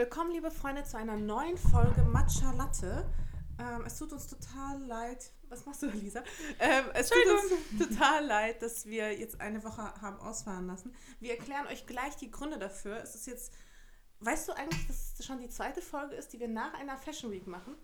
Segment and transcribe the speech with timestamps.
[0.00, 3.04] Willkommen, liebe Freunde, zu einer neuen Folge Matcha Latte.
[3.58, 5.30] Ähm, es tut uns total leid.
[5.50, 6.24] Was machst du, Lisa?
[6.58, 10.94] Ähm, es tut uns total leid, dass wir jetzt eine Woche haben ausfahren lassen.
[11.20, 12.96] Wir erklären euch gleich die Gründe dafür.
[13.02, 13.52] Es ist jetzt.
[14.20, 17.30] Weißt du eigentlich, dass es schon die zweite Folge ist, die wir nach einer Fashion
[17.30, 17.74] Week machen?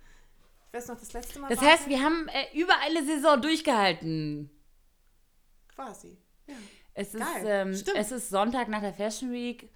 [0.69, 1.51] Ich weiß noch, das letzte Mal.
[1.51, 4.49] Das heißt, wir haben äh, über eine Saison durchgehalten.
[5.69, 6.17] Quasi.
[6.47, 6.55] Ja.
[6.95, 9.71] Es ist, ähm, es ist Sonntag nach der Fashion Week.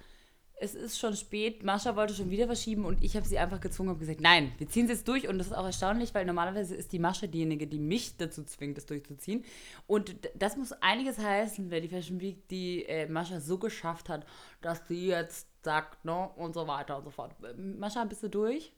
[0.62, 1.62] Es ist schon spät.
[1.62, 4.69] Mascha wollte schon wieder verschieben und ich habe sie einfach gezwungen und gesagt, nein, wir
[4.69, 5.27] ziehen es jetzt durch.
[5.27, 8.77] Und das ist auch erstaunlich, weil normalerweise ist die Mascha diejenige, die mich dazu zwingt,
[8.77, 9.42] das durchzuziehen.
[9.86, 14.27] Und das muss einiges heißen, weil die Fashion Week die äh, Mascha so geschafft hat,
[14.60, 17.34] dass sie jetzt sagt, ne, und so weiter und so fort.
[17.56, 18.74] Mascha, bist du durch?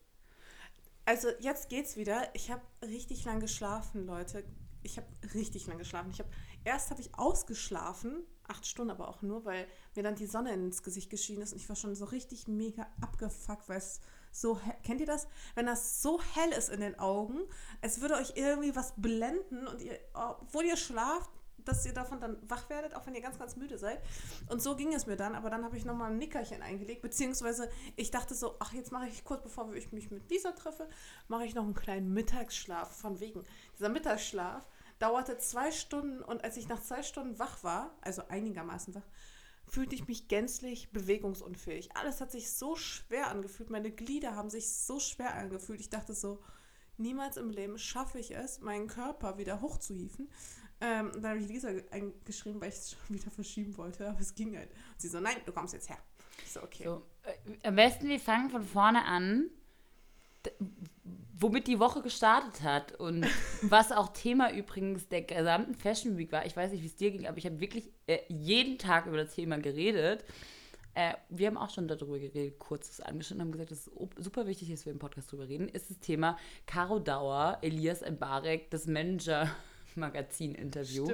[1.05, 2.29] Also jetzt geht's wieder.
[2.35, 4.45] Ich habe richtig lang geschlafen, Leute.
[4.85, 6.11] Ich habe richtig lang geschlafen.
[6.13, 6.31] Ich habe
[6.65, 10.83] erst habe ich ausgeschlafen, acht Stunden aber auch nur, weil mir dann die Sonne ins
[10.83, 14.01] Gesicht geschienen ist und ich war schon so richtig mega abgefuckt, weil es
[14.31, 15.29] so, kennt ihr das?
[15.55, 17.41] Wenn das so hell ist in den Augen,
[17.83, 21.31] es würde euch irgendwie was blenden und ihr, obwohl ihr schlaft,
[21.65, 24.01] dass ihr davon dann wach werdet, auch wenn ihr ganz, ganz müde seid.
[24.49, 27.71] Und so ging es mir dann, aber dann habe ich nochmal ein Nickerchen eingelegt, beziehungsweise
[27.97, 30.89] ich dachte so, ach, jetzt mache ich kurz bevor ich mich mit Lisa treffe,
[31.29, 33.45] mache ich noch einen kleinen Mittagsschlaf von wegen.
[33.79, 34.67] Dieser Mittagsschlaf
[35.03, 39.07] dauerte zwei Stunden und als ich nach zwei Stunden wach war, also einigermaßen wach,
[39.67, 41.97] fühlte ich mich gänzlich bewegungsunfähig.
[41.97, 45.81] Alles hat sich so schwer angefühlt, meine Glieder haben sich so schwer angefühlt.
[45.81, 46.41] Ich dachte so,
[46.99, 50.31] niemals im Leben schaffe ich es, meinen Körper wieder hochzuhieven.
[50.81, 51.71] Ähm, dann habe ich Lisa
[52.25, 54.71] geschrieben, weil ich es schon wieder verschieben wollte, aber es ging halt.
[54.71, 55.99] Und sie so, nein, du kommst jetzt her.
[56.45, 56.85] Ich so, okay.
[56.85, 59.51] So, äh, am besten, wir fangen von vorne an
[61.43, 63.27] womit die Woche gestartet hat und
[63.63, 66.47] was auch Thema übrigens der gesamten Fashion Week war.
[66.47, 69.19] Ich weiß nicht, wie es dir ging, aber ich habe wirklich äh, jeden Tag über
[69.19, 70.25] das Thema geredet.
[70.95, 74.47] Äh, wir haben auch schon darüber geredet, kurz das angeschnitten, haben gesagt, dass es super
[74.47, 78.71] wichtig ist, dass wir im Podcast darüber reden, ist das Thema Caro Dauer, Elias Mbarek,
[78.71, 81.07] das Manager-Magazin-Interview.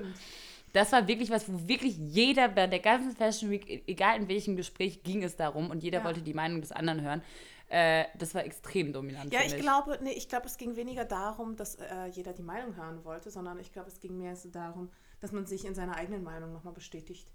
[0.72, 4.28] Das war wirklich was, wo wirklich jeder bei der ganzen Fashion Week, e-, egal in
[4.28, 6.04] welchem Gespräch, ging es darum und jeder ja.
[6.04, 7.22] wollte die Meinung des anderen hören.
[7.68, 9.32] Äh, das war extrem dominant.
[9.32, 12.76] Ja, ich glaube, nee, ich glaube, es ging weniger darum, dass äh, jeder die Meinung
[12.76, 14.90] hören wollte, sondern ich glaube, es ging mehr so darum,
[15.20, 17.28] dass man sich in seiner eigenen Meinung nochmal bestätigt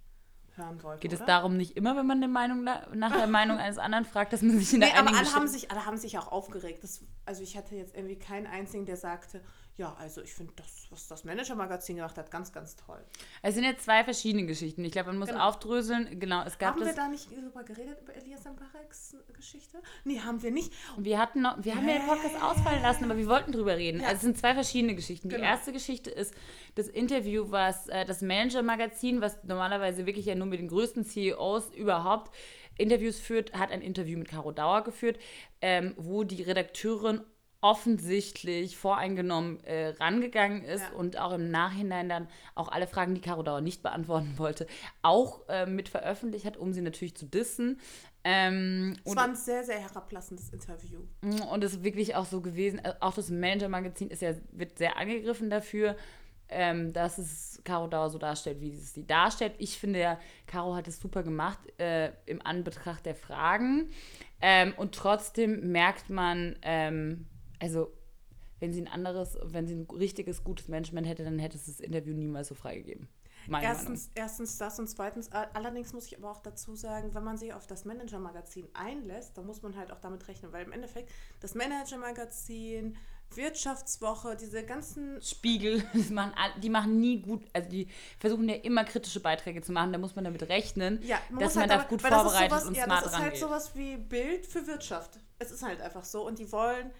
[0.55, 1.01] hören wollte.
[1.01, 1.21] Geht oder?
[1.21, 4.41] es darum nicht immer, wenn man eine Meinung nach der Meinung eines anderen fragt, dass
[4.41, 6.83] man sich in der nee, aber alle haben sich, alle haben sich auch aufgeregt.
[6.83, 9.41] Das, also ich hatte jetzt irgendwie keinen einzigen, der sagte,
[9.75, 13.03] ja, also ich finde das, was das Manager-Magazin gemacht hat, ganz, ganz toll.
[13.41, 14.85] Es sind jetzt zwei verschiedene Geschichten.
[14.85, 15.47] Ich glaube, man muss genau.
[15.47, 16.19] aufdröseln.
[16.19, 19.81] Genau, es gab Haben wir da nicht darüber geredet, über Elias Ambareks Geschichte?
[20.03, 20.71] Nee, haben wir nicht.
[20.97, 24.01] Wir hatten noch, wir haben ja den Podcast ausfallen lassen, aber wir wollten drüber reden.
[24.01, 24.09] Ja.
[24.09, 25.29] Also es sind zwei verschiedene Geschichten.
[25.29, 25.41] Genau.
[25.41, 26.35] Die erste Geschichte ist
[26.75, 31.73] das Interview, was äh, das Manager-Magazin, was normalerweise wirklich ja nur mit den größten CEOs
[31.73, 32.31] überhaupt
[32.77, 35.17] Interviews führt, hat ein Interview mit Caro Dauer geführt,
[35.61, 37.21] ähm, wo die Redakteurin
[37.63, 40.97] offensichtlich voreingenommen äh, rangegangen ist ja.
[40.97, 44.67] und auch im Nachhinein dann auch alle Fragen, die Caro Dauer nicht beantworten wollte,
[45.01, 47.79] auch äh, mit veröffentlicht hat, um sie natürlich zu dissen.
[48.25, 50.99] Ähm, es war ein sehr, sehr herablassendes Interview.
[51.21, 54.77] Mm, und es ist wirklich auch so gewesen, äh, auch das Manager-Magazin ist ja, wird
[54.77, 55.95] sehr angegriffen dafür,
[56.49, 59.53] ähm, dass es Caro Dauer so darstellt, wie es sie darstellt.
[59.57, 63.89] Ich finde ja, Caro hat es super gemacht äh, im Anbetracht der Fragen.
[64.41, 67.27] Ähm, und trotzdem merkt man, ähm,
[67.63, 67.91] also
[68.59, 71.79] wenn sie ein anderes, wenn sie ein richtiges, gutes Management hätte, dann hätte es das
[71.79, 73.07] Interview niemals so freigegeben.
[73.61, 77.53] Erstens, erstens das und zweitens, allerdings muss ich aber auch dazu sagen, wenn man sich
[77.53, 81.55] auf das Manager-Magazin einlässt, dann muss man halt auch damit rechnen, weil im Endeffekt das
[81.55, 82.95] Manager-Magazin,
[83.35, 89.19] Wirtschaftswoche, diese ganzen Spiegel, machen, die machen nie gut, also die versuchen ja immer kritische
[89.19, 92.01] Beiträge zu machen, da muss man damit rechnen, ja, man dass man halt da gut
[92.01, 93.13] vorbereitet sowas, und ja, smart rangeht.
[93.13, 95.19] Das ist halt sowas wie Bild für Wirtschaft.
[95.39, 96.91] Es ist halt einfach so und die wollen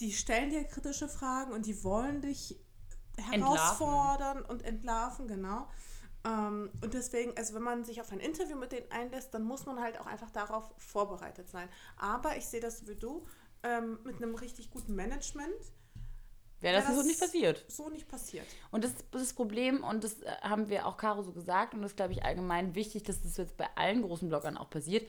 [0.00, 2.56] die stellen dir kritische Fragen und die wollen dich
[3.18, 4.50] herausfordern entlarven.
[4.50, 5.68] und entlarven, genau.
[6.24, 9.66] Ähm, und deswegen, also wenn man sich auf ein Interview mit denen einlässt, dann muss
[9.66, 11.68] man halt auch einfach darauf vorbereitet sein.
[11.96, 13.26] Aber ich sehe das wie du,
[13.62, 15.54] ähm, mit einem richtig guten Management.
[16.60, 17.64] Wäre das, das, so nicht passiert.
[17.68, 18.46] So nicht passiert.
[18.70, 21.82] Und das ist das Problem, und das äh, haben wir auch Caro so gesagt, und
[21.82, 25.08] das ist, glaube ich, allgemein wichtig, dass das jetzt bei allen großen Bloggern auch passiert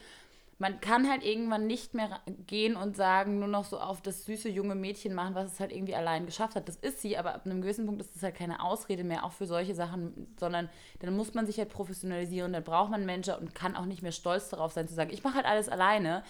[0.59, 4.49] man kann halt irgendwann nicht mehr gehen und sagen, nur noch so auf das süße
[4.49, 6.67] junge Mädchen machen, was es halt irgendwie allein geschafft hat.
[6.67, 9.31] Das ist sie, aber ab einem gewissen Punkt ist das halt keine Ausrede mehr, auch
[9.31, 10.69] für solche Sachen, sondern
[10.99, 14.11] dann muss man sich halt professionalisieren, dann braucht man Manager und kann auch nicht mehr
[14.11, 16.23] stolz darauf sein, zu sagen, ich mache halt alles alleine.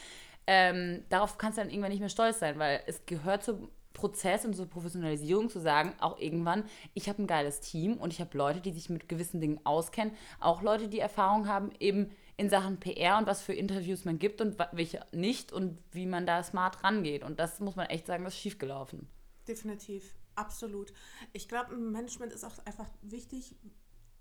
[0.47, 4.43] Ähm, darauf kannst du dann irgendwann nicht mehr stolz sein, weil es gehört zum Prozess
[4.43, 8.37] und zur Professionalisierung zu sagen, auch irgendwann, ich habe ein geiles Team und ich habe
[8.37, 12.79] Leute, die sich mit gewissen Dingen auskennen, auch Leute, die Erfahrung haben, eben in Sachen
[12.79, 16.83] PR und was für Interviews man gibt und welche nicht und wie man da smart
[16.83, 17.23] rangeht.
[17.23, 19.07] Und das muss man echt sagen, das ist schiefgelaufen.
[19.47, 20.93] Definitiv, absolut.
[21.31, 23.55] Ich glaube, Management ist auch einfach wichtig,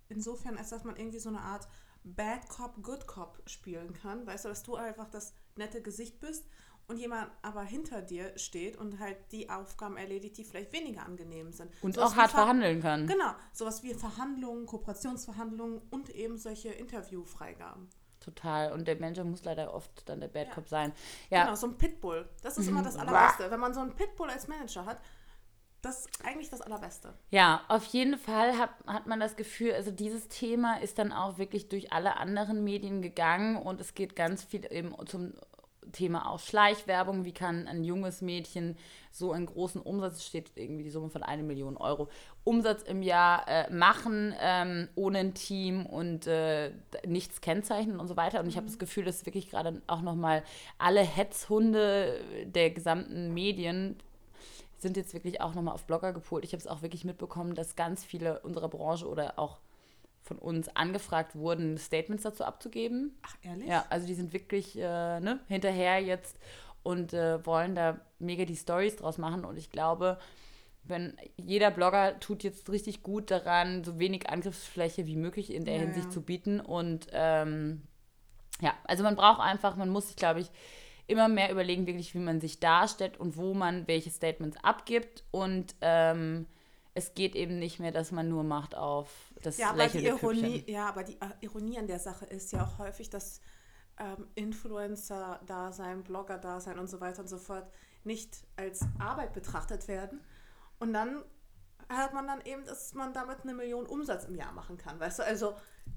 [0.09, 1.69] insofern, als dass man irgendwie so eine Art
[2.05, 4.27] Bad Cop, Good Cop spielen kann.
[4.27, 6.45] Weißt du, dass du einfach das nette Gesicht bist
[6.89, 11.53] und jemand aber hinter dir steht und halt die Aufgaben erledigt, die vielleicht weniger angenehm
[11.53, 11.71] sind.
[11.81, 13.07] Und so auch hart Ver verhandeln kann.
[13.07, 17.89] Genau, sowas wie Verhandlungen, Kooperationsverhandlungen und eben solche Interviewfreigaben.
[18.23, 18.73] Total.
[18.73, 20.71] Und der Manager muss leider oft dann der Bad Cop ja.
[20.71, 20.93] sein.
[21.31, 21.45] Ja.
[21.45, 22.29] Genau, so ein Pitbull.
[22.43, 23.51] Das ist immer das Allerbeste.
[23.51, 24.99] Wenn man so einen Pitbull als Manager hat,
[25.83, 27.13] das ist eigentlich das Allerbeste.
[27.31, 31.39] Ja, auf jeden Fall hat, hat man das Gefühl, also dieses Thema ist dann auch
[31.39, 35.35] wirklich durch alle anderen Medien gegangen und es geht ganz viel eben zum
[35.93, 37.25] Thema auch Schleichwerbung.
[37.25, 38.77] Wie kann ein junges Mädchen
[39.11, 42.09] so einen großen Umsatz, steht irgendwie die Summe von eine Million Euro,
[42.45, 46.73] Umsatz im Jahr äh, machen, ähm, ohne ein Team und äh,
[47.07, 48.41] nichts kennzeichnen und so weiter.
[48.41, 50.43] Und ich habe das Gefühl, dass wirklich gerade auch nochmal
[50.79, 53.97] alle Hetzhunde der gesamten Medien
[54.79, 56.45] sind jetzt wirklich auch nochmal auf Blogger gepolt.
[56.45, 59.59] Ich habe es auch wirklich mitbekommen, dass ganz viele unserer Branche oder auch
[60.23, 63.19] von uns angefragt wurden, Statements dazu abzugeben.
[63.23, 63.69] Ach, ehrlich?
[63.69, 66.39] Ja, also die sind wirklich äh, ne, hinterher jetzt
[66.83, 69.45] und äh, wollen da mega die Stories draus machen.
[69.45, 70.19] Und ich glaube,
[70.85, 75.75] wenn jeder Blogger tut jetzt richtig gut daran, so wenig Angriffsfläche wie möglich in der
[75.75, 76.11] ja, Hinsicht ja.
[76.11, 76.61] zu bieten.
[76.61, 77.83] Und ähm,
[78.61, 80.51] ja, also man braucht einfach, man muss sich, glaube ich,
[81.07, 85.25] immer mehr überlegen, wirklich, wie man sich darstellt und wo man welche Statements abgibt.
[85.31, 86.47] Und ähm,
[86.95, 89.09] es geht eben nicht mehr, dass man nur macht auf
[89.43, 92.65] das ja, aber die Ironie, Ja, aber die äh, Ironie an der Sache ist ja
[92.65, 93.41] auch häufig, dass
[93.99, 97.67] ähm, Influencer-Dasein, Blogger-Dasein und so weiter und so fort
[98.05, 100.21] nicht als Arbeit betrachtet werden.
[100.79, 101.23] Und dann
[101.89, 105.21] hat man dann eben, dass man damit eine Million Umsatz im Jahr machen kann, weißt
[105.21, 105.25] du?
[105.25, 105.55] Also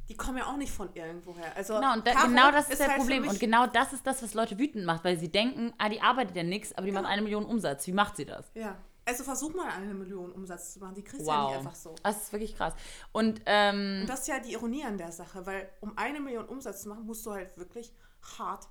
[0.08, 1.56] die kommen ja auch nicht von irgendwoher.
[1.56, 3.28] Also genau, und da, genau das ist, ist der halt Problem.
[3.28, 6.36] Und genau das ist das, was Leute wütend macht, weil sie denken, ah, die arbeitet
[6.36, 7.02] ja nichts, aber die genau.
[7.02, 7.88] macht eine Million Umsatz.
[7.88, 8.52] Wie macht sie das?
[8.54, 8.78] Ja.
[9.08, 10.96] Also versuch mal eine Million Umsatz zu machen.
[10.96, 11.34] Die kriegst du wow.
[11.36, 11.96] ja nicht einfach so.
[12.04, 12.74] Das ist wirklich krass.
[13.12, 16.46] Und, ähm, Und das ist ja die Ironie an der Sache, weil um eine Million
[16.46, 17.94] Umsatz zu machen, musst du halt wirklich
[18.40, 18.68] hart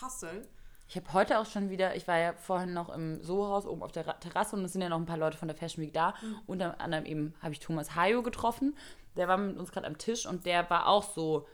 [0.00, 0.46] hustlen.
[0.88, 3.92] Ich habe heute auch schon wieder, ich war ja vorhin noch im Soho-Haus oben auf
[3.92, 6.14] der Terrasse und es sind ja noch ein paar Leute von der Fashion Week da.
[6.22, 6.36] Mhm.
[6.46, 8.76] Unter anderem eben habe ich Thomas Hayo getroffen.
[9.16, 11.46] Der war mit uns gerade am Tisch und der war auch so,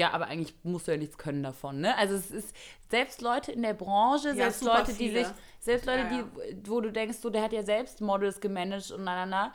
[0.00, 1.94] ja, aber eigentlich musst du ja nichts können davon, ne?
[1.98, 2.56] Also es ist
[2.88, 5.10] selbst Leute in der Branche, ja, selbst Leute, viele.
[5.10, 6.24] die sich, selbst Leute, ja, ja.
[6.54, 9.52] die, wo du denkst, so, der hat ja selbst Models gemanagt und na, na, na,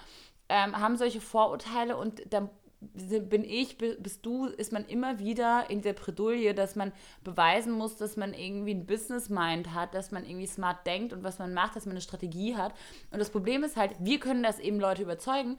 [0.48, 5.82] ähm, haben solche Vorurteile und dann bin ich, bist du, ist man immer wieder in
[5.82, 6.92] der Bredouille, dass man
[7.24, 11.40] beweisen muss, dass man irgendwie ein Business-Mind hat, dass man irgendwie smart denkt und was
[11.40, 12.76] man macht, dass man eine Strategie hat.
[13.10, 15.58] Und das Problem ist halt, wir können das eben Leute überzeugen,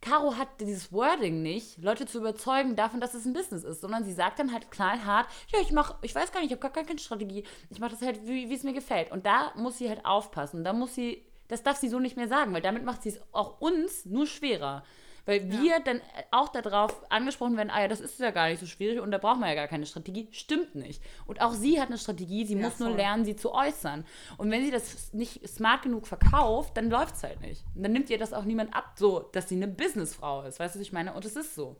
[0.00, 4.04] Caro hat dieses Wording nicht, Leute zu überzeugen davon, dass es ein Business ist, sondern
[4.04, 6.84] sie sagt dann halt knallhart, ja, ich mache, ich weiß gar nicht, ich habe gar
[6.84, 9.12] keine Strategie, ich mache das halt, wie, es mir gefällt.
[9.12, 12.28] Und da muss sie halt aufpassen, da muss sie, das darf sie so nicht mehr
[12.28, 14.84] sagen, weil damit macht sie es auch uns nur schwerer.
[15.26, 15.62] Weil ja.
[15.62, 16.00] wir dann
[16.30, 19.18] auch darauf angesprochen werden, ah ja, das ist ja gar nicht so schwierig und da
[19.18, 20.28] braucht man ja gar keine Strategie.
[20.32, 21.02] Stimmt nicht.
[21.26, 22.88] Und auch sie hat eine Strategie, sie ja, muss voll.
[22.88, 24.04] nur lernen, sie zu äußern.
[24.38, 27.64] Und wenn sie das nicht smart genug verkauft, dann läuft es halt nicht.
[27.74, 30.60] Und dann nimmt ihr das auch niemand ab, so, dass sie eine Businessfrau ist.
[30.60, 31.14] Weißt du, was ich meine?
[31.14, 31.76] Und es ist so.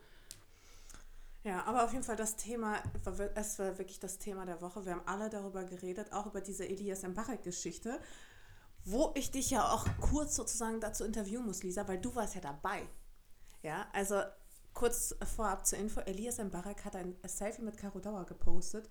[1.42, 2.82] Ja, aber auf jeden Fall das Thema,
[3.34, 4.84] es war wirklich das Thema der Woche.
[4.84, 7.98] Wir haben alle darüber geredet, auch über diese Elias Mbarek-Geschichte,
[8.84, 12.42] wo ich dich ja auch kurz sozusagen dazu interviewen muss, Lisa, weil du warst ja
[12.42, 12.82] dabei.
[13.62, 14.22] Ja, also
[14.74, 18.88] kurz vorab zur Info, Elias Mbarak hat ein Selfie mit Caro Dauer gepostet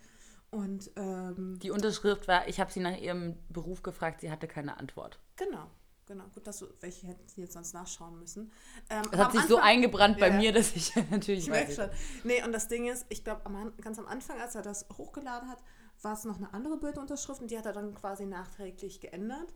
[0.52, 4.78] und ähm, die Unterschrift war, ich habe sie nach ihrem Beruf gefragt, sie hatte keine
[4.78, 5.20] Antwort.
[5.36, 5.70] Genau.
[6.08, 8.52] Genau, gut, dass du, welche hätten sie jetzt sonst nachschauen müssen.
[8.90, 11.76] Ähm, das hat sich Anfang, so eingebrannt bei mir, dass ich natürlich ich weiß.
[11.76, 11.90] Schon.
[12.24, 13.44] Nee, und das Ding ist, ich glaube,
[13.80, 15.60] ganz am Anfang, als er das hochgeladen hat,
[16.02, 19.54] war es noch eine andere Bildunterschrift und die hat er dann quasi nachträglich geändert.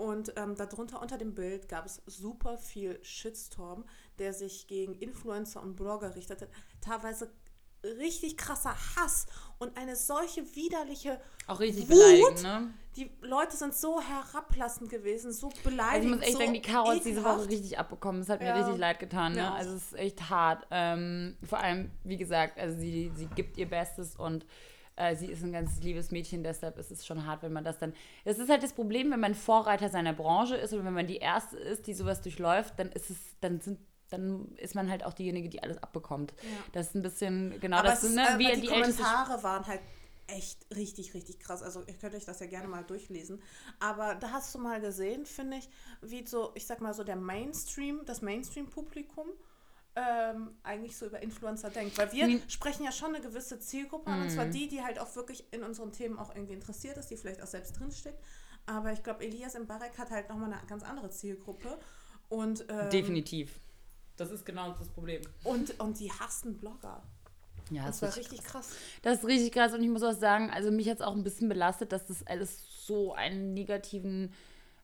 [0.00, 3.84] Und ähm, darunter unter dem Bild gab es super viel Shitstorm,
[4.18, 6.48] der sich gegen Influencer und Blogger richtete.
[6.80, 7.30] Teilweise
[7.84, 9.26] richtig krasser Hass
[9.58, 12.42] und eine solche widerliche auch richtig Wut.
[12.42, 12.72] Ne?
[12.96, 16.22] Die Leute sind so herablassend gewesen, so beleidigend.
[16.22, 18.22] Also ich muss echt so sagen, die Caro hat diese Woche richtig abbekommen.
[18.22, 18.54] Es hat ja.
[18.54, 19.32] mir richtig leid getan.
[19.32, 19.38] Ne?
[19.38, 19.54] Ja.
[19.54, 20.66] Also es ist echt hart.
[20.70, 24.46] Ähm, vor allem, wie gesagt, also sie, sie gibt ihr Bestes und
[25.00, 27.78] äh, sie ist ein ganz liebes Mädchen, deshalb ist es schon hart, wenn man das
[27.78, 27.94] dann.
[28.24, 31.16] Das ist halt das Problem, wenn man Vorreiter seiner Branche ist und wenn man die
[31.16, 33.78] Erste ist, die sowas durchläuft, dann ist es, dann sind
[34.10, 36.34] dann ist man halt auch diejenige, die alles abbekommt.
[36.42, 36.48] Ja.
[36.72, 39.64] Das ist ein bisschen, genau aber das, es, ne, äh, wie die, die Kommentare waren
[39.68, 39.80] halt
[40.26, 41.62] echt richtig, richtig krass.
[41.62, 43.40] Also ihr könnt euch das ja gerne mal durchlesen.
[43.78, 45.68] Aber da hast du mal gesehen, finde ich,
[46.02, 49.28] wie so, ich sag mal so der Mainstream, das Mainstream-Publikum
[49.96, 51.98] ähm, eigentlich so über Influencer denkt.
[51.98, 52.42] Weil wir Hm.
[52.48, 55.62] sprechen ja schon eine gewisse Zielgruppe an, und zwar die, die halt auch wirklich in
[55.62, 58.22] unseren Themen auch irgendwie interessiert ist, die vielleicht auch selbst drinsteckt.
[58.66, 61.78] Aber ich glaube, Elias Mbarek hat halt nochmal eine ganz andere Zielgruppe.
[62.28, 63.58] Und, ähm, Definitiv.
[64.16, 65.22] Das ist genau das Problem.
[65.44, 67.02] Und, und die hassen Blogger.
[67.70, 68.70] Ja, Das war richtig krass.
[69.02, 71.22] Das ist richtig krass und ich muss auch sagen, also mich hat es auch ein
[71.22, 74.32] bisschen belastet, dass das alles so einen negativen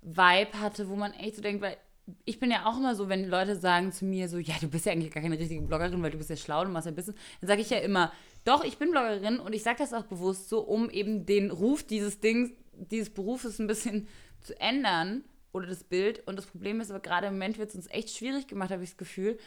[0.03, 1.77] Vibe hatte, wo man echt so denkt, weil
[2.25, 4.87] ich bin ja auch immer so, wenn Leute sagen zu mir so, ja, du bist
[4.87, 7.17] ja eigentlich gar keine richtige Bloggerin, weil du bist ja schlau, du machst ja Business,
[7.41, 8.13] dann sage ich ja immer,
[8.45, 11.83] doch, ich bin Bloggerin und ich sage das auch bewusst so, um eben den Ruf
[11.83, 14.07] dieses Dings, dieses Berufes ein bisschen
[14.41, 16.27] zu ändern oder das Bild.
[16.27, 18.85] Und das Problem ist aber gerade im Moment wird es uns echt schwierig gemacht, habe
[18.85, 19.39] ich das Gefühl.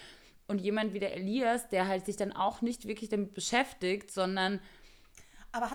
[0.48, 4.60] Und jemand wie der Elias, der halt sich dann auch nicht wirklich damit beschäftigt, sondern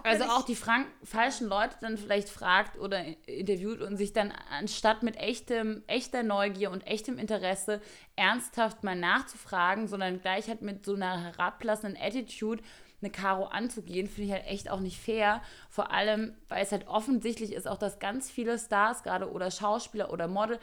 [0.04, 5.02] also auch die frank falschen Leute dann vielleicht fragt oder interviewt und sich dann anstatt
[5.02, 7.80] mit echtem, echter Neugier und echtem Interesse
[8.16, 12.62] ernsthaft mal nachzufragen, sondern gleich halt mit so einer herablassenden Attitude
[13.00, 15.42] eine Karo anzugehen, finde ich halt echt auch nicht fair.
[15.68, 20.12] Vor allem, weil es halt offensichtlich ist, auch dass ganz viele Stars gerade oder Schauspieler
[20.12, 20.58] oder Model,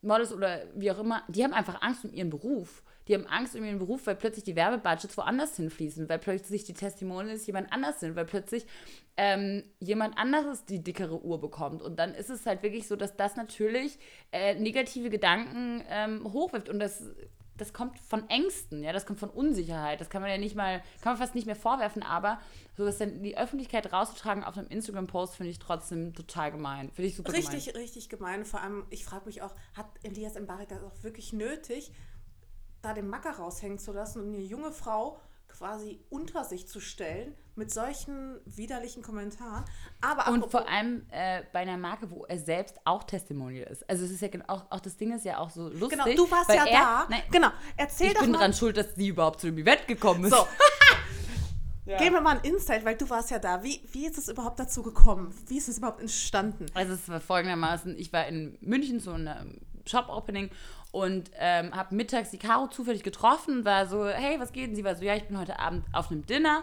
[0.00, 2.82] Models oder wie auch immer, die haben einfach Angst um ihren Beruf.
[3.08, 6.74] Die haben Angst um ihren Beruf, weil plötzlich die Werbebudgets woanders hinfließen, weil plötzlich die
[6.74, 8.66] Testimonials jemand anders sind, weil plötzlich
[9.16, 11.82] ähm, jemand anderes die dickere Uhr bekommt.
[11.82, 13.98] Und dann ist es halt wirklich so, dass das natürlich
[14.32, 16.68] äh, negative Gedanken ähm, hochwirft.
[16.68, 17.02] Und das,
[17.56, 20.00] das kommt von Ängsten, ja, das kommt von Unsicherheit.
[20.00, 22.40] Das kann man ja nicht mal, kann man fast nicht mehr vorwerfen, aber
[22.76, 26.90] so das dann in die Öffentlichkeit rauszutragen auf einem Instagram-Post, finde ich trotzdem total gemein.
[26.90, 27.46] Finde ich super gemein.
[27.46, 28.44] Richtig, richtig gemein.
[28.44, 31.92] Vor allem, ich frage mich auch, hat Elias Mbarek das auch wirklich nötig,
[32.84, 37.34] da den Macker raushängen zu lassen und eine junge Frau quasi unter sich zu stellen
[37.54, 39.64] mit solchen widerlichen Kommentaren.
[40.00, 43.88] Aber Und vor allem äh, bei einer Marke, wo er selbst auch Testimonial ist.
[43.88, 45.90] Also es ist ja genau, auch, auch das Ding ist ja auch so lustig.
[45.90, 47.06] genau, du warst weil ja er, da.
[47.08, 48.38] Nein, genau, erzähl ich doch bin mal.
[48.38, 50.32] dran schuld, dass sie überhaupt zu dem Event gekommen ist.
[50.32, 50.46] So,
[51.86, 53.62] geben wir mal ein Insight, weil du warst ja da.
[53.62, 55.32] Wie, wie ist es überhaupt dazu gekommen?
[55.46, 56.66] Wie ist es überhaupt entstanden?
[56.74, 60.50] Also es war folgendermaßen, ich war in München zu einem Shop-Opening
[60.94, 64.70] und ähm, habe mittags die Caro zufällig getroffen und war so, hey, was geht?
[64.70, 66.62] Und sie war so, ja, ich bin heute Abend auf einem Dinner.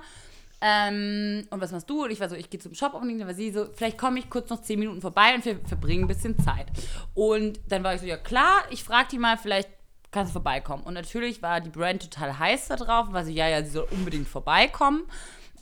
[0.62, 2.06] Ähm, und was machst du?
[2.06, 3.20] Und ich war so, ich gehe zum Shop-Opening.
[3.20, 6.06] Dann war sie so, vielleicht komme ich kurz noch zehn Minuten vorbei und wir verbringen
[6.06, 6.68] ein bisschen Zeit.
[7.14, 9.70] Und dann war ich so, ja klar, ich frage die mal, vielleicht
[10.12, 10.84] kannst du vorbeikommen.
[10.84, 13.72] Und natürlich war die Brand total heiß da drauf und war so, ja, ja, sie
[13.72, 15.04] soll unbedingt vorbeikommen.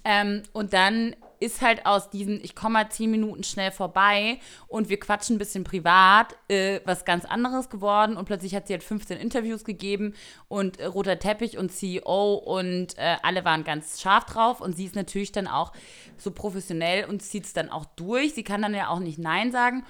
[0.04, 4.90] Ähm, und dann ist halt aus diesen, ich komme mal zehn Minuten schnell vorbei und
[4.90, 8.18] wir quatschen ein bisschen privat, äh, was ganz anderes geworden.
[8.18, 10.14] Und plötzlich hat sie halt 15 Interviews gegeben
[10.48, 14.62] und äh, roter Teppich und CEO und äh, alle waren ganz scharf drauf.
[14.62, 15.72] Und sie ist natürlich dann auch
[16.18, 18.34] so professionell und zieht es dann auch durch.
[18.34, 19.86] Sie kann dann ja auch nicht Nein sagen.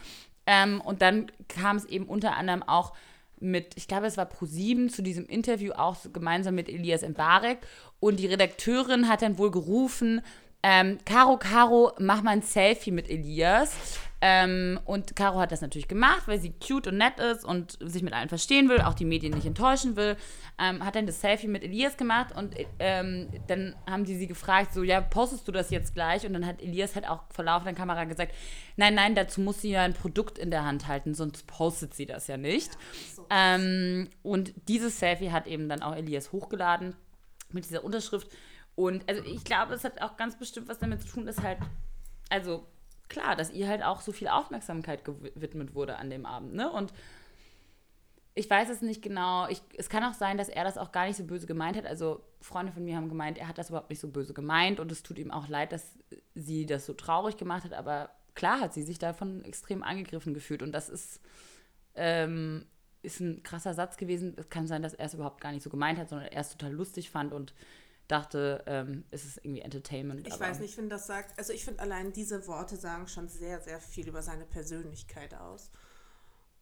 [0.45, 2.93] Ähm, und dann kam es eben unter anderem auch
[3.41, 7.59] mit, ich glaube, es war Pro7 zu diesem Interview auch gemeinsam mit Elias Mbarek.
[7.99, 10.21] Und die Redakteurin hat dann wohl gerufen,
[10.61, 13.75] ähm, Caro, Caro, mach mal ein Selfie mit Elias.
[14.21, 18.03] Ähm, und Caro hat das natürlich gemacht, weil sie cute und nett ist und sich
[18.03, 20.17] mit allen verstehen will, auch die Medien nicht enttäuschen will.
[20.61, 24.73] Ähm, hat dann das Selfie mit Elias gemacht und ähm, dann haben die sie gefragt,
[24.73, 26.25] so, ja, postest du das jetzt gleich?
[26.25, 28.33] Und dann hat Elias halt auch vor laufender Kamera gesagt,
[28.75, 32.05] nein, nein, dazu muss sie ja ein Produkt in der Hand halten, sonst postet sie
[32.05, 32.71] das ja nicht.
[33.29, 36.93] Ähm, und dieses Selfie hat eben dann auch Elias hochgeladen
[37.53, 38.29] mit dieser Unterschrift.
[38.75, 41.57] Und also ich glaube, es hat auch ganz bestimmt was damit zu tun, dass halt,
[42.29, 42.65] also
[43.09, 46.71] klar, dass ihr halt auch so viel Aufmerksamkeit gewidmet wurde an dem Abend, ne?
[46.71, 46.93] Und
[48.35, 49.49] ich weiß es nicht genau.
[49.49, 51.85] Ich, es kann auch sein, dass er das auch gar nicht so böse gemeint hat.
[51.85, 54.91] Also Freunde von mir haben gemeint, er hat das überhaupt nicht so böse gemeint und
[54.91, 55.97] es tut ihm auch leid, dass
[56.35, 57.73] sie das so traurig gemacht hat.
[57.73, 61.19] Aber klar hat sie sich davon extrem angegriffen gefühlt und das ist,
[61.95, 62.65] ähm,
[63.01, 64.33] ist ein krasser Satz gewesen.
[64.37, 66.49] Es kann sein, dass er es überhaupt gar nicht so gemeint hat, sondern er es
[66.49, 67.53] total lustig fand und
[68.07, 70.27] dachte, ähm, es ist irgendwie Entertainment.
[70.27, 73.29] Ich weiß nicht, ich finde, das sagt, also ich finde allein diese Worte sagen schon
[73.29, 75.71] sehr, sehr viel über seine Persönlichkeit aus.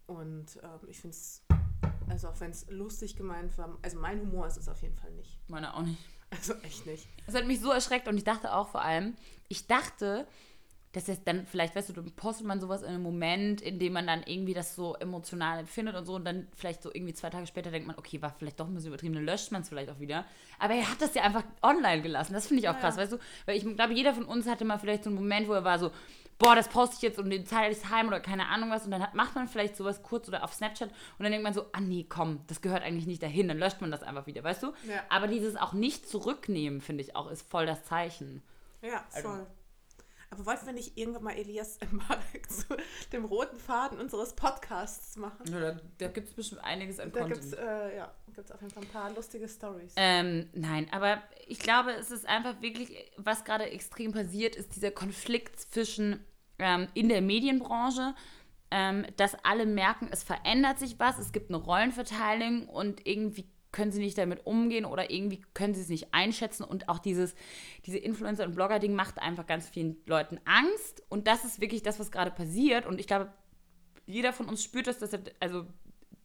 [0.06, 1.42] Und ähm, ich finde es,
[2.10, 5.12] also auch wenn es lustig gemeint war, also mein Humor ist es auf jeden Fall
[5.12, 5.40] nicht.
[5.48, 6.00] Meine auch nicht.
[6.30, 7.08] Also echt nicht.
[7.26, 9.16] Es hat mich so erschreckt und ich dachte auch vor allem,
[9.48, 10.28] ich dachte,
[10.94, 13.94] dass es dann vielleicht, weißt du, dann postet man sowas in einem Moment, in dem
[13.94, 17.30] man dann irgendwie das so emotional empfindet und so und dann vielleicht so irgendwie zwei
[17.30, 19.70] Tage später denkt man, okay, war vielleicht doch ein bisschen übertrieben, dann löscht man es
[19.70, 20.26] vielleicht auch wieder.
[20.60, 22.34] Aber er hat das ja einfach online gelassen.
[22.34, 23.02] Das finde ich auch Ja, krass, ja.
[23.04, 23.18] weißt du?
[23.46, 25.78] Weil ich glaube, jeder von uns hatte mal vielleicht so einen Moment, wo er war
[25.78, 25.92] so,
[26.40, 28.92] boah, das poste ich jetzt und den teile ich heim oder keine Ahnung was und
[28.92, 31.66] dann hat, macht man vielleicht sowas kurz oder auf Snapchat und dann denkt man so,
[31.74, 34.64] ah nee, komm, das gehört eigentlich nicht dahin, dann löscht man das einfach wieder, weißt
[34.64, 34.68] du?
[34.88, 35.02] Ja.
[35.10, 38.42] Aber dieses auch nicht zurücknehmen, finde ich auch, ist voll das Zeichen.
[38.82, 39.48] Ja, Also- voll.
[40.30, 42.66] Aber wollten wir nicht irgendwann mal Elias Mbarek zu
[43.14, 45.46] dem roten Faden unseres Podcasts machen?
[45.52, 47.42] Ja, da da gibt es bestimmt einiges an Da Content.
[47.42, 49.94] gibt es äh, ja, gibt's auf jeden Fall ein paar lustige Stories.
[49.96, 54.92] Ähm, nein, aber ich glaube, es ist einfach wirklich, was gerade extrem passiert, ist dieser
[54.92, 56.24] Konflikt zwischen
[56.60, 58.14] ähm, in der Medienbranche,
[58.70, 63.92] ähm, dass alle merken, es verändert sich was, es gibt eine Rollenverteilung und irgendwie können
[63.92, 67.36] sie nicht damit umgehen oder irgendwie können sie es nicht einschätzen und auch dieses
[67.86, 72.00] diese Influencer- und Blogger-Ding macht einfach ganz vielen Leuten Angst und das ist wirklich das,
[72.00, 73.32] was gerade passiert und ich glaube,
[74.06, 75.66] jeder von uns spürt das, dass er, also,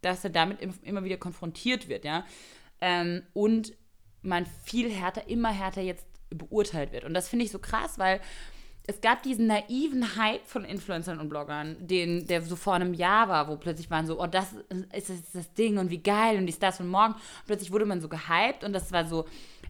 [0.00, 2.25] dass er damit im- immer wieder konfrontiert wird, ja.
[2.80, 3.76] Ähm, und
[4.22, 7.04] man viel härter, immer härter jetzt beurteilt wird.
[7.04, 8.20] Und das finde ich so krass, weil
[8.87, 13.29] es gab diesen naiven Hype von Influencern und Bloggern, den, der so vor einem Jahr
[13.29, 14.53] war, wo plötzlich waren so, oh, das
[14.93, 17.15] ist das, ist das Ding und wie geil und die Stars von morgen.
[17.15, 19.25] Und plötzlich wurde man so gehypt und das war so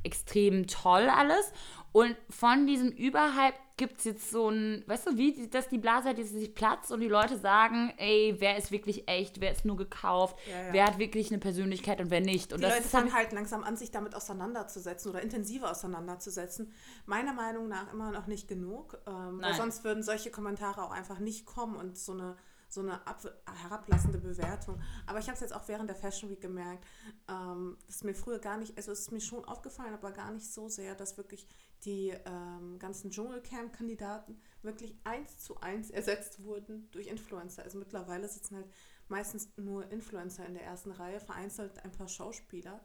[0.04, 1.52] extrem toll alles.
[1.92, 6.08] Und von diesem Überhype gibt es jetzt so ein, weißt du, wie, dass die Blase
[6.08, 9.64] hat jetzt sich platzt und die Leute sagen, ey, wer ist wirklich echt, wer ist
[9.64, 10.72] nur gekauft, Ja, ja.
[10.72, 12.52] wer hat wirklich eine Persönlichkeit und wer nicht.
[12.52, 16.72] Und die das Leute fangen halt langsam an, sich damit auseinanderzusetzen oder intensiver auseinanderzusetzen.
[17.06, 21.18] Meiner Meinung nach immer noch nicht genug, ähm, weil sonst würden solche Kommentare auch einfach
[21.18, 22.36] nicht kommen und so eine,
[22.72, 23.22] so eine ab,
[23.62, 24.80] herablassende Bewertung.
[25.06, 26.86] Aber ich habe es jetzt auch während der Fashion Week gemerkt,
[27.28, 30.30] ähm, das ist mir früher gar nicht, also es ist mir schon aufgefallen, aber gar
[30.32, 31.46] nicht so sehr, dass wirklich
[31.84, 37.62] die ähm, ganzen Dschungelcamp-Kandidaten wirklich eins zu eins ersetzt wurden durch Influencer.
[37.62, 38.70] Also mittlerweile sitzen halt
[39.08, 42.80] meistens nur Influencer in der ersten Reihe, vereinzelt ein paar Schauspieler,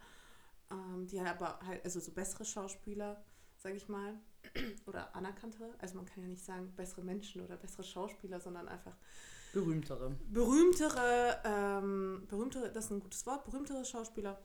[0.70, 3.24] ähm, die halt aber halt, also so bessere Schauspieler,
[3.56, 4.20] sage ich mal,
[4.86, 5.74] oder anerkanntere.
[5.80, 8.98] Also man kann ja nicht sagen bessere Menschen oder bessere Schauspieler, sondern einfach
[9.54, 10.16] berühmtere.
[10.30, 14.40] berühmtere, ähm, berühmtere, das ist ein gutes Wort, berühmtere Schauspieler.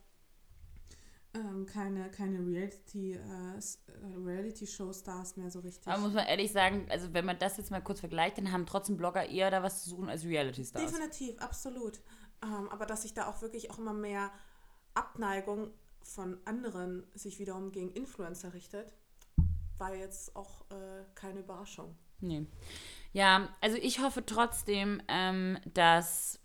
[1.34, 5.86] Ähm, keine keine Reality, äh, S- äh, Reality-Show-Stars mehr so richtig.
[5.88, 8.66] Aber muss man ehrlich sagen, also wenn man das jetzt mal kurz vergleicht, dann haben
[8.66, 10.84] trotzdem Blogger eher da was zu suchen als Reality-Stars.
[10.92, 12.00] Definitiv, absolut.
[12.42, 14.30] Ähm, aber dass sich da auch wirklich auch immer mehr
[14.92, 15.70] Abneigung
[16.02, 18.92] von anderen sich wiederum gegen Influencer richtet,
[19.78, 21.96] war jetzt auch äh, keine Überraschung.
[22.20, 22.46] Nee.
[23.12, 26.40] Ja, also ich hoffe trotzdem, ähm, dass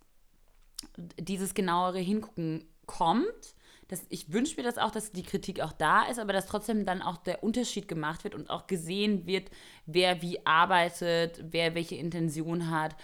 [0.98, 3.56] dieses genauere Hingucken kommt.
[3.88, 6.86] Das, ich wünsche mir das auch, dass die Kritik auch da ist, aber dass trotzdem
[6.86, 9.50] dann auch der Unterschied gemacht wird und auch gesehen wird,
[9.86, 12.96] wer wie arbeitet, wer welche Intention hat.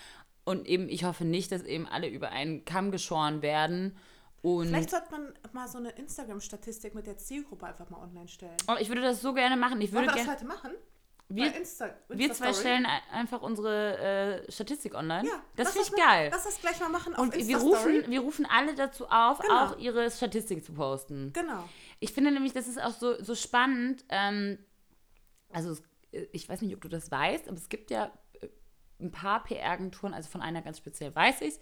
[0.44, 3.96] Und eben, ich hoffe nicht, dass eben alle über einen Kamm geschoren werden.
[4.42, 8.58] Und Vielleicht sollte man mal so eine Instagram-Statistik mit der Zielgruppe einfach mal online stellen.
[8.68, 9.80] oh, ich würde das so gerne machen.
[9.80, 10.38] Ich Wollen würde wir das gerne.
[10.38, 10.72] heute machen?
[11.36, 13.98] Wir, Bei Insta, wir zwei stellen ein- einfach unsere
[14.46, 15.28] äh, Statistik online.
[15.28, 16.30] Ja, das finde ich geil.
[16.32, 17.98] Lass das gleich mal machen auf Und wir Insta-Story.
[17.98, 19.66] rufen, wir rufen alle dazu auf, Genau.
[19.66, 21.32] auch ihre Statistik zu posten.
[21.34, 21.68] Genau.
[22.00, 24.04] Ich finde nämlich, das ist auch so, so spannend.
[24.10, 24.60] Ähm,
[25.52, 25.76] also,
[26.12, 28.48] äh, ich weiß nicht, ob du das weißt, aber es gibt ja äh,
[29.00, 31.56] ein paar PR-Agenturen, also von einer ganz speziell weiß ich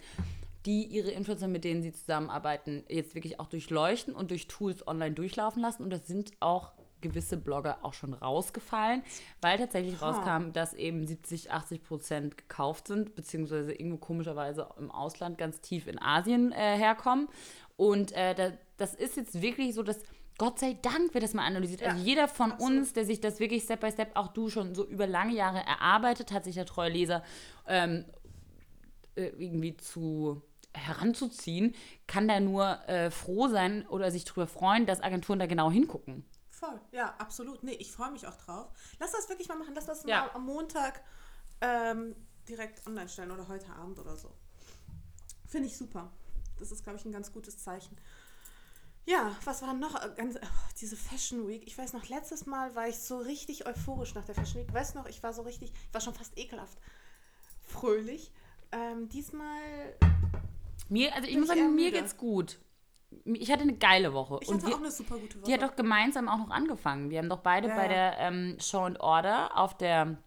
[0.64, 5.12] die ihre Influencer, mit denen sie zusammenarbeiten, jetzt wirklich auch durchleuchten und durch Tools online
[5.12, 5.82] durchlaufen lassen.
[5.82, 6.70] Und das sind auch
[7.02, 9.02] gewisse Blogger auch schon rausgefallen,
[9.40, 10.10] weil tatsächlich Ha.
[10.10, 15.86] rauskam, dass eben 70, 80 Prozent gekauft sind, beziehungsweise irgendwo komischerweise im Ausland ganz tief
[15.86, 17.28] in Asien äh, herkommen.
[17.76, 19.98] Und äh, da, das ist jetzt wirklich so, dass
[20.38, 21.82] Gott sei Dank wird das mal analysiert.
[21.82, 22.78] Ja, also jeder von absolut.
[22.78, 25.58] uns, der sich das wirklich Step by Step, auch du schon so über lange Jahre
[25.58, 27.22] erarbeitet, hat sich der treue Leser
[27.66, 28.04] ähm,
[29.14, 30.42] äh, irgendwie zu
[30.74, 31.74] heranzuziehen,
[32.06, 36.24] kann da nur äh, froh sein oder sich darüber freuen, dass Agenturen da genau hingucken.
[36.64, 36.80] Voll.
[36.92, 37.62] Ja, absolut.
[37.64, 38.68] Nee, ich freue mich auch drauf.
[39.00, 39.74] Lass das wirklich mal machen.
[39.74, 40.26] Lass das Ja.
[40.26, 41.02] mal am Montag
[41.60, 42.14] ähm,
[42.48, 44.30] direkt online stellen oder heute Abend oder so.
[45.48, 46.12] Finde ich super.
[46.60, 47.96] Das ist, glaube ich, ein ganz gutes Zeichen.
[49.06, 50.00] Ja, was war noch?
[50.00, 50.46] Äh, Ganz, oh,
[50.80, 51.66] diese Fashion Week.
[51.66, 54.72] Ich weiß noch, letztes Mal war ich so richtig euphorisch nach der Fashion Week.
[54.72, 56.78] Weißt noch, ich war so richtig, ich war schon fast ekelhaft
[57.66, 58.30] fröhlich.
[58.70, 59.60] Ähm, diesmal,
[60.88, 62.60] Mir, also ich muss sagen, mir geht's gut.
[63.24, 64.38] Ich hatte eine geile Woche.
[64.42, 65.46] ich und hatte wir, auch eine super gute Woche.
[65.46, 67.10] die hat doch gemeinsam auch noch angefangen.
[67.10, 70.18] Wir haben doch beide Ja, bei der ähm, Show and Order auf der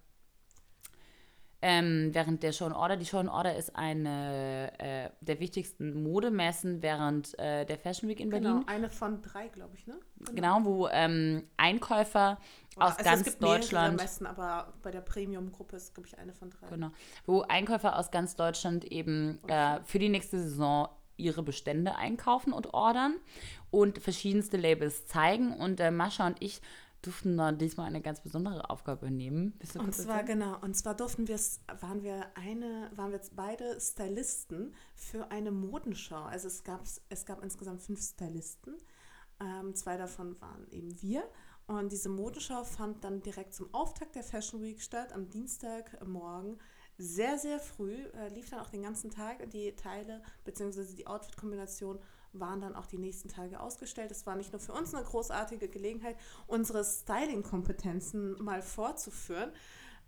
[1.68, 6.04] ähm, während der Show and Order, die Show and Order ist eine äh, der wichtigsten
[6.04, 8.60] Modemessen während äh, der Fashion Week in Berlin.
[8.60, 9.96] genau, eine von drei, glaube ich, ne?
[10.36, 12.38] Genau, wo ähm, Einkäufer
[12.76, 16.34] aus Also ganz es gibt Deutschland Messen, aber bei der Premium-Gruppe ist, glaube ich, eine
[16.34, 16.68] von drei.
[16.68, 16.92] Genau.
[17.26, 22.74] Wo Einkäufer aus ganz Deutschland eben äh, für die nächste Saison ihre Bestände einkaufen und
[22.74, 23.16] ordern
[23.72, 25.54] und verschiedenste Labels zeigen.
[25.54, 26.62] Und äh, Mascha und ich
[27.02, 29.58] durften da diesmal eine ganz besondere Aufgabe nehmen.
[29.76, 30.40] Und zwar erzählen?
[30.40, 31.40] genau, und zwar durften wir
[31.80, 36.24] waren wir eine, waren wir jetzt beide Stylisten für eine Modenschau.
[36.24, 38.76] Also es gab es gab insgesamt fünf Stylisten.
[39.40, 41.24] Ähm, zwei davon waren eben wir.
[41.68, 46.60] Und diese Modenschau fand dann direkt zum Auftakt der Fashion Week statt, am Dienstagmorgen.
[46.98, 49.50] Sehr, sehr früh, äh, lief dann auch den ganzen Tag.
[49.50, 50.96] Die Teile bzw.
[50.96, 52.00] die Outfit-Kombination
[52.32, 54.12] waren dann auch die nächsten Tage ausgestellt.
[54.12, 59.52] Es war nicht nur für uns eine großartige Gelegenheit, unsere Styling-Kompetenzen mal vorzuführen,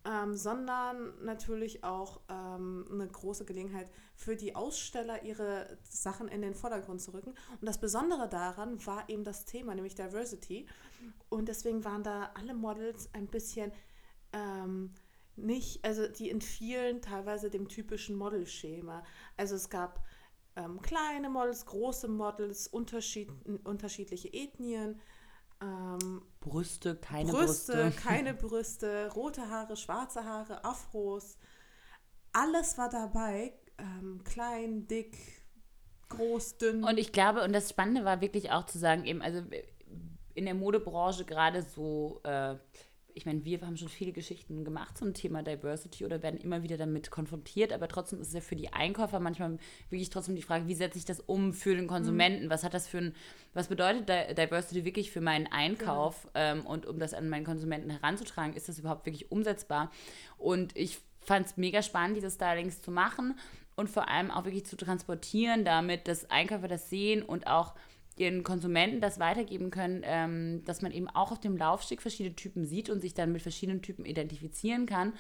[0.06, 6.56] ähm, sondern natürlich auch ähm, eine große Gelegenheit für die Aussteller, ihre Sachen in den
[6.56, 7.34] Vordergrund zu rücken.
[7.60, 10.68] Und das Besondere daran war eben das Thema, nämlich Diversity.
[11.30, 13.72] Und deswegen waren da alle Models ein bisschen
[14.32, 14.94] ähm,
[15.38, 19.04] nicht, also die entfielen teilweise dem typischen Modelschema.
[19.38, 20.04] Also es gab
[20.56, 23.30] ähm, kleine Models, große Models, unterschied,
[23.64, 25.00] unterschiedliche Ethnien.
[25.62, 28.02] Ähm, Brüste, keine Brüste, Brüste.
[28.08, 31.38] keine Brüste, rote Haare, schwarze Haare, Afros.
[32.34, 33.54] Alles war dabei.
[33.78, 35.16] Ähm, klein, dick,
[36.10, 36.84] groß, dünn.
[36.84, 39.44] Und ich glaube, und das Spannende war wirklich auch zu sagen, eben, also
[40.34, 42.56] in der Modebranche gerade so, äh,
[43.18, 46.78] ich meine, wir haben schon viele Geschichten gemacht zum Thema Diversity oder werden immer wieder
[46.78, 49.58] damit konfrontiert, aber trotzdem ist es ja für die Einkäufer manchmal
[49.90, 52.46] wirklich trotzdem die Frage, wie setze ich das um für den Konsumenten?
[52.46, 52.50] Mhm.
[52.52, 53.16] Was hat das für ein,
[53.56, 56.28] was bedeutet Diversity wirklich für meinen Einkauf?
[56.34, 56.36] Genau.
[56.36, 59.92] Ähm, und um das an meinen Konsumenten heranzutragen, ist das überhaupt wirklich umsetzbar?
[60.38, 63.38] Und ich fand es mega spannend, diese Stylings zu machen
[63.76, 67.74] und vor allem auch wirklich zu transportieren, damit dass Einkäufer das sehen und auch
[68.20, 72.66] ihren Konsumenten das weitergeben können, ähm, dass man eben auch auf dem Laufsteg verschiedene Typen
[72.66, 75.14] sieht und sich dann mit verschiedenen Typen identifizieren kann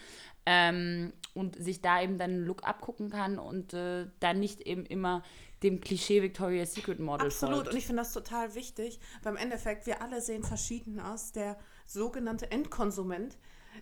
[0.46, 4.86] ähm, und sich da eben dann einen Look abgucken kann und äh, dann nicht eben
[4.86, 5.24] immer
[5.64, 7.70] dem Klischee Victoria's Secret Model Absolut, folgt.
[7.72, 9.00] und ich finde das total wichtig.
[9.24, 11.32] Beim Endeffekt, wir alle sehen verschieden aus.
[11.32, 13.38] Der sogenannte Endkonsument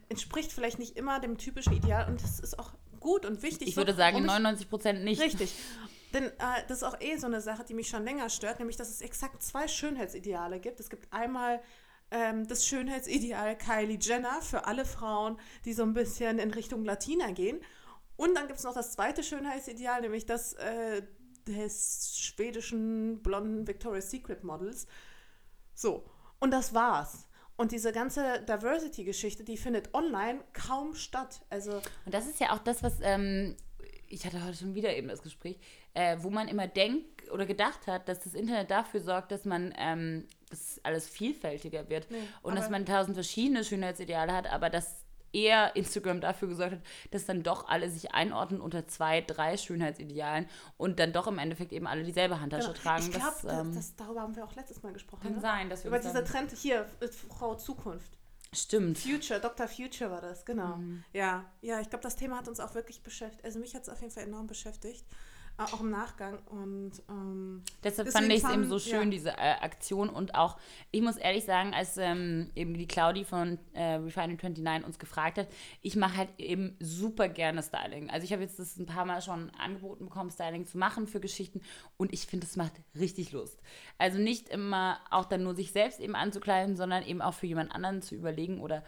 [0.10, 3.68] entspricht vielleicht nicht immer dem typischen Ideal und das ist auch gut und wichtig.
[3.68, 5.22] Ich würde sagen, 99 Prozent nicht.
[5.22, 5.54] Richtig.
[6.16, 8.78] Denn äh, das ist auch eh so eine Sache, die mich schon länger stört, nämlich
[8.78, 10.80] dass es exakt zwei Schönheitsideale gibt.
[10.80, 11.62] Es gibt einmal
[12.10, 17.32] ähm, das Schönheitsideal Kylie Jenner für alle Frauen, die so ein bisschen in Richtung Latina
[17.32, 17.60] gehen.
[18.16, 21.04] Und dann gibt es noch das zweite Schönheitsideal, nämlich das äh,
[21.46, 24.88] des schwedischen blonden Victoria's Secret Models.
[25.74, 26.06] So,
[26.40, 27.28] und das war's.
[27.58, 31.42] Und diese ganze Diversity-Geschichte, die findet online kaum statt.
[31.50, 33.58] Also und das ist ja auch das, was ähm,
[34.08, 35.60] ich hatte heute schon wieder eben das Gespräch,
[35.96, 39.74] äh, wo man immer denkt oder gedacht hat, dass das Internet dafür sorgt, dass man
[39.78, 45.06] ähm, dass alles vielfältiger wird nee, und dass man tausend verschiedene Schönheitsideale hat, aber dass
[45.34, 46.82] eher Instagram dafür gesorgt hat,
[47.12, 51.74] dass dann doch alle sich einordnen unter zwei, drei Schönheitsidealen und dann doch im Endeffekt
[51.74, 52.80] eben alle dieselbe Handtasche genau.
[52.80, 53.04] tragen.
[53.04, 55.24] Ich glaube, das, ähm, das, darüber haben wir auch letztes Mal gesprochen.
[55.24, 55.42] Kann ne?
[55.42, 56.86] sein, dass wir Über diese Trend hier,
[57.28, 58.18] Frau Zukunft.
[58.54, 58.98] Stimmt.
[58.98, 59.68] Future, Dr.
[59.68, 60.78] Future war das, genau.
[60.78, 61.04] Mhm.
[61.12, 63.44] Ja, ja, ich glaube, das Thema hat uns auch wirklich beschäftigt.
[63.44, 65.04] Also mich hat es auf jeden Fall enorm beschäftigt.
[65.58, 66.38] Auch im Nachgang.
[66.48, 69.10] Und ähm, deshalb fand ich es eben so schön, ja.
[69.10, 70.10] diese äh, Aktion.
[70.10, 70.58] Und auch,
[70.92, 75.38] ich muss ehrlich sagen, als ähm, eben die Claudi von äh, Refining 29 uns gefragt
[75.38, 75.48] hat,
[75.82, 78.10] ich mache halt eben super gerne Styling.
[78.10, 81.22] Also ich habe jetzt das ein paar Mal schon angeboten bekommen, Styling zu machen für
[81.22, 81.62] Geschichten.
[81.96, 83.62] Und ich finde, es macht richtig Lust.
[83.98, 87.72] Also nicht immer auch dann nur sich selbst eben anzukleiden, sondern eben auch für jemand
[87.72, 88.84] anderen zu überlegen oder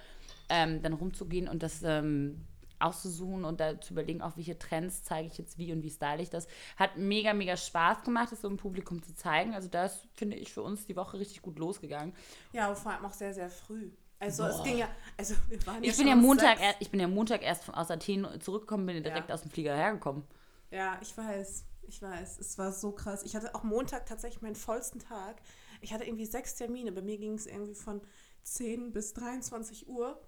[0.50, 2.46] ähm, dann rumzugehen und das ähm,
[2.80, 6.22] auszusuchen und da zu überlegen, auch welche Trends zeige ich jetzt wie und wie style
[6.22, 6.48] ich das.
[6.76, 9.54] Hat mega, mega Spaß gemacht, das so im Publikum zu zeigen.
[9.54, 12.13] Also da ist, finde ich, für uns die Woche richtig gut losgegangen.
[12.54, 13.92] Ja, aber vor allem auch sehr, sehr früh.
[14.20, 14.50] Also Boah.
[14.50, 17.08] es ging ja, also wir waren ja ich bin ja Montag, er, ich bin ja
[17.08, 19.36] Montag erst aus Athen zurückgekommen, bin direkt ja.
[19.36, 20.24] aus dem Flieger hergekommen.
[20.72, 23.24] Ja, ich weiß, ich weiß, es war so krass.
[23.24, 25.42] Ich hatte auch Montag tatsächlich meinen vollsten Tag.
[25.82, 26.92] Ich hatte irgendwie sechs Termine.
[26.92, 28.02] Bei mir ging es irgendwie von
[28.44, 30.20] 10 bis 23 Uhr.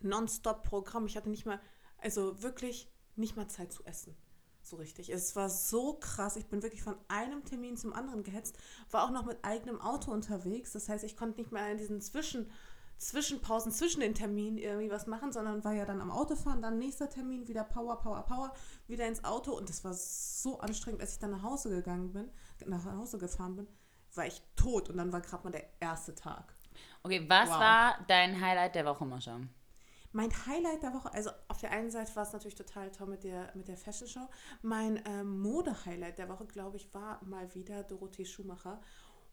[0.00, 1.06] Non-Stop-Programm.
[1.06, 1.60] Ich hatte nicht mal,
[1.98, 4.16] also wirklich nicht mal Zeit zu essen.
[4.62, 5.10] So richtig.
[5.10, 6.36] Es war so krass.
[6.36, 8.58] Ich bin wirklich von einem Termin zum anderen gehetzt.
[8.90, 10.72] War auch noch mit eigenem Auto unterwegs.
[10.72, 12.50] Das heißt, ich konnte nicht mehr in diesen Zwischen,
[12.98, 17.08] Zwischenpausen zwischen den Terminen irgendwie was machen, sondern war ja dann am Autofahren, dann nächster
[17.08, 18.52] Termin, wieder Power, Power, Power,
[18.88, 19.52] wieder ins Auto.
[19.52, 22.28] Und das war so anstrengend, als ich dann nach Hause gegangen bin,
[22.66, 23.68] nach Hause gefahren bin,
[24.14, 24.90] war ich tot.
[24.90, 26.54] Und dann war gerade mal der erste Tag.
[27.02, 27.58] Okay, was wow.
[27.58, 29.40] war dein Highlight der Woche, Mascha?
[30.18, 33.22] Mein Highlight der Woche, also auf der einen Seite war es natürlich total toll mit
[33.22, 34.28] der, mit der Fashion Show.
[34.62, 38.80] Mein ähm, Mode-Highlight der Woche, glaube ich, war mal wieder Dorothee Schumacher.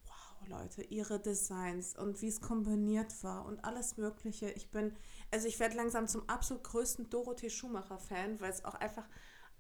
[0.06, 4.52] Wow, Leute, ihre Designs und wie es kombiniert war und alles Mögliche.
[4.52, 4.96] Ich bin,
[5.32, 9.10] also ich werde langsam zum absolut größten Dorothee Schumacher-Fan, weil es auch einfach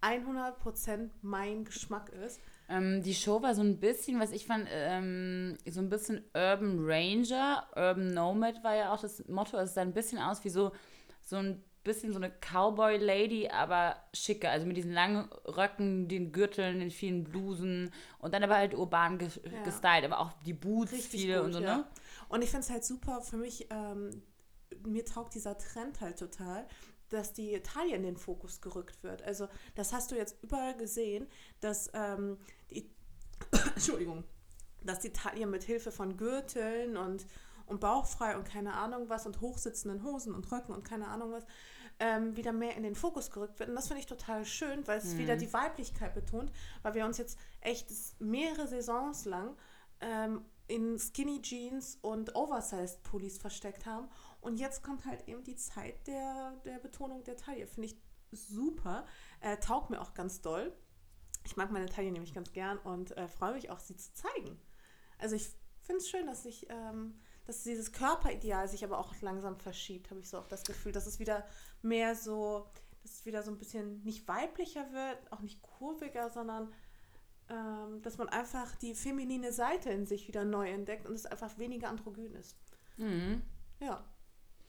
[0.03, 2.39] 100% mein Geschmack ist.
[2.69, 6.77] Ähm, die Show war so ein bisschen, was ich fand, ähm, so ein bisschen Urban
[6.81, 7.67] Ranger.
[7.75, 9.57] Urban Nomad war ja auch das Motto.
[9.57, 10.71] Es sah ein bisschen aus wie so
[11.25, 14.49] so ein bisschen so eine Cowboy-Lady, aber schicker.
[14.49, 19.17] Also mit diesen langen Röcken, den Gürteln, den vielen Blusen und dann aber halt urban
[19.19, 19.63] ge Ja.
[19.63, 21.77] gestylt, aber auch die Boots Richtig viele gut, und so, ja.
[21.77, 21.85] ne?
[22.29, 24.23] Und ich finde es halt super, für mich, ähm,
[24.83, 26.67] mir taugt dieser Trend halt total,
[27.09, 29.21] dass die Taille in den Fokus gerückt wird.
[29.21, 31.27] Also das hast du jetzt überall gesehen,
[31.59, 32.37] dass ähm,
[32.71, 32.89] die,
[33.75, 34.23] Entschuldigung,
[34.83, 37.27] dass die Taille mit Hilfe von Gürteln und,
[37.65, 41.45] und bauchfrei und keine Ahnung was und hochsitzenden Hosen und Röcken und keine Ahnung was
[41.99, 43.69] ähm, wieder mehr in den Fokus gerückt wird.
[43.69, 46.51] Und das finde ich total schön, weil es wieder die Weiblichkeit betont,
[46.81, 49.55] weil wir uns jetzt echt mehrere Saisons lang
[50.01, 54.09] ähm, in Skinny Jeans und Oversized Pullis versteckt haben.
[54.41, 57.67] Und jetzt kommt halt eben die Zeit der, der Betonung der Taille.
[57.67, 57.97] Finde ich
[58.31, 59.05] super.
[59.39, 60.75] Äh, taugt mir auch ganz doll.
[61.45, 64.59] Ich mag meine Taille nämlich ganz gern und äh, freue mich auch, sie zu zeigen.
[65.19, 65.49] Also ich
[65.81, 70.19] finde es schön, dass sich, ähm, dass dieses Körperideal sich aber auch langsam verschiebt, habe
[70.19, 71.45] ich so auch das Gefühl, dass es wieder
[71.81, 72.67] mehr so,
[73.03, 76.73] dass es wieder so ein bisschen nicht weiblicher wird, auch nicht kurviger, sondern
[77.49, 81.57] ähm, dass man einfach die feminine Seite in sich wieder neu entdeckt und es einfach
[81.59, 82.57] weniger androgyn ist.
[82.97, 83.43] Mhm.
[83.79, 84.03] Ja,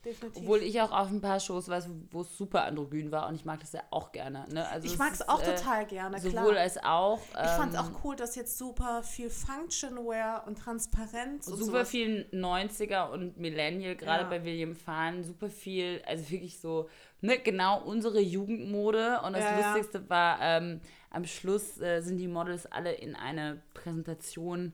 [0.03, 0.41] definitiv.
[0.41, 3.45] Obwohl ich auch auf ein paar Shows weiß, wo es super androgyn war und ich
[3.45, 4.47] mag das ja auch gerne.
[4.51, 4.67] Ne?
[4.69, 6.43] Also ich mag es auch äh, total gerne, klar.
[6.43, 7.19] Sowohl als auch.
[7.29, 11.65] ich fand es ähm, auch cool, dass jetzt super viel Functionwear und Transparenz und super
[11.65, 14.29] sowas viel 90er und Millennial, gerade Ja.
[14.29, 16.89] bei William Fahn, super viel, also wirklich so,
[17.21, 19.21] ne, genau unsere Jugendmode.
[19.25, 19.57] Und das ja.
[19.57, 24.73] Lustigste war, ähm, am Schluss äh, sind die Models alle in eine Präsentation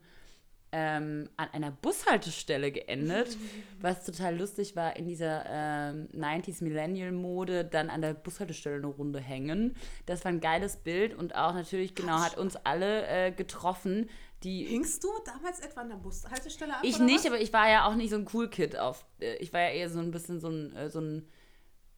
[0.75, 3.38] ähm, an einer Bushaltestelle geendet,
[3.79, 9.19] was total lustig war, in dieser ähm, 90s Millennial-Mode dann an der Bushaltestelle eine Runde
[9.19, 9.75] hängen.
[10.07, 14.09] Das war ein geiles Bild und auch natürlich, genau, hat uns alle äh, getroffen,
[14.43, 16.79] die Hingst du damals etwa an der Bushaltestelle ab?
[16.83, 17.27] ich nicht, was?
[17.27, 19.05] aber ich war ja auch nicht so ein Cool Kid auf.
[19.21, 21.29] äh, Ich war ja eher so ein bisschen so ein, äh, so ein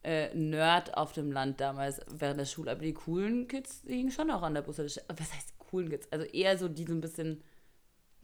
[0.04, 2.72] äh, Nerd auf dem Land damals während der Schule.
[2.72, 5.08] Aber die coolen Kids die hingen schon auch an der Bushaltestelle.
[5.18, 6.08] Was heißt coolen Kids?
[6.12, 7.42] Also eher so die so ein bisschen.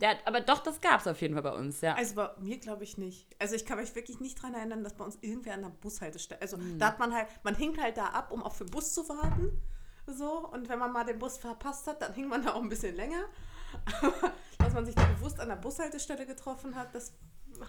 [0.01, 1.93] Ja, aber doch, das gab es auf jeden Fall bei uns, ja.
[1.95, 3.27] Also bei mir glaube ich nicht.
[3.39, 6.41] Also ich kann mich wirklich nicht daran erinnern, dass bei uns irgendwer an der Bushaltestelle.
[6.41, 6.79] Also Hm.
[6.79, 9.07] da hat man halt, man hing halt da ab, um auch für den Bus zu
[9.07, 9.61] warten.
[10.07, 12.69] So, und wenn man mal den Bus verpasst hat, dann hing man da auch ein
[12.69, 13.25] bisschen länger.
[14.01, 17.13] Aber dass man sich da bewusst an der Bushaltestelle getroffen hat, das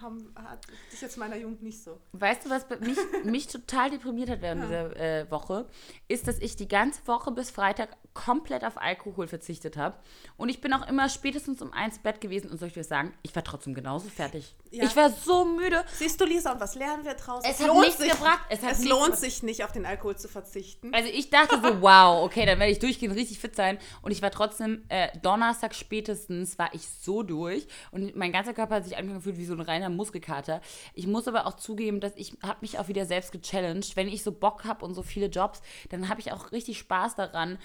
[0.01, 1.99] haben, hatte ich jetzt in meiner Jugend nicht so.
[2.13, 5.67] Weißt du, was mich, mich total deprimiert hat während dieser äh, Woche?
[6.07, 9.95] Ist, dass ich die ganze Woche bis Freitag komplett auf Alkohol verzichtet habe.
[10.37, 13.13] Und ich bin auch immer spätestens um eins Bett gewesen und soll ich dir sagen,
[13.23, 14.55] ich war trotzdem genauso fertig.
[14.71, 14.83] Ja.
[14.83, 15.83] Ich war so müde.
[15.93, 17.43] Siehst du, Lisa, und was lernen wir draus?
[17.47, 18.41] Es hat nichts gebracht.
[18.49, 20.93] Es hat nichts lohnt sich nicht, auf den Alkohol zu verzichten.
[20.93, 23.77] Also ich dachte so, wow, okay, dann werde ich durchgehend richtig fit sein.
[24.01, 27.67] Und ich war trotzdem, äh, Donnerstag spätestens war ich so durch.
[27.91, 30.61] Und mein ganzer Körper hat sich angefühlt wie so ein reiner Muskelkater.
[30.93, 33.95] Ich muss aber auch zugeben, dass ich habe mich auch wieder selbst gechallenged.
[33.95, 37.15] Wenn ich so Bock habe und so viele Jobs, dann habe ich auch richtig Spaß
[37.15, 37.57] daran,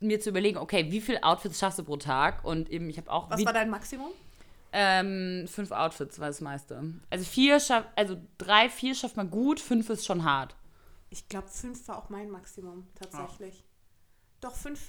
[0.00, 2.44] mir zu überlegen, okay, wie viele Outfits schaffst du pro Tag?
[2.44, 4.10] Und eben, ich habe auch Was war dein Maximum?
[4.72, 6.82] ähm, fünf Outfits war das meiste.
[7.10, 10.54] Also vier schafft, also drei, vier schafft man gut, fünf ist schon hart.
[11.10, 13.64] Ich glaube, fünf war auch mein Maximum, tatsächlich.
[14.40, 14.80] Doch, fünf,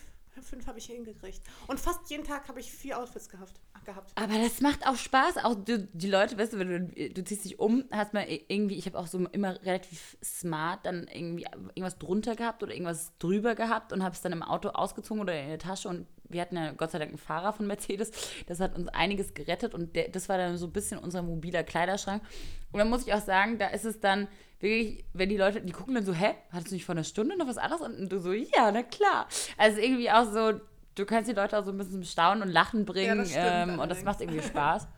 [0.42, 1.42] fünf habe ich hingekriegt.
[1.68, 3.60] Und fast jeden Tag habe ich vier Outfits gehabt.
[3.86, 4.12] gehabt.
[4.16, 5.38] Aber das macht auch Spaß.
[5.38, 8.76] Auch du, die Leute, weißt du, wenn du, du ziehst dich um, hast mal irgendwie,
[8.76, 13.56] ich habe auch so immer relativ smart dann irgendwie irgendwas drunter gehabt oder irgendwas drüber
[13.56, 16.56] gehabt und habe es dann im Auto ausgezogen oder in der Tasche und wir hatten
[16.56, 18.12] ja Gott sei Dank einen Fahrer von Mercedes.
[18.48, 21.64] Das hat uns einiges gerettet und der, das war dann so ein bisschen unser mobiler
[21.64, 22.24] Kleiderschrank.
[22.72, 24.28] Und dann muss ich auch sagen, da ist es dann
[24.60, 27.38] wirklich, wenn die Leute, die gucken dann so, hä, hattest du nicht vor einer Stunde
[27.38, 27.82] noch was anderes?
[27.82, 29.28] Und du so, ja, na klar.
[29.58, 30.60] Also irgendwie auch so,
[30.96, 33.46] du kannst die Leute auch so ein bisschen zum Staunen und Lachen bringen das stimmt
[33.46, 34.88] ähm, und das macht irgendwie Spaß.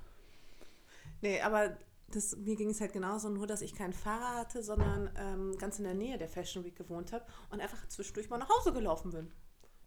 [1.23, 5.11] Nee, aber das, mir ging es halt genauso, nur dass ich keinen Fahrer hatte, sondern
[5.15, 8.49] ähm, ganz in der Nähe der Fashion Week gewohnt habe und einfach zwischendurch mal nach
[8.49, 9.31] Hause gelaufen bin.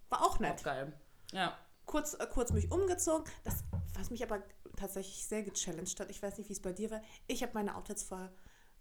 [0.08, 0.62] War auch nett.
[0.62, 0.92] Geil.
[1.32, 1.58] Ja.
[1.86, 4.42] Kurz, äh, kurz mich umgezogen, das, was mich aber
[4.76, 6.10] tatsächlich sehr gechallenged hat.
[6.10, 7.02] Ich weiß nicht, wie es bei dir war.
[7.26, 8.30] Ich habe meine Outfits vor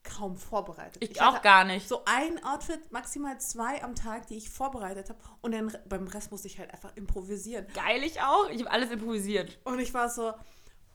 [0.03, 0.97] kaum vorbereitet.
[1.03, 1.87] Ich, hatte auch gar nicht.
[1.87, 5.19] So ein Outfit, maximal zwei am Tag, die ich vorbereitet habe.
[5.41, 7.65] Und dann beim Rest musste ich halt einfach improvisieren.
[7.73, 8.49] Geil, ich auch.
[8.49, 9.59] Ich habe alles improvisiert.
[9.63, 10.33] Und ich war so,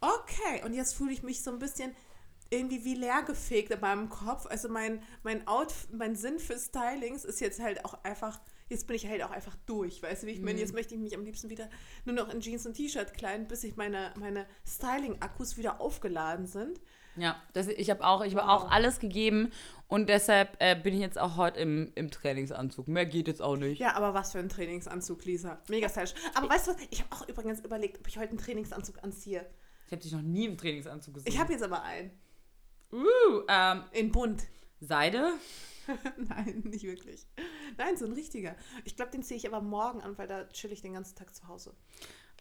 [0.00, 0.62] okay.
[0.64, 1.94] Und jetzt fühle ich mich so ein bisschen
[2.50, 4.46] irgendwie wie leergefegt in meinem Kopf.
[4.46, 8.96] Also mein, mein, Outf mein Sinn für Stylings ist jetzt halt auch einfach, jetzt bin
[8.96, 10.02] ich halt auch einfach durch.
[10.02, 10.58] Weißt du, wie ich meine?
[10.58, 11.68] Jetzt möchte ich mich am liebsten wieder
[12.04, 16.80] nur noch in Jeans und T-Shirt kleiden, bis ich meine, meine Styling-Akkus wieder aufgeladen sind.
[17.20, 19.50] Ja, das, ich habe auch, ich habe auch alles gegeben
[19.88, 22.88] und deshalb äh, bin ich jetzt auch heute im, im Trainingsanzug.
[22.88, 23.78] Mehr geht jetzt auch nicht.
[23.78, 25.60] Ja, aber was für ein Trainingsanzug, Lisa.
[25.68, 26.14] Mega stylisch.
[26.34, 26.80] Aber weißt du was?
[26.90, 29.46] Ich habe auch übrigens überlegt, ob ich heute einen Trainingsanzug anziehe.
[29.86, 31.32] Ich habe dich noch nie im Trainingsanzug gesehen.
[31.32, 32.10] Ich habe jetzt aber einen.
[32.92, 34.46] uh, ähm, In bunt.
[34.80, 35.32] Seide.
[36.16, 37.26] Nein, nicht wirklich.
[37.78, 38.54] Nein, so ein richtiger.
[38.84, 41.34] Ich glaube, den ziehe ich aber morgen an, weil da chill ich den ganzen Tag
[41.34, 41.74] zu Hause.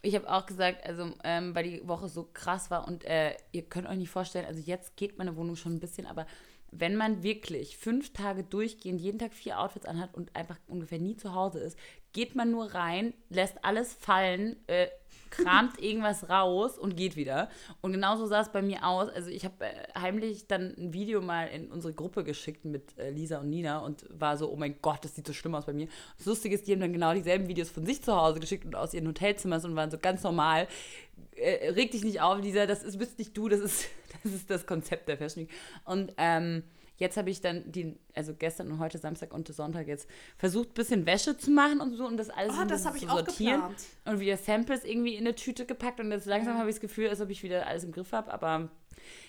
[0.01, 3.63] Ich habe auch gesagt, also ähm, weil die Woche so krass war und äh, ihr
[3.63, 6.25] könnt euch nicht vorstellen, also jetzt geht meine Wohnung schon ein bisschen, aber
[6.71, 11.15] wenn man wirklich fünf Tage durchgehend jeden Tag vier Outfits anhat und einfach ungefähr nie
[11.15, 11.77] zu Hause ist,
[12.13, 14.87] geht man nur rein, lässt alles fallen, äh,
[15.29, 17.49] kramt irgendwas raus und geht wieder.
[17.81, 19.09] Und genauso sah es bei mir aus.
[19.09, 23.09] Also ich habe äh, heimlich dann ein Video mal in unsere Gruppe geschickt mit äh,
[23.09, 25.73] Lisa und Nina und war so, oh mein Gott, das sieht so schlimm aus bei
[25.73, 25.87] mir.
[26.17, 28.75] Das Lustige ist, die haben dann genau dieselben Videos von sich zu Hause geschickt und
[28.75, 30.67] aus ihren Hotelzimmern und waren so ganz normal.
[31.35, 33.87] Äh, reg dich nicht auf, Lisa, das ist, bist nicht du, das ist,
[34.23, 35.51] das ist das Konzept der Fashion Week.
[35.85, 36.63] Und ähm,
[36.97, 40.73] Jetzt habe ich dann die, also gestern und heute Samstag und Sonntag jetzt versucht, ein
[40.73, 43.61] bisschen Wäsche zu machen und so und das alles oh, das zu sortieren.
[44.05, 46.59] Und wieder Samples irgendwie in eine Tüte gepackt und jetzt langsam ja.
[46.59, 48.33] habe ich das Gefühl, als ob ich wieder alles im Griff habe.
[48.33, 48.69] Aber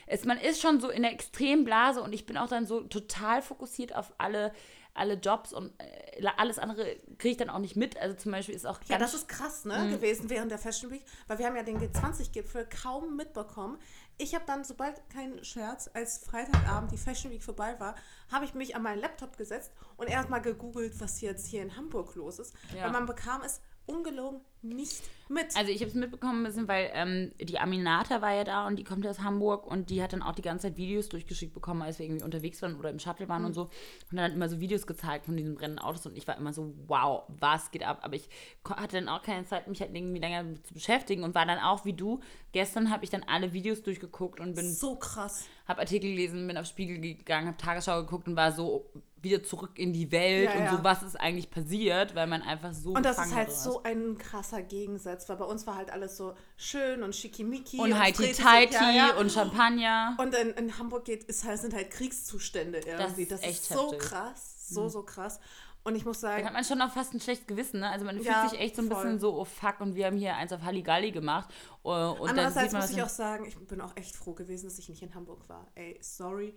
[0.06, 3.42] es, man ist schon so in der Extremblase und ich bin auch dann so total
[3.42, 4.52] fokussiert auf alle
[4.98, 7.96] alle Jobs und äh, alles andere kriege ich dann auch nicht mit.
[7.96, 8.80] Also zum Beispiel ist auch.
[8.88, 9.90] Ja, das ist krass, ne, mhm.
[9.92, 13.78] gewesen während der Fashion Week, weil wir haben ja den G20-Gipfel kaum mitbekommen.
[14.20, 17.94] Ich habe dann, sobald kein Scherz, als Freitagabend die Fashion Week vorbei war,
[18.32, 22.16] habe ich mich an meinen Laptop gesetzt und erstmal gegoogelt, was jetzt hier in Hamburg
[22.16, 22.54] los ist.
[22.74, 22.84] Ja.
[22.84, 25.56] Weil man bekam es ungelogen nicht mit.
[25.56, 28.76] Also ich habe es mitbekommen ein bisschen, weil ähm, die Aminata war ja da und
[28.76, 31.54] die kommt ja aus Hamburg und die hat dann auch die ganze Zeit Videos durchgeschickt
[31.54, 33.48] bekommen, als wir irgendwie unterwegs waren oder im Shuttle waren mhm.
[33.48, 33.62] und so.
[33.62, 36.52] Und dann hat immer so Videos gezeigt von diesen brennenden Autos und ich war immer
[36.52, 38.00] so, wow, was geht ab?
[38.02, 38.28] Aber ich
[38.68, 41.84] hatte dann auch keine Zeit, mich halt irgendwie länger zu beschäftigen und war dann auch
[41.84, 42.20] wie du.
[42.52, 44.72] Gestern habe ich dann alle Videos durchgeguckt und bin...
[44.72, 45.46] So krass.
[45.66, 48.90] Habe Artikel gelesen, bin auf Spiegel gegangen, habe Tagesschau geguckt und war so
[49.22, 50.76] wieder zurück in die Welt ja, und ja.
[50.76, 52.92] so, was ist eigentlich passiert, weil man einfach so.
[52.92, 56.34] Und das ist halt so ein krasser Gegensatz, weil bei uns war halt alles so
[56.56, 57.78] schön und schickimicki.
[57.78, 60.16] Und, und Haiti Taiti ja, und Champagner.
[60.18, 63.26] Und in, in Hamburg geht, ist halt, sind halt Kriegszustände irgendwie.
[63.26, 64.08] Das ist, das ist so heftig.
[64.08, 64.88] krass, so, mhm.
[64.90, 65.40] so krass.
[65.84, 66.42] Und ich muss sagen.
[66.42, 67.88] Da hat man schon auch fast ein schlechtes Gewissen, ne?
[67.88, 69.02] Also man fühlt sich echt so ein voll.
[69.02, 71.48] bisschen so, oh fuck, und wir haben hier eins auf Halligalli gemacht.
[71.82, 74.88] Uh, und Andererseits muss ich auch sagen, ich bin auch echt froh gewesen, dass ich
[74.88, 75.66] nicht in Hamburg war.
[75.74, 76.54] Ey, sorry.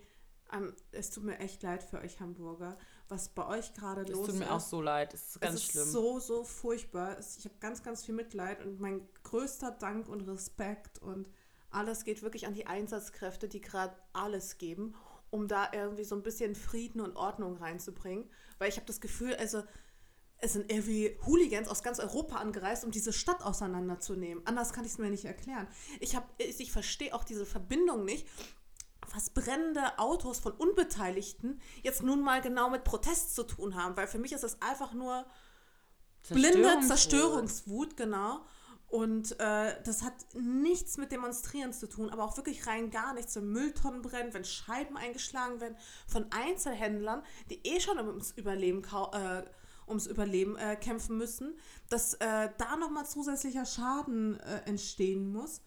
[0.54, 2.76] Um, es tut mir echt leid für euch Hamburger
[3.12, 4.18] was bei euch gerade los ist.
[4.20, 5.14] Es tut mir auch so leid.
[5.14, 5.84] Es ist ganz es ist schlimm.
[5.84, 7.18] so, so furchtbar.
[7.20, 11.28] Ich habe ganz, ganz viel Mitleid und mein größter Dank und Respekt und
[11.70, 14.94] alles geht wirklich an die Einsatzkräfte, die gerade alles geben,
[15.30, 18.28] um da irgendwie so ein bisschen Frieden und Ordnung reinzubringen.
[18.58, 19.62] Weil ich habe das Gefühl, also
[20.38, 24.44] es sind irgendwie Hooligans aus ganz Europa angereist, um diese Stadt auseinanderzunehmen.
[24.46, 25.68] Anders kann ich es mir nicht erklären.
[26.00, 28.26] Ich, ich verstehe auch diese Verbindung nicht
[29.14, 34.06] was brennende Autos von Unbeteiligten jetzt nun mal genau mit Protest zu tun haben, weil
[34.06, 35.26] für mich ist das einfach nur
[36.28, 38.40] blinde Zerstörungswut, genau.
[38.92, 43.34] Und äh, das hat nichts mit Demonstrieren zu tun, aber auch wirklich rein gar nichts.
[43.36, 49.44] Wenn Mülltonnen brennen, wenn Scheiben eingeschlagen werden von Einzelhändlern, die eh schon ums Überleben, äh,
[49.88, 51.56] ums Überleben äh, kämpfen müssen,
[51.88, 55.62] dass äh, da nochmal zusätzlicher Schaden äh, entstehen muss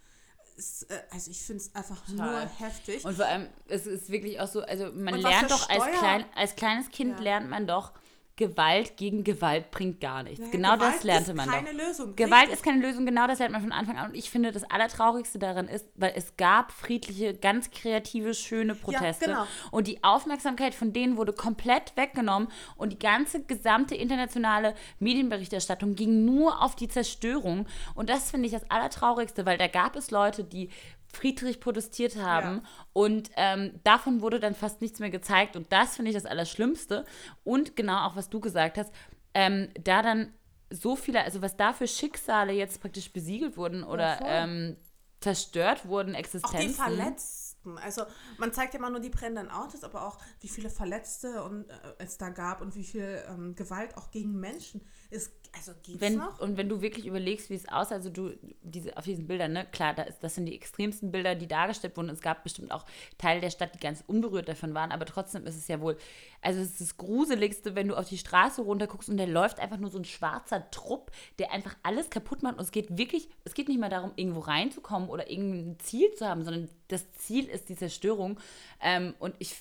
[0.55, 2.31] ist, äh, also ich finde es einfach Total.
[2.31, 3.05] nur heftig.
[3.05, 6.55] Und vor allem, es ist wirklich auch so, also man lernt doch als, klein, als
[6.55, 7.23] kleines Kind ja.
[7.23, 7.91] lernt man doch,
[8.37, 10.45] Gewalt gegen Gewalt bringt gar nichts.
[10.45, 11.71] Ja, genau Gewalt das lernte man doch.
[11.71, 12.15] Lösung.
[12.17, 12.55] Gewalt Richtig.
[12.55, 14.09] ist keine Lösung, genau das lernt man von Anfang an.
[14.09, 19.29] Und ich finde, das Allertraurigste daran ist, weil es gab friedliche, ganz kreative, schöne Proteste.
[19.29, 19.47] Ja, genau.
[19.71, 22.49] Und die Aufmerksamkeit von denen wurde komplett weggenommen.
[22.75, 27.67] Und die ganze gesamte internationale Medienberichterstattung ging nur auf die Zerstörung.
[27.93, 30.69] Und das finde ich das Allertraurigste, weil da gab es Leute, die
[31.15, 32.61] Friedrich protestiert haben.
[32.63, 32.69] Ja.
[32.93, 35.55] Und ähm, davon wurde dann fast nichts mehr gezeigt.
[35.55, 37.05] Und das finde ich das Allerschlimmste.
[37.43, 38.91] Und genau auch, was du gesagt hast,
[39.33, 40.33] ähm, da dann
[40.69, 44.77] so viele, also was da für Schicksale jetzt praktisch besiegelt wurden oder ja, ähm,
[45.19, 46.59] zerstört wurden, Existenzen.
[46.59, 47.77] Auch die Verletzten.
[47.79, 48.03] Also
[48.37, 51.73] man zeigt ja immer nur die brennenden Autos, aber auch wie viele Verletzte und, äh,
[51.97, 54.81] es da gab und wie viel ähm, Gewalt auch gegen Menschen.
[55.09, 56.39] Es also geht's wenn, noch?
[56.39, 59.65] Und wenn du wirklich überlegst, wie es aussieht, also du, diese, auf diesen Bildern, ne,
[59.71, 62.09] klar, da ist, das sind die extremsten Bilder, die dargestellt wurden.
[62.09, 62.85] Es gab bestimmt auch
[63.17, 65.97] Teile der Stadt, die ganz unberührt davon waren, aber trotzdem ist es ja wohl,
[66.41, 69.59] also es ist das Gruseligste, wenn du auf die Straße runter guckst und da läuft
[69.59, 72.57] einfach nur so ein schwarzer Trupp, der einfach alles kaputt macht.
[72.57, 76.27] Und es geht wirklich, es geht nicht mal darum, irgendwo reinzukommen oder irgendein Ziel zu
[76.27, 78.39] haben, sondern das Ziel ist die Zerstörung.
[78.81, 79.55] Ähm, und ich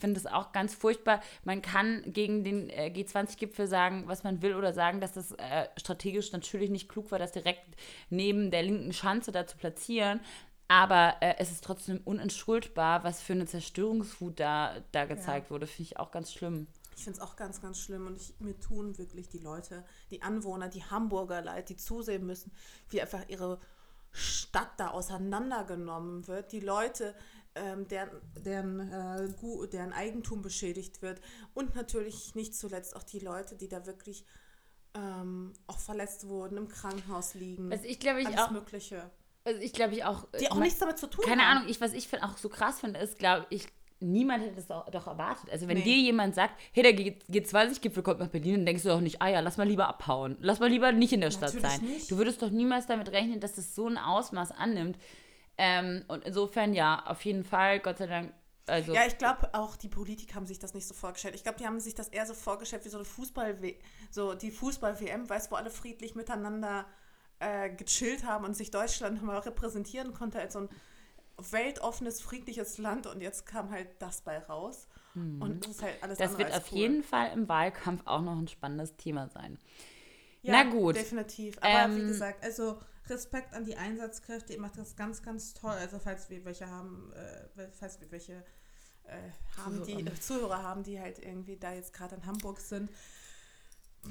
[0.00, 1.20] finde es auch ganz furchtbar.
[1.44, 5.68] Man kann gegen den äh, G20-Gipfel sagen, was man will oder sagen, dass das äh,
[5.76, 7.76] strategisch natürlich nicht klug war, das direkt
[8.08, 10.20] neben der linken Schanze da zu platzieren.
[10.68, 15.50] Aber äh, es ist trotzdem unentschuldbar, was für eine Zerstörungswut da, da gezeigt ja.
[15.50, 15.66] wurde.
[15.66, 16.66] Finde ich auch ganz schlimm.
[16.96, 20.22] Ich finde es auch ganz, ganz schlimm und ich, mir tun wirklich die Leute, die
[20.22, 22.52] Anwohner, die Hamburger leid, die zusehen müssen,
[22.90, 23.58] wie einfach ihre
[24.12, 26.52] Stadt da auseinandergenommen wird.
[26.52, 27.14] Die Leute,
[27.54, 28.10] ähm, deren,
[28.44, 31.20] deren, äh, deren Eigentum beschädigt wird.
[31.54, 34.24] Und natürlich nicht zuletzt auch die Leute, die da wirklich
[34.94, 37.70] ähm, auch verletzt wurden, im Krankenhaus liegen.
[37.72, 39.10] Also ich glaube, ich alles auch, Mögliche.
[39.44, 40.26] also ich glaube, ich auch.
[40.40, 41.58] Die auch man- nichts damit zu tun Keine haben.
[41.58, 43.68] Ahnung, ich, was ich find, auch so krass finde, ist, glaube ich,
[44.00, 45.50] niemand hätte das auch, doch erwartet.
[45.50, 45.84] Also wenn Nee.
[45.84, 49.20] dir jemand sagt, hey, der G- G20-Gipfel kommt nach Berlin, dann denkst du doch nicht,
[49.22, 50.36] ah ja, lass mal lieber abhauen.
[50.40, 51.80] Lass mal lieber nicht in der Stadt Natürlich sein.
[51.84, 52.10] nicht.
[52.10, 54.96] Du würdest doch niemals damit rechnen, dass das so ein Ausmaß annimmt.
[55.62, 58.32] Ähm, und insofern, ja, auf jeden Fall, Gott sei Dank,
[58.66, 61.34] also Ja, ich glaube auch die Politiker haben sich das nicht so vorgestellt.
[61.34, 63.56] Ich glaube, die haben sich das eher so vorgestellt wie so eine Fußball
[64.10, 66.86] so die Fußball-WM, weißt wo alle friedlich miteinander
[67.40, 70.68] äh, gechillt haben und sich Deutschland mal repräsentieren konnte als so ein
[71.50, 74.88] weltoffenes, friedliches Land und jetzt kam halt das bei raus.
[75.40, 76.22] Und das ist halt alles Mhm.
[76.22, 76.78] das wird auf cool.
[76.78, 79.58] jeden Fall im Wahlkampf auch noch ein spannendes Thema sein.
[80.42, 80.96] Ja, Na gut.
[80.96, 81.58] Definitiv.
[81.60, 82.78] Aber wie Ähm, gesagt, also
[83.10, 85.72] Respekt an die Einsatzkräfte, ihr macht das ganz, ganz toll.
[85.72, 88.44] Also falls wir welche haben, äh, falls wir welche
[89.04, 90.06] äh, haben, die Zuhörer.
[90.06, 92.90] äh, Zuhörer haben, die halt irgendwie da jetzt gerade in Hamburg sind.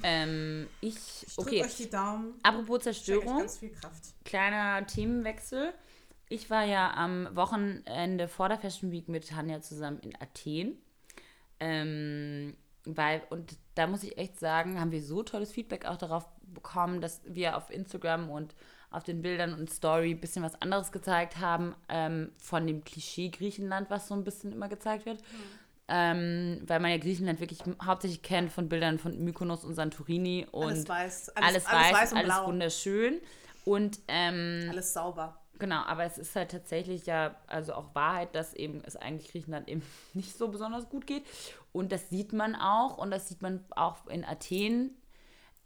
[0.03, 2.35] Ähm, ich, Ich drücke okay, euch die Daumen.
[2.43, 3.39] apropos Zerstörung.
[3.39, 4.13] ganz viel Kraft.
[4.23, 5.73] kleiner Themenwechsel.
[6.27, 10.77] Ich war ja am Wochenende vor der Fashion Week mit Tanja zusammen in Athen.
[11.59, 16.27] Ähm, weil, und da muss ich echt sagen, haben wir so tolles Feedback auch darauf
[16.41, 18.55] bekommen, dass wir auf Instagram und
[18.91, 23.29] auf den Bildern und Story ein bisschen was anderes gezeigt haben ähm, von dem Klischee
[23.29, 25.21] Griechenland, was so ein bisschen immer gezeigt wird.
[25.87, 30.67] Ähm, weil man ja Griechenland wirklich hauptsächlich kennt von Bildern von Mykonos und Santorini und
[30.67, 31.29] alles weiß.
[31.29, 32.47] alles, alles weiß, und alles blau.
[32.47, 33.19] wunderschön.
[33.65, 35.39] Und ähm, Alles sauber.
[35.59, 39.67] Genau, aber es ist halt tatsächlich ja, also auch Wahrheit, dass eben es eigentlich Griechenland
[39.67, 39.83] eben
[40.13, 41.23] nicht so besonders gut geht.
[41.71, 44.95] Und das sieht man auch und das sieht man auch in Athen.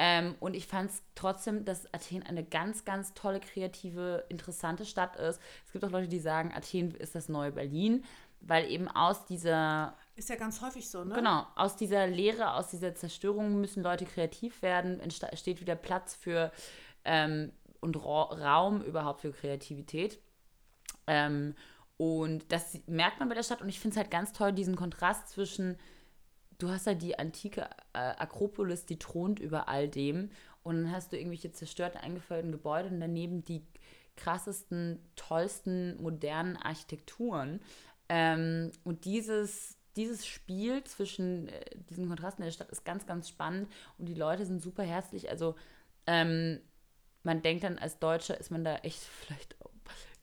[0.05, 5.15] Ähm, und ich fand es trotzdem, dass Athen eine ganz, ganz tolle, kreative, interessante Stadt
[5.15, 5.39] ist.
[5.65, 8.03] Es gibt auch Leute, die sagen, Athen ist das neue Berlin,
[8.41, 11.15] weil eben aus dieser Ist ja ganz häufig so, ne?
[11.15, 16.51] Genau, aus dieser Leere, aus dieser Zerstörung müssen Leute kreativ werden, entsteht wieder Platz für
[17.05, 20.19] ähm, und Ra Raum überhaupt für Kreativität.
[21.07, 21.55] Ähm,
[21.95, 24.75] und das merkt man bei der Stadt und ich finde es halt ganz toll, diesen
[24.75, 25.77] Kontrast zwischen,
[26.57, 30.29] du hast halt die antike äh, Akropolis, die thront über all dem
[30.63, 33.63] und dann hast du irgendwelche zerstörten, eingefällten Gebäude und daneben die
[34.15, 37.59] krassesten, tollsten, modernen Architekturen.
[38.09, 43.69] Ähm, und dieses, dieses Spiel zwischen äh, diesen Kontrasten der Stadt ist ganz, ganz spannend
[43.97, 45.29] und die Leute sind super herzlich.
[45.29, 45.55] Also
[46.05, 46.59] ähm,
[47.23, 49.72] man denkt dann, als Deutscher ist man da echt vielleicht auch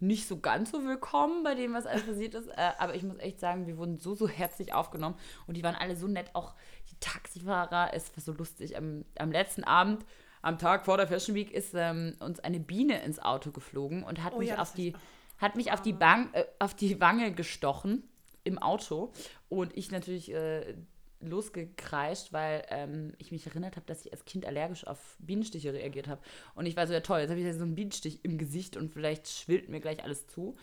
[0.00, 2.48] nicht so ganz so willkommen bei dem, was alles passiert ist.
[2.48, 5.74] Äh, aber ich muss echt sagen, wir wurden so, so herzlich aufgenommen und die waren
[5.74, 6.30] alle so nett.
[6.34, 6.54] Auch
[6.90, 8.76] die Taxifahrer, es war so lustig.
[8.76, 10.04] Am, am letzten Abend,
[10.42, 14.24] am Tag vor der Fashion Week, ist ähm, uns eine Biene ins Auto geflogen und
[14.24, 14.94] hat Oh mich ja, auf die,
[15.38, 18.08] hat mich auf die, Bang, äh, auf die Wange gestochen
[18.42, 19.12] im Auto.
[19.50, 20.76] Und ich natürlich äh,
[21.20, 26.08] losgekreischt, weil ähm, ich mich erinnert habe, dass ich als Kind allergisch auf Bienenstiche reagiert
[26.08, 26.20] habe.
[26.54, 28.90] Und ich war so, ja toll, jetzt habe ich so einen Bienenstich im Gesicht und
[28.92, 30.56] vielleicht schwillt mir gleich alles zu.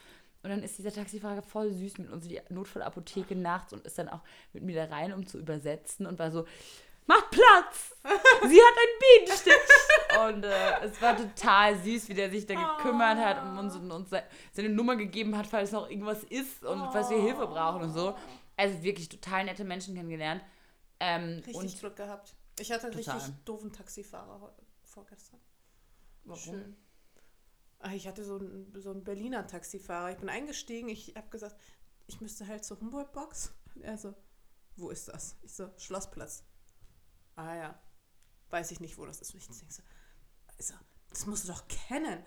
[0.43, 3.97] Und dann ist dieser Taxifahrer voll süß mit uns in die Notfallapotheke nachts und ist
[3.97, 4.21] dann auch
[4.53, 6.45] mit mir da rein, um zu übersetzen und war so,
[7.05, 7.95] macht Platz!
[8.03, 9.53] Sie hat einen Bienenstich!
[10.27, 13.91] und äh, es war total süß, wie der sich da gekümmert hat und uns, und
[13.91, 17.81] uns se- seine Nummer gegeben hat, falls noch irgendwas ist und falls wir Hilfe brauchen
[17.81, 18.15] und so.
[18.57, 20.43] Also wirklich total nette Menschen kennengelernt.
[20.99, 22.35] Ähm, Richtig Glück gehabt.
[22.59, 23.17] Ich hatte einen Total.
[23.17, 25.39] richtig doofen Taxifahrer vorgestern.
[26.23, 26.41] warum?
[26.43, 26.75] Schön.
[27.79, 30.11] Ah, Ich hatte so einen, so einen Berliner Taxifahrer.
[30.11, 31.55] Ich bin eingestiegen, ich habe gesagt,
[32.07, 33.53] ich müsste halt zur Humboldt-Box.
[33.75, 34.15] Und er so,
[34.75, 35.35] wo ist das?
[35.43, 36.43] Ich so, Schlossplatz.
[37.35, 37.81] Ah ja,
[38.49, 39.35] weiß ich nicht, wo das ist.
[39.35, 39.83] Und ich denke so,
[40.57, 40.73] also,
[41.11, 42.25] das musst du doch kennen.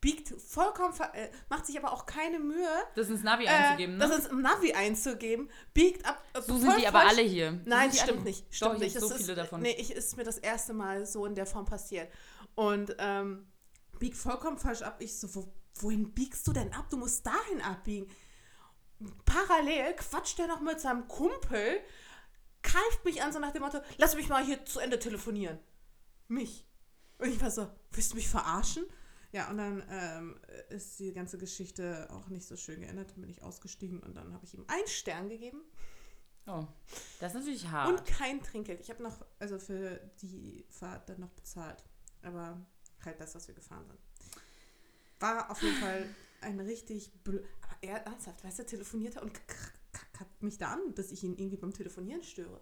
[0.00, 4.08] Biegt vollkommen, äh, macht sich aber auch keine Mühe, Das ins Navi äh, einzugeben, ne?
[4.08, 6.22] das ist im Navi einzugeben, biegt ab.
[6.32, 7.60] äh, so sind die aber alle hier.
[7.66, 8.46] Nein, stimmt alle- nicht.
[8.46, 9.00] Doch, Stimmt ich nicht.
[9.00, 9.60] so Das viele ist, davon.
[9.60, 12.10] Nee, ich ist mir das erste Mal so in der Form passiert.
[12.54, 13.46] Und ähm,
[13.98, 14.96] biegt vollkommen falsch ab.
[15.00, 16.86] Ich so, wo, wohin biegst du denn ab?
[16.88, 18.10] Du musst dahin abbiegen.
[19.24, 21.80] Parallel quatscht er noch mit seinem Kumpel,
[22.62, 25.58] greift mich an, so nach dem Motto, lass mich mal hier zu Ende telefonieren.
[26.28, 26.66] Mich.
[27.18, 28.84] Und ich war so, willst du mich verarschen?
[29.32, 33.12] Ja, und dann ähm, ist die ganze Geschichte auch nicht so schön geändert.
[33.12, 35.60] Dann bin ich ausgestiegen und dann habe ich ihm einen Stern gegeben.
[36.46, 36.66] Oh,
[37.20, 37.88] das ist natürlich hart.
[37.88, 38.80] Und kein Trinkgeld.
[38.80, 41.84] Ich habe noch, also für die Fahrt dann noch bezahlt.
[42.22, 42.60] Aber
[43.04, 43.98] halt das, was wir gefahren sind.
[45.20, 46.06] War auf jeden Fall
[46.40, 47.44] ein richtig blöd.
[47.62, 49.38] Aber er ernsthaft, weißt du, telefoniert er und
[50.12, 52.60] kackt mich da an, dass ich ihn irgendwie beim Telefonieren störe.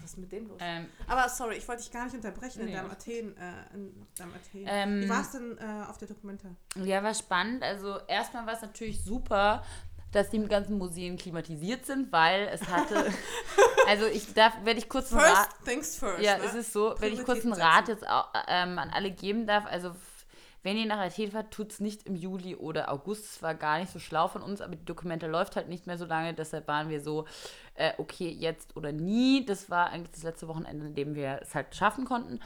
[0.00, 0.58] Was ist mit dem los?
[0.60, 2.72] ähm, Aber sorry, ich wollte dich gar nicht unterbrechen in Nee.
[2.74, 3.36] deinem Athen.
[3.36, 4.64] Äh, in deinem Athen.
[4.66, 6.48] Ähm, Wie war es denn äh, auf der Dokumenta?
[6.76, 7.62] Ja, war spannend.
[7.62, 9.62] Also erstmal war es natürlich super,
[10.12, 13.12] dass die ganzen Museen klimatisiert sind, weil es hatte.
[13.86, 16.22] also ich darf, werde ich kurz First Rat, things first.
[16.22, 16.44] Ja, ne?
[16.44, 19.66] es ist so, wenn ich kurz einen Rat jetzt auch, ähm, an alle geben darf,
[19.66, 19.94] also
[20.62, 23.24] wenn ihr nach Athen fahrt, tut es nicht im Juli oder August.
[23.26, 25.96] Es war gar nicht so schlau von uns, aber die Dokumente läuft halt nicht mehr
[25.98, 26.34] so lange.
[26.34, 27.26] Deshalb waren wir so,
[27.78, 29.44] äh, okay, jetzt oder nie.
[29.46, 32.40] Das war eigentlich das letzte Wochenende, in dem wir es halt schaffen konnten.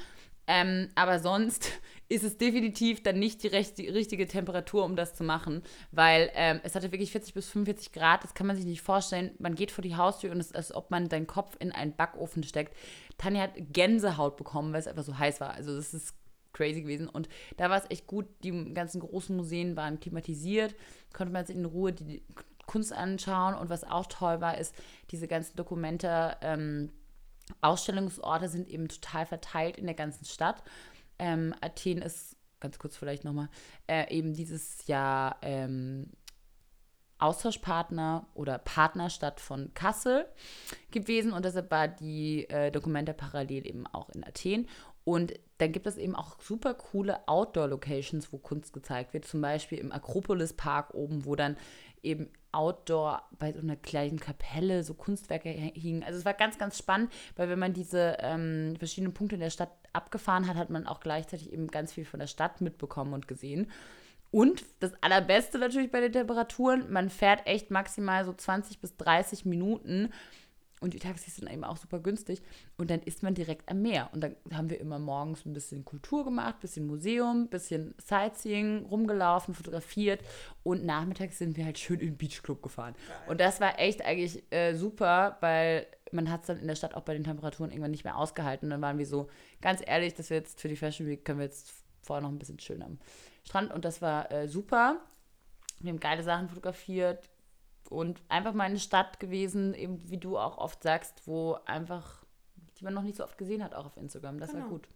[0.46, 1.70] Ähm, aber sonst
[2.08, 5.62] ist es definitiv dann nicht die, recht, die richtige Temperatur, um das zu machen,
[5.92, 8.24] weil ähm, es hatte wirklich 40 bis 45 Grad.
[8.24, 9.32] Das kann man sich nicht vorstellen.
[9.38, 11.94] Man geht vor die Haustür und es ist, als ob man deinen Kopf in einen
[11.94, 12.76] Backofen steckt.
[13.18, 15.54] Tanja hat Gänsehaut bekommen, weil es einfach so heiß war.
[15.54, 16.14] Also das ist
[16.52, 17.08] crazy gewesen.
[17.08, 18.26] Und da war es echt gut.
[18.42, 20.74] Die ganzen großen Museen waren klimatisiert,
[21.12, 22.22] konnte man sich in Ruhe die
[22.66, 23.54] Kunst anschauen.
[23.54, 24.74] Und was auch toll war, ist,
[25.10, 26.90] diese ganzen Dokumente, ähm,
[27.60, 30.62] Ausstellungsorte sind eben total verteilt in der ganzen Stadt.
[31.18, 33.48] Ähm, Athen ist, ganz kurz vielleicht nochmal,
[33.88, 36.10] äh, eben dieses Jahr ähm,
[37.18, 40.26] Austauschpartner oder Partnerstadt von Kassel
[40.90, 44.68] gewesen und deshalb war die äh, Dokumente parallel eben auch in Athen.
[45.04, 49.24] Und dann gibt es eben auch super coole Outdoor-Locations, wo Kunst gezeigt wird.
[49.24, 51.56] Zum Beispiel im Akropolis Park oben, wo dann
[52.02, 56.02] eben Outdoor bei so einer kleinen Kapelle so Kunstwerke hingen.
[56.02, 59.50] Also es war ganz, ganz spannend, weil wenn man diese ähm, verschiedenen Punkte in der
[59.50, 63.28] Stadt abgefahren hat, hat man auch gleichzeitig eben ganz viel von der Stadt mitbekommen und
[63.28, 63.70] gesehen.
[64.30, 69.44] Und das Allerbeste natürlich bei den Temperaturen, man fährt echt maximal so 20 bis 30
[69.44, 70.10] Minuten
[70.82, 72.42] und die Taxis sind eben auch super günstig.
[72.76, 74.10] Und dann ist man direkt am Meer.
[74.12, 77.94] Und dann haben wir immer morgens ein bisschen Kultur gemacht, ein bisschen Museum, ein bisschen
[77.98, 80.20] Sightseeing, rumgelaufen, fotografiert.
[80.64, 82.94] Und nachmittags sind wir halt schön in den Beachclub gefahren.
[83.28, 86.94] Und das war echt eigentlich äh, super, weil man hat es dann in der Stadt
[86.94, 88.66] auch bei den Temperaturen irgendwann nicht mehr ausgehalten.
[88.66, 89.28] Und dann waren wir so,
[89.60, 91.72] ganz ehrlich, dass wir jetzt für die Fashion Week können wir jetzt
[92.02, 92.98] vorher noch ein bisschen schön am
[93.44, 93.72] Strand.
[93.72, 95.00] Und das war äh, super.
[95.80, 97.28] Wir haben geile Sachen fotografiert,
[97.90, 102.24] und einfach mal eine Stadt gewesen, eben wie du auch oft sagst, wo einfach,
[102.78, 104.38] die man noch nicht so oft gesehen hat, auch auf Instagram.
[104.38, 104.62] Das genau.
[104.62, 104.88] war gut.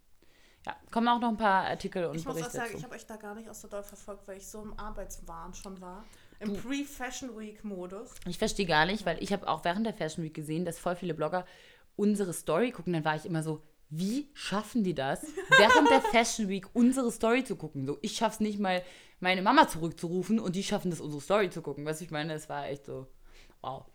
[0.66, 2.78] Ja, kommen auch noch ein paar Artikel und ich Berichte muss auch sagen, dazu.
[2.78, 5.54] ich habe euch da gar nicht aus so doll verfolgt, weil ich so im Arbeitswahn
[5.54, 6.04] schon war.
[6.40, 8.14] Im Pre-Fashion Week-Modus.
[8.26, 10.96] Ich verstehe gar nicht, weil ich habe auch während der Fashion Week gesehen, dass voll
[10.96, 11.46] viele Blogger
[11.94, 12.92] unsere Story gucken.
[12.92, 17.44] Dann war ich immer so, wie schaffen die das, während der Fashion Week unsere Story
[17.44, 17.86] zu gucken?
[17.86, 18.82] So, ich schaff's nicht mal
[19.20, 21.84] meine Mama zurückzurufen und die schaffen das, unsere Story zu gucken.
[21.86, 23.06] Was ich meine, es war echt so,
[23.62, 23.86] wow.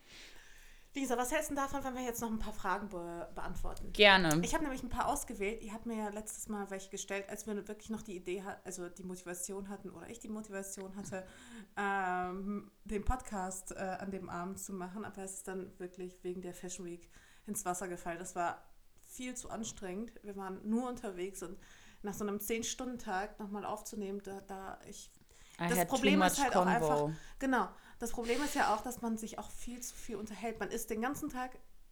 [0.94, 3.94] Lisa, was hältst du davon, wenn wir jetzt noch ein paar Fragen be beantworten?
[3.94, 4.42] Gerne.
[4.44, 5.64] Ich habe nämlich ein paar ausgewählt.
[5.64, 8.60] Ihr habt mir ja letztes Mal welche gestellt, als wir wirklich noch die Idee hatten,
[8.66, 11.26] also die Motivation hatten, oder ich die Motivation hatte,
[11.78, 15.06] ähm, den Podcast äh, an dem Abend zu machen.
[15.06, 17.10] Aber es ist dann wirklich wegen der Fashion Week
[17.48, 18.20] ins Wasser gefallen.
[18.20, 18.62] Das war
[19.12, 20.12] viel zu anstrengend.
[20.24, 21.58] Wir waren nur unterwegs und
[22.02, 25.12] nach so einem 10-Stunden-Tag nochmal aufzunehmen, da, da ich.
[25.60, 26.70] I das Problem ist halt convo.
[26.70, 27.10] auch einfach.
[27.40, 27.68] Genau.
[28.00, 30.60] Das Problem ist ja auch, dass man sich auch viel zu viel unterhält.
[30.60, 31.52] Man ist den ganzen Tag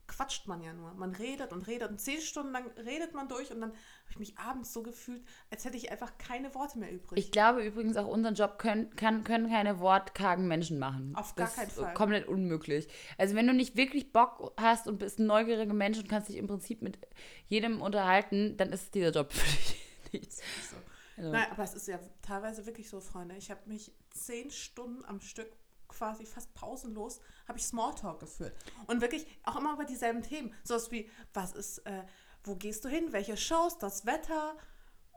[0.10, 0.93] quatscht man ja nur.
[0.95, 4.20] Man redet und redet und zehn Stunden lang redet man durch und dann habe ich
[4.20, 7.18] mich abends so gefühlt, als hätte ich einfach keine Worte mehr übrig.
[7.18, 11.14] Ich glaube übrigens auch, unseren Job können, kann, können keine wortkargen Menschen machen.
[11.16, 11.89] Auf gar das keinen Fall.
[11.89, 12.89] Ist komplett unmöglich.
[13.18, 16.38] Also wenn du nicht wirklich Bock hast und bist ein neugieriger Mensch und kannst dich
[16.38, 16.97] im Prinzip mit
[17.47, 19.80] jedem unterhalten, dann ist dieser Job für dich
[20.12, 20.41] nichts.
[20.70, 20.76] So.
[21.18, 21.32] Also.
[21.32, 23.36] Nein, aber es ist ja teilweise wirklich so, Freunde.
[23.36, 25.51] Ich habe mich zehn Stunden am Stück
[25.89, 28.55] quasi fast pausenlos, habe ich Smalltalk geführt.
[28.87, 30.53] Und wirklich auch immer über dieselben Themen.
[30.63, 32.03] Sowas wie, was ist, äh,
[32.43, 34.55] wo gehst du hin, welche Shows, das Wetter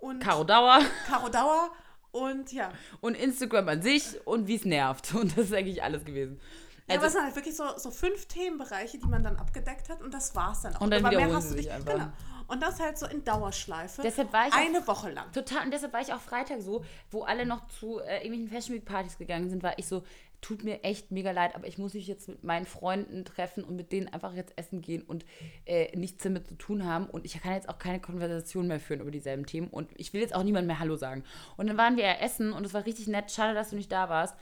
[0.00, 0.20] und...
[0.20, 0.80] Caro Dauer.
[1.06, 1.70] Caro Dauer
[2.10, 2.72] und ja.
[3.00, 5.14] Und Instagram an sich und wie es nervt.
[5.14, 6.40] Und das ist eigentlich alles gewesen.
[6.88, 10.02] Ja, aber es sind halt wirklich so, so fünf Themenbereiche, die man dann abgedeckt hat
[10.02, 10.80] und das war es dann auch.
[10.80, 11.92] Und dann aber wiederholen sie sich einfach.
[11.92, 12.12] Genau.
[12.48, 14.02] Und das halt so in Dauerschleife.
[14.02, 15.32] Deshalb war ich eine Woche lang.
[15.32, 15.64] Total.
[15.64, 18.84] Und deshalb war ich auch Freitag so, wo alle noch zu äh, irgendwelchen Fashion Week
[18.84, 20.02] Partys gegangen sind, war ich so,
[20.42, 23.76] tut mir echt mega leid, aber ich muss mich jetzt mit meinen Freunden treffen und
[23.76, 25.24] mit denen einfach jetzt essen gehen und
[25.64, 27.06] äh, nichts damit zu tun haben.
[27.06, 29.68] Und ich kann jetzt auch keine Konversation mehr führen über dieselben Themen.
[29.68, 31.22] Und ich will jetzt auch niemand mehr Hallo sagen.
[31.56, 33.30] Und dann waren wir ja essen und es war richtig nett.
[33.30, 34.36] Schade, dass du nicht da warst.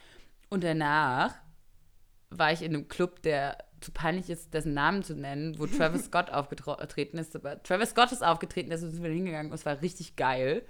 [0.49, 1.35] Und danach
[2.31, 6.05] war ich in einem Club, der zu peinlich ist, dessen Namen zu nennen, wo Travis
[6.07, 7.37] Scott aufgetreten ist.
[7.37, 10.65] Aber Travis Scott ist aufgetreten, deswegen sind wir hingegangen und es war richtig geil.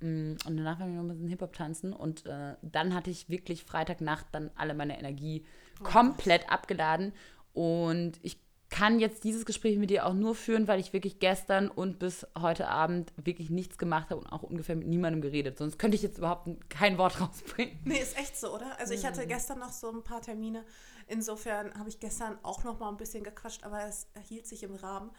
[0.00, 3.28] Mm, und danach waren wir noch ein bisschen Hip-Hop tanzen und äh, dann hatte ich
[3.28, 5.44] wirklich Freitagnacht dann alle meine Energie
[5.80, 6.52] oh, komplett Gott.
[6.52, 7.12] abgeladen.
[7.52, 8.38] Und ich
[8.70, 12.26] kann jetzt dieses Gespräch mit dir auch nur führen, weil ich wirklich gestern und bis
[12.38, 15.58] heute Abend wirklich nichts gemacht habe und auch ungefähr mit niemandem geredet.
[15.58, 17.78] Sonst könnte ich jetzt überhaupt kein Wort rausbringen.
[17.84, 18.78] Nee, ist echt so, oder?
[18.78, 19.28] Also ich hatte mhm.
[19.28, 20.64] gestern noch so ein paar Termine.
[21.08, 24.76] Insofern habe ich gestern auch noch mal ein bisschen gequatscht, aber es erhielt sich im
[24.76, 25.10] Rahmen.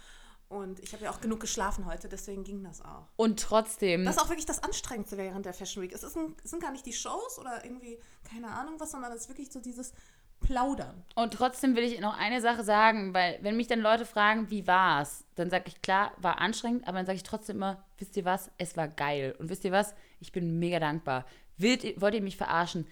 [0.51, 3.07] Und ich habe ja auch genug geschlafen heute, deswegen ging das auch.
[3.15, 4.03] Und trotzdem.
[4.03, 5.93] Das ist auch wirklich das Anstrengendste während der Fashion Week.
[5.93, 7.97] Es, ein, es sind gar nicht die Shows oder irgendwie,
[8.29, 9.93] keine Ahnung was, sondern es ist wirklich so dieses,
[10.41, 11.03] plaudern.
[11.15, 14.67] Und trotzdem will ich noch eine Sache sagen, weil wenn mich dann Leute fragen, wie
[14.67, 18.25] war's, dann sage ich klar, war anstrengend, aber dann sage ich trotzdem immer, wisst ihr
[18.25, 19.35] was, es war geil.
[19.39, 21.25] Und wisst ihr was, ich bin mega dankbar.
[21.57, 22.87] Wollt, wollt ihr mich verarschen?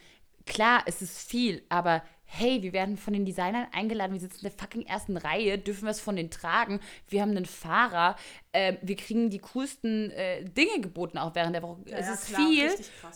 [0.45, 4.51] Klar, es ist viel, aber hey, wir werden von den Designern eingeladen, wir sitzen in
[4.51, 8.15] der fucking ersten Reihe, dürfen was von denen tragen, wir haben einen Fahrer,
[8.51, 11.81] äh, wir kriegen die coolsten äh, Dinge geboten auch während der Woche.
[11.85, 12.69] Ja, es ja, ist klar, viel,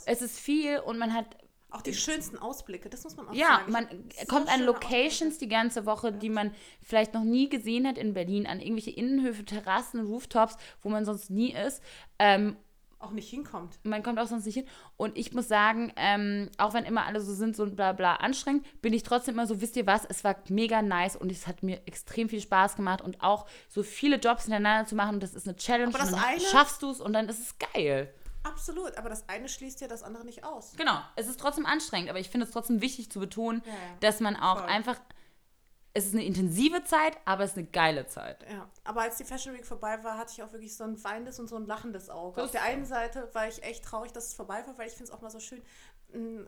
[0.05, 1.37] es ist viel und man hat
[1.69, 3.63] auch die schönsten Ausblicke, das muss man auch ja, sagen.
[3.65, 3.87] Ja, man
[4.19, 6.17] so kommt an Locations die ganze Woche, ja.
[6.17, 6.51] die man
[6.81, 11.31] vielleicht noch nie gesehen hat in Berlin, an irgendwelche Innenhöfe, Terrassen, Rooftops, wo man sonst
[11.31, 11.81] nie ist.
[12.19, 12.57] Ähm,
[13.03, 13.79] auch nicht hinkommt.
[13.83, 14.67] Man kommt auch sonst nicht hin.
[14.97, 18.65] Und ich muss sagen, ähm, auch wenn immer alle so sind, so bla bla anstrengend,
[18.81, 21.63] bin ich trotzdem immer so, wisst ihr was, es war mega nice und es hat
[21.63, 25.47] mir extrem viel Spaß gemacht und auch so viele Jobs hintereinander zu machen, das ist
[25.47, 28.13] eine Challenge Aber das und dann eine, schaffst du es und dann ist es geil.
[28.43, 30.73] Absolut, aber das eine schließt ja das andere nicht aus.
[30.75, 33.77] Genau, es ist trotzdem anstrengend, aber ich finde es trotzdem wichtig zu betonen, ja, ja.
[34.01, 34.69] dass man auch Voll.
[34.69, 34.99] einfach
[35.95, 38.43] es ist eine intensive Zeit, aber es ist eine geile Zeit.
[38.49, 41.39] Ja, aber als die Fashion Week vorbei war, hatte ich auch wirklich so ein weinendes
[41.39, 42.43] und so ein lachendes Auge.
[42.43, 45.11] Auf der einen Seite war ich echt traurig, dass es vorbei war, weil ich finde
[45.11, 45.61] es auch mal so schön,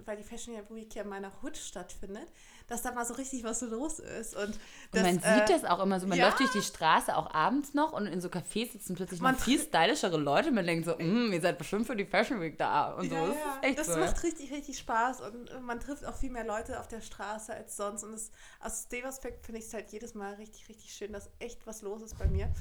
[0.05, 2.27] weil die Fashion Week ja in meiner Hut stattfindet,
[2.67, 4.35] dass da mal so richtig was so los ist.
[4.35, 4.57] Und,
[4.91, 6.25] das, und man äh, sieht das auch immer so, man ja.
[6.25, 9.41] läuft durch die Straße auch abends noch und in so Cafés sitzen plötzlich man noch
[9.41, 10.51] viel stylischere Leute.
[10.51, 13.15] Man denkt so, mm, ihr seid bestimmt für die Fashion Week da und so.
[13.15, 13.59] Ja, das ja.
[13.61, 13.99] echt das so.
[13.99, 17.75] macht richtig, richtig Spaß und man trifft auch viel mehr Leute auf der Straße als
[17.77, 18.03] sonst.
[18.03, 21.29] Und das, aus dem Aspekt finde ich es halt jedes Mal richtig, richtig schön, dass
[21.39, 22.51] echt was los ist bei mir.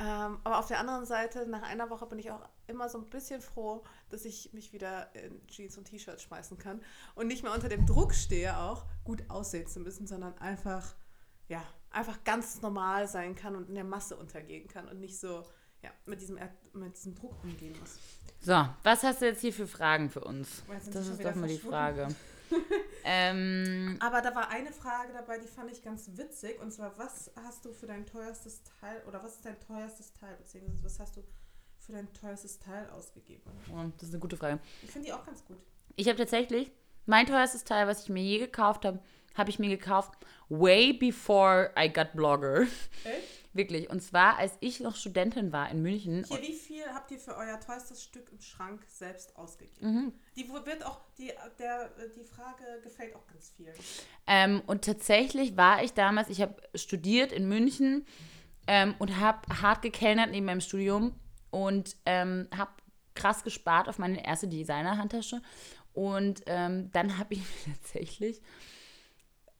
[0.00, 2.40] Ähm, aber auf der anderen Seite, nach einer Woche bin ich auch
[2.70, 6.80] immer so ein bisschen froh, dass ich mich wieder in Jeans und T-Shirts schmeißen kann
[7.14, 10.94] und nicht mehr unter dem Druck stehe, auch gut aussehen zu müssen, sondern einfach,
[11.48, 15.44] ja, einfach ganz normal sein kann und in der Masse untergehen kann und nicht so
[15.82, 16.38] ja, mit, diesem,
[16.72, 17.98] mit diesem Druck umgehen muss.
[18.40, 20.62] So, was hast du jetzt hier für Fragen für uns?
[20.92, 22.08] Das ist doch mal die Frage.
[23.04, 26.60] ähm, Aber da war eine Frage dabei, die fand ich ganz witzig.
[26.60, 30.36] Und zwar, was hast du für dein teuerstes Teil oder was ist dein teuerstes Teil?
[30.36, 31.22] Beziehungsweise was hast du
[31.90, 33.42] für dein teuerstes Teil ausgegeben?
[33.70, 34.60] Oh, das ist eine gute Frage.
[34.82, 35.58] Ich finde die auch ganz gut.
[35.96, 36.70] Ich habe tatsächlich
[37.06, 39.00] mein teuerstes Teil, was ich mir je gekauft habe,
[39.34, 40.12] habe ich mir gekauft
[40.48, 42.62] way before I got Blogger.
[42.62, 42.70] Echt?
[43.52, 43.90] Wirklich.
[43.90, 46.24] Und zwar, als ich noch Studentin war in München.
[46.24, 49.92] Hier, wie viel habt ihr für euer teuerstes Stück im Schrank selbst ausgegeben?
[49.92, 50.12] Mhm.
[50.36, 53.72] Die wird auch, die, der, die Frage gefällt auch ganz viel.
[54.28, 58.06] Ähm, und tatsächlich war ich damals, ich habe studiert in München
[58.68, 61.12] ähm, und habe hart gekellnert neben meinem Studium
[61.50, 62.70] und ähm, habe
[63.14, 65.42] krass gespart auf meine erste Designer-Handtasche.
[65.92, 68.40] Und ähm, dann habe ich mir tatsächlich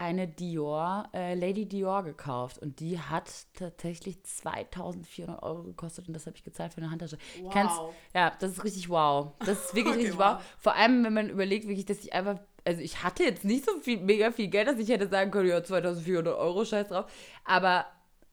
[0.01, 6.27] eine Dior, äh, Lady Dior gekauft und die hat tatsächlich 2400 Euro gekostet und das
[6.27, 7.19] habe ich gezahlt für eine Handtasche.
[7.43, 7.95] Wow.
[8.15, 9.33] ja, das ist richtig wow.
[9.41, 10.37] Das ist wirklich okay, richtig wow.
[10.39, 10.43] wow.
[10.59, 13.79] Vor allem, wenn man überlegt, wirklich, dass ich einfach, also ich hatte jetzt nicht so
[13.81, 17.13] viel, mega viel Geld, dass ich hätte sagen können, ja, 2400 Euro, scheiß drauf.
[17.45, 17.85] Aber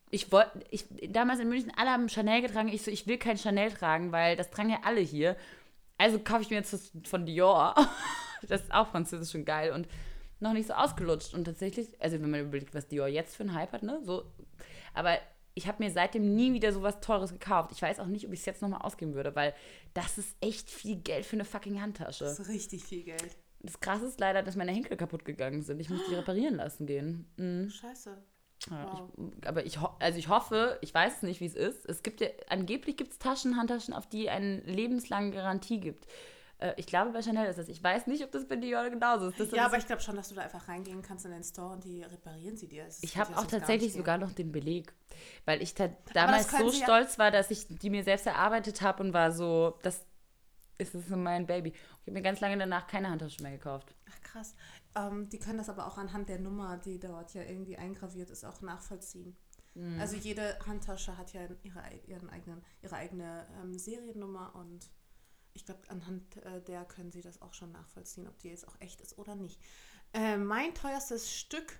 [0.09, 2.69] ich wollte, ich, damals in München, alle haben Chanel getragen.
[2.69, 5.35] Ich so, ich will kein Chanel tragen, weil das tragen ja alle hier.
[5.97, 7.75] Also kaufe ich mir jetzt von Dior.
[8.47, 9.71] das ist auch französisch und geil.
[9.71, 9.87] Und
[10.39, 11.33] noch nicht so ausgelutscht.
[11.33, 13.99] Und tatsächlich, also wenn man überlegt, was Dior jetzt für einen Hype hat, ne?
[14.03, 14.23] So,
[14.93, 15.17] aber
[15.55, 17.71] ich habe mir seitdem nie wieder so was Teures gekauft.
[17.73, 19.53] Ich weiß auch nicht, ob ich es jetzt nochmal ausgeben würde, weil
[19.95, 22.25] das ist echt viel Geld für eine fucking Handtasche.
[22.25, 23.35] Das ist richtig viel Geld.
[23.61, 25.79] Das krasse ist leider, dass meine Henkel kaputt gegangen sind.
[25.79, 27.25] Ich muss die reparieren lassen gehen.
[27.37, 27.71] Mhm.
[27.71, 28.17] Scheiße.
[28.69, 29.09] Ja, wow.
[29.17, 31.85] ich, aber ich, also ich hoffe, ich weiß nicht, wie es ist.
[31.85, 36.07] Es gibt ja, angeblich gibt es Taschen, Handtaschen, auf die eine lebenslange Garantie gibt.
[36.59, 37.69] Äh, ich glaube, bei Chanel ist das.
[37.69, 39.39] Ich weiß nicht, ob das bei Dior genauso ist.
[39.39, 41.73] Das ja, aber ich glaube schon, dass du da einfach reingehen kannst in den Store
[41.73, 42.85] und die reparieren sie dir.
[42.85, 44.93] Das ich habe auch tatsächlich sogar noch den Beleg,
[45.45, 45.73] weil ich
[46.13, 49.77] damals so stolz ja war, dass ich die mir selbst erarbeitet habe und war so,
[49.83, 50.05] das
[50.77, 51.69] ist so mein Baby.
[51.69, 53.93] Ich habe mir ganz lange danach keine Handtasche mehr gekauft.
[54.09, 54.55] Ach krass.
[54.97, 58.43] Ähm, die können das aber auch anhand der Nummer, die dort ja irgendwie eingraviert ist,
[58.45, 59.37] auch nachvollziehen.
[59.75, 59.99] Mhm.
[59.99, 64.89] Also jede Handtasche hat ja ihre, ihren eigenen, ihre eigene ähm, Seriennummer und
[65.53, 68.79] ich glaube, anhand äh, der können Sie das auch schon nachvollziehen, ob die jetzt auch
[68.79, 69.59] echt ist oder nicht.
[70.13, 71.79] Äh, mein teuerstes Stück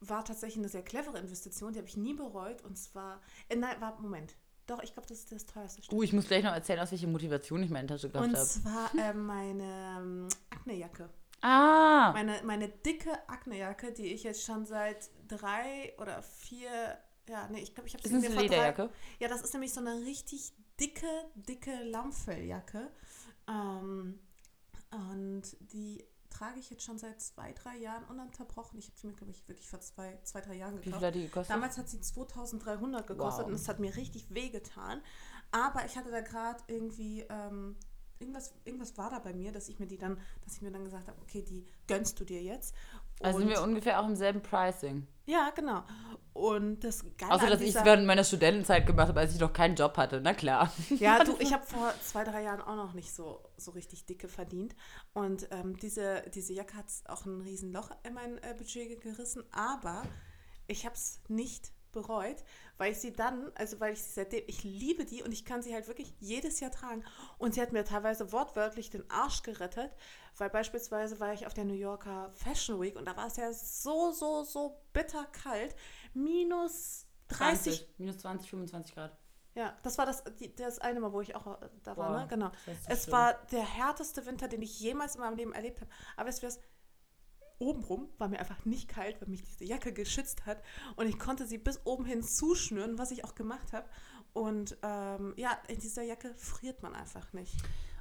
[0.00, 2.62] war tatsächlich eine sehr clevere Investition, die habe ich nie bereut.
[2.62, 4.36] Und zwar, äh, nein, war, Moment.
[4.66, 5.96] Doch, ich glaube, das ist das teuerste Stück.
[5.98, 8.38] Uh, ich muss gleich noch erzählen, aus welcher Motivation ich meine Tasche gekauft habe.
[8.38, 11.08] Und zwar äh, meine ähm, Aknejacke.
[11.40, 12.12] Ah!
[12.12, 17.74] Meine, meine dicke Aknejacke, die ich jetzt schon seit drei oder vier, ja, nee, ich
[17.74, 18.88] glaube, ich habe sie das eine Lederjacke?
[18.88, 22.90] Drei, ja, das ist nämlich so eine richtig dicke, dicke Lammfelljacke.
[23.48, 24.18] Ähm,
[24.90, 28.78] und die trage ich jetzt schon seit zwei, drei Jahren ununterbrochen.
[28.78, 30.86] Ich habe sie mir, glaube ich, wirklich vor zwei, zwei, drei Jahren gekauft.
[30.86, 31.54] Wie viel hat die gekostet?
[31.54, 33.50] Damals hat sie 2300 gekostet wow.
[33.50, 35.02] und es hat mir richtig wehgetan.
[35.50, 37.76] Aber ich hatte da gerade irgendwie, ähm,
[38.20, 40.84] irgendwas, irgendwas war da bei mir, dass ich mir die dann, dass ich mir dann
[40.84, 42.74] gesagt habe, okay, die gönnst du dir jetzt.
[43.20, 45.06] Also sind wir ungefähr auch im selben Pricing.
[45.26, 45.82] Ja, genau.
[46.32, 49.52] Und das Geile Außer, dass ich es während meiner Studentenzeit gemacht habe, als ich noch
[49.52, 50.20] keinen Job hatte.
[50.22, 50.72] Na klar.
[50.90, 54.28] Ja, du, ich habe vor zwei, drei Jahren auch noch nicht so, so richtig dicke
[54.28, 54.74] verdient.
[55.14, 59.42] Und ähm, diese, diese Jacke hat auch ein Riesenloch in mein äh, Budget gerissen.
[59.52, 60.02] Aber
[60.66, 62.44] ich habe es nicht bereut,
[62.78, 65.62] weil ich sie dann, also weil ich sie seitdem, ich liebe die und ich kann
[65.62, 67.04] sie halt wirklich jedes Jahr tragen.
[67.36, 69.92] Und sie hat mir teilweise wortwörtlich den Arsch gerettet,
[70.36, 73.52] weil beispielsweise war ich auf der New Yorker Fashion Week und da war es ja
[73.52, 75.74] so, so, so bitter kalt.
[76.14, 79.18] Minus 30 20, minus 20, 25 Grad.
[79.54, 82.26] ja, das war das, die, das eine Mal, wo ich auch da war, Boah, ne?
[82.28, 82.50] Genau.
[82.64, 83.12] so Es schlimm.
[83.12, 85.90] war der härteste Winter, den ich jemals in meinem Leben erlebt habe.
[86.16, 86.52] Aber es wäre
[87.58, 90.62] obenrum war mir einfach nicht kalt, weil mich diese Jacke geschützt hat.
[90.96, 93.88] Und ich konnte sie bis oben hin zuschnüren, was ich auch gemacht habe.
[94.32, 97.54] Und ähm, ja, in dieser Jacke friert man einfach nicht.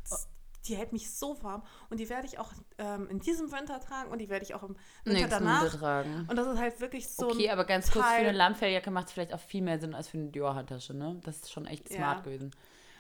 [0.10, 0.28] Das-
[0.68, 4.12] Die hält mich so warm und die werde ich auch ähm, in diesem Winter tragen
[4.12, 5.64] und die werde ich auch im Winter Nächsten danach.
[5.64, 6.28] Winter tragen.
[6.30, 9.14] Und das ist halt wirklich so Okay, aber ganz kurz, für eine Lammfelljacke macht es
[9.14, 11.22] vielleicht auch viel mehr Sinn als für eine Dior-Handtasche, ne?
[11.24, 11.95] Das ist schon echt Ja.
[11.97, 12.51] smart gewesen.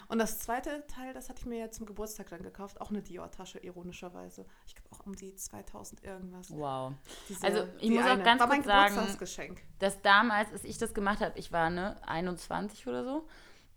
[0.09, 3.01] Und das zweite Teil, das hatte ich mir ja zum Geburtstag dann gekauft, auch eine
[3.01, 4.45] Dior-Tasche, ironischerweise.
[4.65, 6.49] Ich glaube auch um die 2000 irgendwas.
[6.51, 6.93] Wow.
[7.27, 8.23] Diese- Also, ich muss auch eine.
[8.23, 11.97] ganz War mein kurz sagen- dass damals, als ich das gemacht habe, ich war ne
[12.07, 13.27] 21 oder so.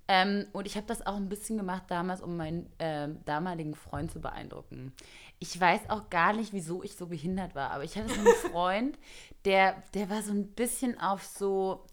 [0.07, 4.11] Ähm, und ich habe das auch ein bisschen gemacht damals, um meinen ähm, damaligen Freund
[4.11, 4.93] zu beeindrucken.
[5.39, 8.27] Ich weiß auch gar nicht, wieso ich so behindert war, aber ich hatte so einen
[8.53, 8.99] Freund,
[9.45, 11.85] der, der war so ein bisschen auf so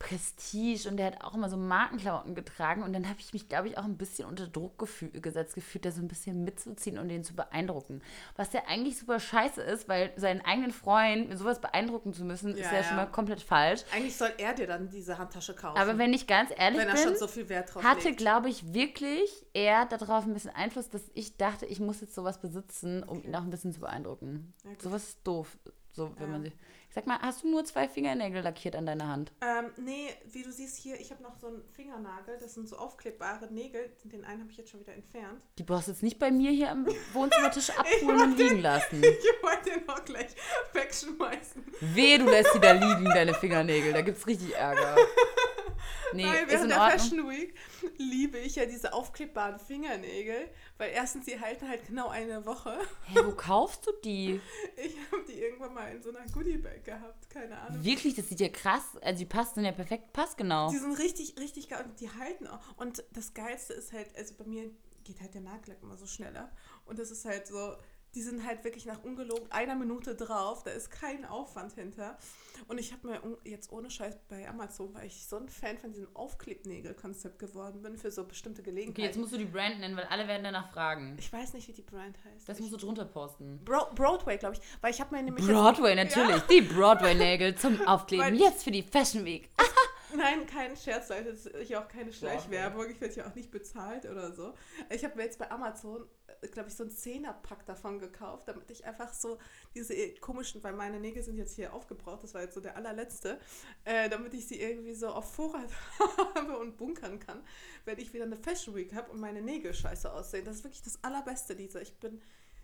[0.00, 3.68] Prestige und der hat auch immer so Markenklamotten getragen und dann habe ich mich, glaube
[3.68, 7.08] ich, auch ein bisschen unter Druck gefü- gesetzt gefühlt, da so ein bisschen mitzuziehen und
[7.10, 8.00] den zu beeindrucken.
[8.34, 12.52] Was ja eigentlich super scheiße ist, weil seinen eigenen Freund mit sowas beeindrucken zu müssen,
[12.54, 12.82] ist Ja, ja, ja.
[12.84, 13.82] schon mal komplett falsch.
[13.94, 15.78] Eigentlich soll er dir dann diese Handtasche kaufen.
[15.78, 20.32] Aber wenn ich ganz ehrlich er bin, so hatte, glaube ich, wirklich eher darauf ein
[20.32, 23.28] bisschen Einfluss, dass ich dachte, ich muss jetzt sowas besitzen, um Okay.
[23.28, 24.54] ihn auch ein bisschen zu beeindrucken.
[24.64, 25.58] Ja, sowas ist doof.
[25.92, 26.32] So, wenn Ja.
[26.32, 26.52] man sich.
[26.92, 29.30] Sag mal, hast du nur zwei Fingernägel lackiert an deiner Hand?
[29.40, 32.76] Ähm, nee, wie du siehst hier, ich habe noch so einen Fingernagel, das sind so
[32.76, 33.92] aufklebbare Nägel.
[34.02, 35.40] Den einen habe ich jetzt schon wieder entfernt.
[35.58, 39.02] Die brauchst du jetzt nicht bei mir hier am Wohnzimmertisch abholen und liegen lassen.
[39.20, 40.34] Ich wollte den auch gleich
[40.72, 41.64] wegschmeißen.
[41.80, 43.92] Wehe, du lässt sie da liegen, deine Fingernägel.
[43.92, 44.96] Da gibt's richtig Ärger.
[46.12, 46.90] Nee, ist während in der.
[46.90, 47.54] Fashion Week
[47.96, 52.78] liebe ich ja diese aufklebbaren Fingernägel, weil erstens, sie halten halt genau eine Woche.
[53.06, 54.40] Hä, wo kaufst du die?
[54.76, 57.84] Ich habe die irgendwann mal in so einer Goodiebag gehabt, keine Ahnung.
[57.84, 58.96] Wirklich, das sieht ja krass.
[59.02, 60.70] Also die passen ja perfekt passgenau.
[60.70, 62.60] Die sind richtig, richtig geil und die halten auch.
[62.76, 64.70] Und das Geilste ist halt, also bei mir
[65.04, 66.50] geht halt der Nagellack immer so schnell ab.
[66.86, 67.76] Und das ist halt so,
[68.14, 70.62] die sind halt wirklich nach ungelogen einer Minute drauf.
[70.64, 72.18] Da ist kein Aufwand hinter.
[72.68, 75.92] Und ich habe mir jetzt ohne Scheiß bei Amazon, weil ich so ein Fan von
[75.92, 79.00] diesem Aufklebnägel-Konzept geworden bin für so bestimmte Okay, Gelegenheiten.
[79.02, 81.16] jetzt musst du die Brand nennen, weil alle werden danach fragen.
[81.18, 82.48] ich weiß nicht, wie die Brand heißt.
[82.48, 83.60] Das musst du drunter posten.
[83.64, 84.60] Bro Broadway, glaube ich.
[84.80, 85.46] Weil ich habe mir nämlich.
[85.46, 86.42] Broadway, natürlich.
[86.42, 88.24] Die Broadway-Nägel zum Aufkleben.
[88.26, 89.50] Weil- Jetzt für die Fashion Week.
[90.16, 91.32] Nein, kein Scherz, Leute.
[91.32, 92.88] Das ist hier auch keine Schleichwerbung.
[92.90, 94.54] Ich werde hier auch nicht bezahlt oder so.
[94.90, 96.06] Ich habe mir jetzt bei Amazon,
[96.52, 99.38] glaube ich, so einen Zehnerpack davon gekauft, damit ich einfach so
[99.74, 102.76] diese äh, komischen, weil meine Nägel sind jetzt hier aufgebraucht, das war jetzt so der
[102.76, 103.38] allerletzte,
[103.84, 105.70] äh, damit ich sie irgendwie so auf Vorrat
[106.34, 107.42] habe und bunkern kann,
[107.84, 110.44] wenn ich wieder eine Fashion Week habe und meine Nägel scheiße aussehen.
[110.44, 111.80] Das ist wirklich das Allerbeste, Lisa.
[111.80, 112.20] Ich bin,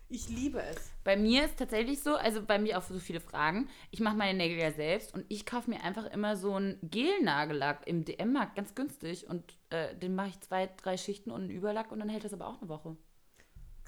[0.09, 0.93] ich liebe es.
[1.05, 3.69] Bei mir ist tatsächlich so, also bei mir auch so viele Fragen.
[3.91, 7.87] Ich mache meine Nägel ja selbst und ich kaufe mir einfach immer so einen Gel-Nagellack
[7.87, 9.29] im DM-Markt, ganz günstig.
[9.29, 12.33] Und äh, den mache ich zwei, drei Schichten und einen Überlack und dann hält das
[12.33, 12.97] aber auch eine Woche.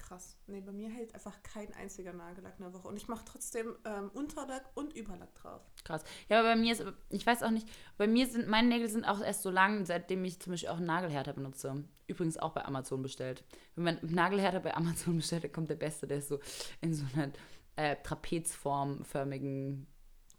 [0.09, 0.37] Krass.
[0.47, 2.87] Nee, bei mir hält einfach kein einziger Nagellack eine Woche.
[2.87, 5.61] Und ich mache trotzdem ähm, Unterlack und Überlack drauf.
[5.83, 6.03] Krass.
[6.29, 9.05] Ja, aber bei mir ist, ich weiß auch nicht, bei mir sind, meine Nägel sind
[9.05, 11.83] auch erst so lang, seitdem ich zum Beispiel auch einen Nagelhärter benutze.
[12.07, 13.43] Übrigens auch bei Amazon bestellt.
[13.75, 16.39] Wenn man einen Nagelhärter bei Amazon bestellt, dann kommt der beste, der ist so
[16.81, 17.31] in so einer
[17.75, 19.85] äh, trapezformförmigen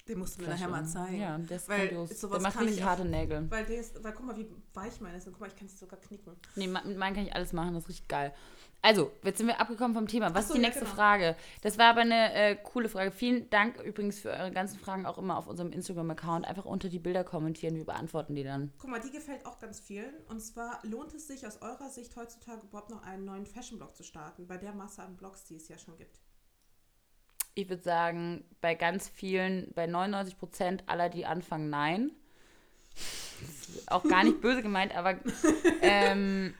[0.08, 1.20] Den musst du mir nachher mal zeigen.
[1.20, 2.20] Ja, der ist Weil grandios.
[2.20, 3.50] sowas Der macht kann ich richtig auch- harte Nägel.
[3.50, 5.32] Weil, der ist, weil guck mal, wie weich meine sind.
[5.32, 6.34] Guck mal, ich kann sie sogar knicken.
[6.56, 8.34] Nee, mit meinen kann ich alles machen, das ist richtig geil.
[8.82, 10.34] Also, jetzt sind wir abgekommen vom Thema.
[10.34, 10.96] Was so, ist die ja, nächste genau.
[10.96, 11.36] Frage?
[11.60, 13.10] Das war aber eine äh, coole Frage.
[13.10, 16.46] Vielen Dank übrigens für eure ganzen Fragen auch immer auf unserem Instagram-Account.
[16.46, 18.72] Einfach unter die Bilder kommentieren, wir beantworten die dann.
[18.78, 20.14] Guck mal, die gefällt auch ganz vielen.
[20.28, 24.02] Und zwar lohnt es sich aus eurer Sicht heutzutage überhaupt noch einen neuen Fashion-Blog zu
[24.02, 26.18] starten, bei der Masse an Blogs, die es ja schon gibt.
[27.54, 32.12] Ich würde sagen, bei ganz vielen, bei 99 Prozent aller, die anfangen, nein.
[33.88, 35.16] Auch gar nicht böse gemeint, aber
[35.82, 36.54] ähm,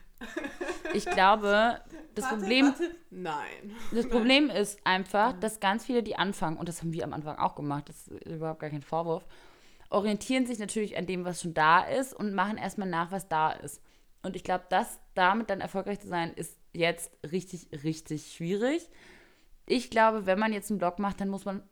[0.93, 1.79] ich glaube,
[2.15, 2.95] das warte, Problem Warte.
[3.09, 3.75] Nein.
[3.91, 7.37] Das Problem ist einfach, dass ganz viele, die anfangen, und das haben wir am Anfang
[7.37, 9.25] auch gemacht, das ist überhaupt gar kein Vorwurf,
[9.89, 13.51] orientieren sich natürlich an dem, was schon da ist und machen erstmal nach, was da
[13.51, 13.81] ist.
[14.23, 18.87] Und ich glaube, das damit dann erfolgreich zu sein, ist jetzt richtig, richtig schwierig.
[19.65, 21.63] Ich glaube, wenn man jetzt einen Blog macht, dann muss man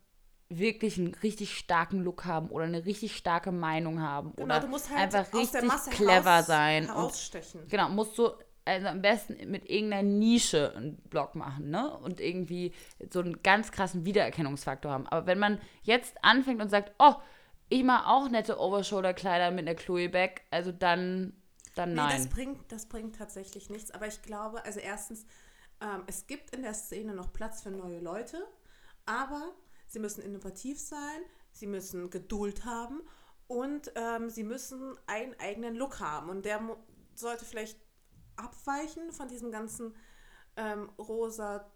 [0.49, 4.67] wirklich einen richtig starken Look haben oder eine richtig starke Meinung haben Genau, oder du
[4.67, 6.83] musst halt einfach aus der richtig Masse clever heraus- sein.
[6.89, 7.67] Und herausstechen.
[7.67, 8.29] Genau, musst du
[8.65, 11.95] also am besten mit irgendeiner Nische einen Blog machen, ne?
[11.99, 12.73] Und irgendwie
[13.11, 15.07] so einen ganz krassen Wiedererkennungsfaktor haben.
[15.07, 17.13] Aber wenn man jetzt anfängt und sagt, oh,
[17.69, 21.33] ich mache auch nette Overshoulder-Kleider mit einer Chloe Beck, also dann,
[21.75, 22.17] dann Nee, nein.
[22.23, 23.89] das bringt, das bringt tatsächlich nichts.
[23.91, 25.25] Aber ich glaube, also erstens,
[25.81, 28.45] ähm, es gibt in der Szene noch Platz für neue Leute,
[29.05, 29.51] aber
[29.89, 31.21] sie müssen innovativ sein,
[31.51, 33.01] sie müssen Geduld haben
[33.47, 36.29] und ähm, sie müssen einen eigenen Look haben.
[36.29, 36.61] Und der
[37.15, 37.77] sollte vielleicht
[38.37, 39.95] abweichen von diesem ganzen
[40.55, 41.69] ähm, rosa,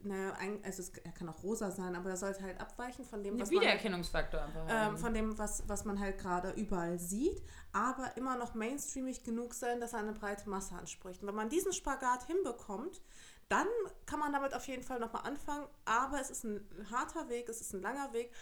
[0.00, 3.34] naja, also es, er kann auch rosa sein, aber er sollte halt abweichen von dem,
[3.38, 7.42] was man halt Wiedererkennungsfaktor einfach ähm, von dem, was, was man halt gerade überall sieht,
[7.72, 11.22] aber immer noch mainstreamig genug sein, dass er eine breite Masse anspricht.
[11.22, 13.00] Und wenn man diesen Spagat hinbekommt,
[13.48, 13.66] dann
[14.06, 15.66] kann man damit auf jeden Fall nochmal anfangen.
[15.84, 18.32] Aber es ist ein harter Weg, es ist ein langer Weg.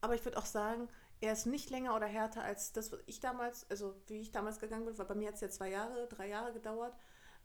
[0.00, 0.88] Aber ich würde auch sagen,
[1.20, 4.58] er ist nicht länger oder härter als das, was ich damals, also wie ich damals
[4.58, 6.96] gegangen bin, weil bei mir hat es ja zwei Jahre, drei Jahre gedauert,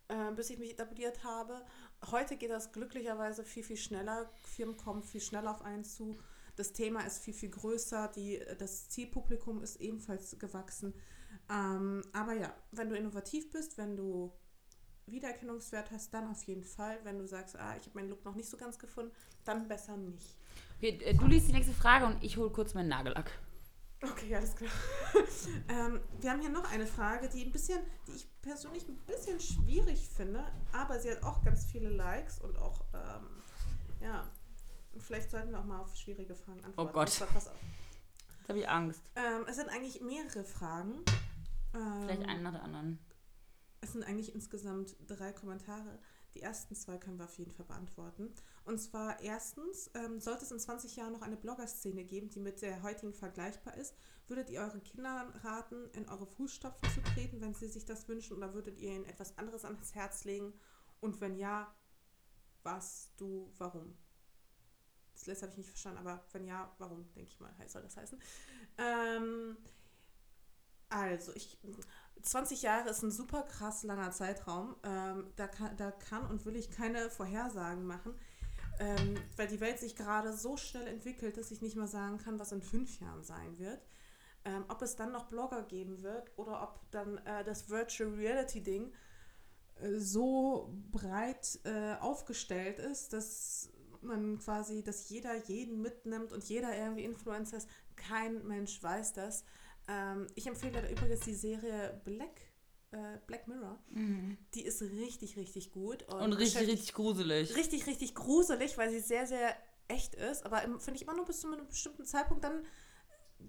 [0.08, 1.62] äh, bis ich mich etabliert habe.
[2.10, 4.30] Heute geht das glücklicherweise viel, viel schneller.
[4.44, 6.16] Firmen kommen viel schneller auf einen zu.
[6.56, 8.08] Das Thema ist viel, viel größer.
[8.08, 10.94] Die, das Zielpublikum ist ebenfalls gewachsen.
[11.50, 14.32] Ähm, aber ja, wenn du innovativ bist, wenn du
[15.06, 16.98] Wiedererkennungswert hast, dann auf jeden Fall.
[17.04, 19.12] Wenn du sagst, ah, ich habe meinen Look noch nicht so ganz gefunden,
[19.44, 20.36] dann besser nicht.
[20.78, 23.30] Okay, äh, du liest die nächste Frage und ich hole kurz meinen Nagellack.
[24.02, 24.70] Okay, alles klar.
[25.68, 29.40] ähm, wir haben hier noch eine Frage, die ein bisschen, die ich persönlich ein bisschen
[29.40, 33.42] schwierig finde, aber sie hat auch ganz viele Likes und auch, ähm,
[34.00, 34.28] ja,
[34.98, 36.90] vielleicht sollten wir auch mal auf schwierige Fragen antworten.
[36.90, 37.26] Oh Gott.
[37.32, 37.56] Pass auf.
[38.40, 39.02] Jetzt habe ich Angst.
[39.16, 41.02] Ähm, es sind eigentlich mehrere Fragen.
[41.74, 42.98] Ähm, Vielleicht einen nach der anderen.
[43.80, 45.98] Es sind eigentlich insgesamt drei Kommentare.
[46.34, 48.34] Die ersten zwei können wir auf jeden Fall beantworten.
[48.64, 52.62] Und zwar erstens, ähm, sollte es in 20 Jahren noch eine Blogger-Szene geben, die mit
[52.62, 53.94] der heutigen vergleichbar ist,
[54.26, 58.36] würdet ihr euren Kindern raten, in eure Fußstapfen zu treten, wenn sie sich das wünschen,
[58.36, 60.52] oder würdet ihr ihnen etwas anderes ans Herz legen?
[61.00, 61.74] Und wenn ja,
[62.62, 63.96] was, du, warum?
[65.14, 67.96] Das letzte habe ich nicht verstanden, aber wenn ja, warum, denke ich mal, soll das
[67.96, 68.20] heißen.
[68.76, 69.56] Ähm,
[70.88, 71.58] also, ich,
[72.26, 74.74] 20 Jahre ist ein super krass langer Zeitraum.
[74.82, 78.14] Ähm, da, kann, da kann und will ich keine Vorhersagen machen,
[78.80, 82.38] ähm, weil die Welt sich gerade so schnell entwickelt, dass ich nicht mal sagen kann,
[82.38, 83.80] was in fünf Jahren sein wird.
[84.44, 88.62] Ähm, ob es dann noch Blogger geben wird oder ob dann äh, das Virtual Reality
[88.62, 88.92] Ding
[89.80, 93.70] äh, so breit äh, aufgestellt ist, dass
[94.02, 97.68] man quasi, dass jeder jeden mitnimmt und jeder irgendwie Influencer ist.
[97.96, 99.44] Kein Mensch weiß das.
[99.88, 102.40] Ähm, ich empfehle da übrigens die Serie Black,
[102.90, 103.78] äh, Black Mirror.
[104.54, 106.02] Die ist richtig, richtig gut.
[106.12, 107.56] Und richtig, beschäftigt- richtig gruselig.
[107.56, 109.56] richtig, richtig gruselig, weil sie sehr, sehr
[109.88, 110.44] echt ist.
[110.44, 112.64] Aber finde ich immer nur bis zu einem bestimmten Zeitpunkt, dann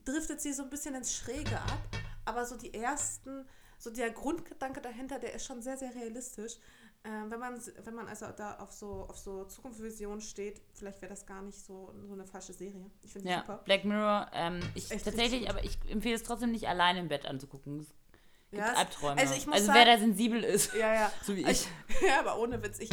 [0.05, 1.79] driftet sie so ein bisschen ins Schräge ab.
[2.25, 3.47] Aber so die ersten,
[3.79, 6.57] so der Grundgedanke dahinter, der ist schon sehr, sehr realistisch.
[7.07, 11.09] Ähm, wenn, man, wenn man also da auf so, auf so Zukunftsvisionen steht, vielleicht wäre
[11.09, 12.91] das gar nicht so, so eine falsche Serie.
[13.01, 13.61] Ich finde Ja, super.
[13.63, 17.25] Black Mirror, ähm, ich Echt tatsächlich, aber ich empfehle es trotzdem nicht alleine im Bett
[17.25, 17.79] anzugucken.
[17.79, 17.87] Es
[18.51, 19.21] gibt Ja, Albträume.
[19.21, 21.11] also ich also sagen- wer da sensibel ist, Ja, ja.
[21.23, 21.67] so wie ich.
[22.05, 22.79] Ja, aber ohne Witz.
[22.79, 22.89] Ich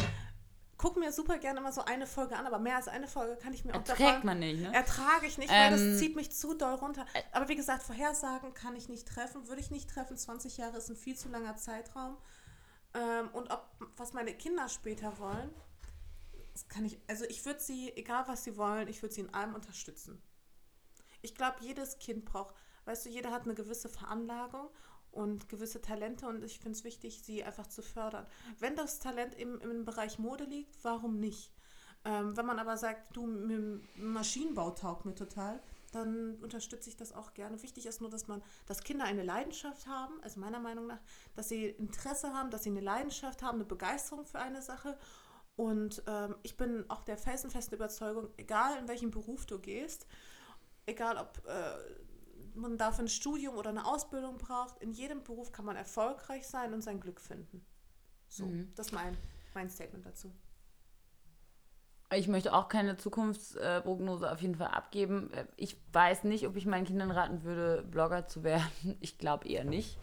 [0.77, 3.53] gucke mir super gerne immer so eine Folge an, aber mehr als eine Folge kann
[3.53, 4.73] ich mir auch Erträgt man nicht, ne?
[4.73, 7.05] Ertrage ich nicht, weil Ähm, das zieht mich zu doll runter.
[7.33, 10.15] Aber wie gesagt, Vorhersagen kann ich nicht treffen, würde ich nicht treffen.
[10.15, 12.17] 20 Jahre ist ein viel zu langer Zeitraum.
[12.95, 15.53] Ähm, und ob, was meine Kinder später wollen,
[16.53, 19.33] das kann ich, also ich würde sie, egal was sie wollen, ich würde sie in
[19.33, 20.21] allem unterstützen.
[21.21, 24.69] Ich glaube, jedes Kind braucht, weißt du, jeder hat eine gewisse Veranlagung
[25.11, 28.25] und gewisse Talente und ich finde es wichtig, sie einfach zu fördern.
[28.59, 31.51] Wenn das Talent im, im Bereich Mode liegt, warum nicht?
[32.05, 33.25] Ähm, wenn man aber sagt, du,
[33.95, 35.61] Maschinenbau taugt mir total,
[35.95, 37.61] dann unterstütze ich das auch gerne.
[37.63, 40.99] Wichtig ist nur, dass man, dass Kinder eine Leidenschaft haben, also meiner Meinung nach,
[41.35, 44.97] dass sie Interesse haben, dass sie eine Leidenschaft haben, eine Begeisterung für eine Sache.
[45.55, 50.05] Und ähm, ich bin auch der felsenfesten Überzeugung, egal in welchen Beruf du gehst,
[50.85, 51.77] egal ob äh,
[52.55, 56.73] man dafür ein Studium oder eine Ausbildung braucht, in jedem Beruf kann man erfolgreich sein
[56.73, 57.65] und sein Glück finden.
[58.27, 58.71] So, Mhm.
[58.75, 59.17] das ist mein,
[59.53, 60.31] mein Statement dazu.
[62.13, 65.31] Ich möchte auch keine Zukunftsprognose auf jeden Fall abgeben.
[65.57, 68.65] Ich weiß nicht, ob ich meinen Kindern raten würde, Blogger zu werden.
[69.01, 69.97] Ich glaube eher nicht.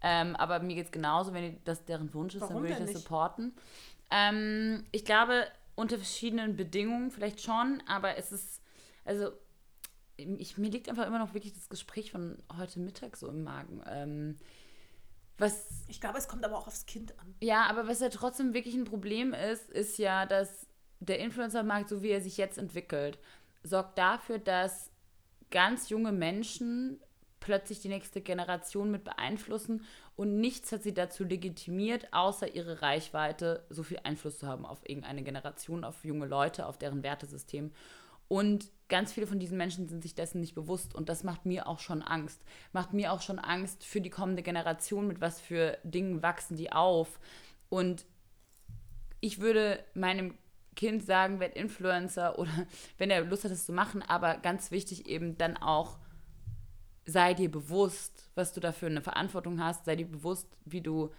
[0.00, 2.78] Ähm, aber mir geht es genauso, wenn das deren Wunsch ist, Warum dann würde ich
[2.78, 2.98] das nicht?
[3.02, 3.52] supporten.
[4.10, 8.62] Ähm, ich glaube, unter verschiedenen Bedingungen vielleicht schon, aber es ist,
[9.04, 9.30] also
[10.16, 13.82] ich, mir liegt einfach immer noch wirklich das Gespräch von heute Mittag so im Magen.
[13.88, 14.36] Ähm,
[15.36, 17.34] was Ich glaube, es kommt aber auch aufs Kind an.
[17.40, 20.66] ja, aber was ja trotzdem wirklich ein Problem ist, ist ja, dass
[21.00, 23.18] der Influencer-Markt, so wie er sich jetzt entwickelt,
[23.62, 24.90] sorgt dafür, dass
[25.50, 27.00] ganz junge Menschen
[27.40, 29.84] plötzlich die nächste Generation mit beeinflussen
[30.16, 34.80] und nichts hat sie dazu legitimiert, außer ihre Reichweite, so viel Einfluss zu haben auf
[34.88, 37.72] irgendeine Generation, auf junge Leute, auf deren Wertesystem.
[38.26, 41.66] Und ganz viele von diesen Menschen sind sich dessen nicht bewusst und das macht mir
[41.66, 42.42] auch schon Angst.
[42.72, 46.72] Macht mir auch schon Angst für die kommende Generation, mit was für Dingen wachsen die
[46.72, 47.18] auf.
[47.70, 48.04] Und
[49.20, 50.34] ich würde meinem
[50.78, 52.52] Kind sagen, werd Influencer oder
[52.98, 55.98] wenn er Lust hat, das zu machen, aber ganz wichtig eben dann auch
[57.04, 61.10] sei dir bewusst, was du dafür eine Verantwortung hast, sei dir bewusst, wie du,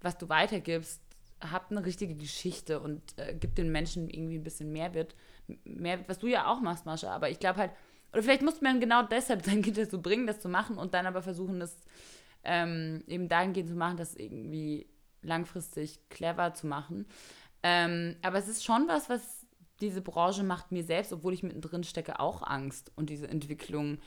[0.00, 1.00] was du weitergibst,
[1.40, 5.14] hab eine richtige Geschichte und äh, gib den Menschen irgendwie ein bisschen Mehrwert,
[5.62, 7.70] Mehrwert, was du ja auch machst, Mascha, aber ich glaube halt,
[8.12, 11.06] oder vielleicht muss man genau deshalb sein Kind dazu bringen, das zu machen und dann
[11.06, 11.76] aber versuchen, das
[12.42, 14.88] ähm, eben dahingehend zu machen, das irgendwie
[15.22, 17.06] langfristig clever zu machen.
[17.64, 19.44] Ähm, aber es ist schon was, was
[19.80, 23.98] diese Branche macht mir selbst, obwohl ich mittendrin stecke, auch Angst und diese Entwicklung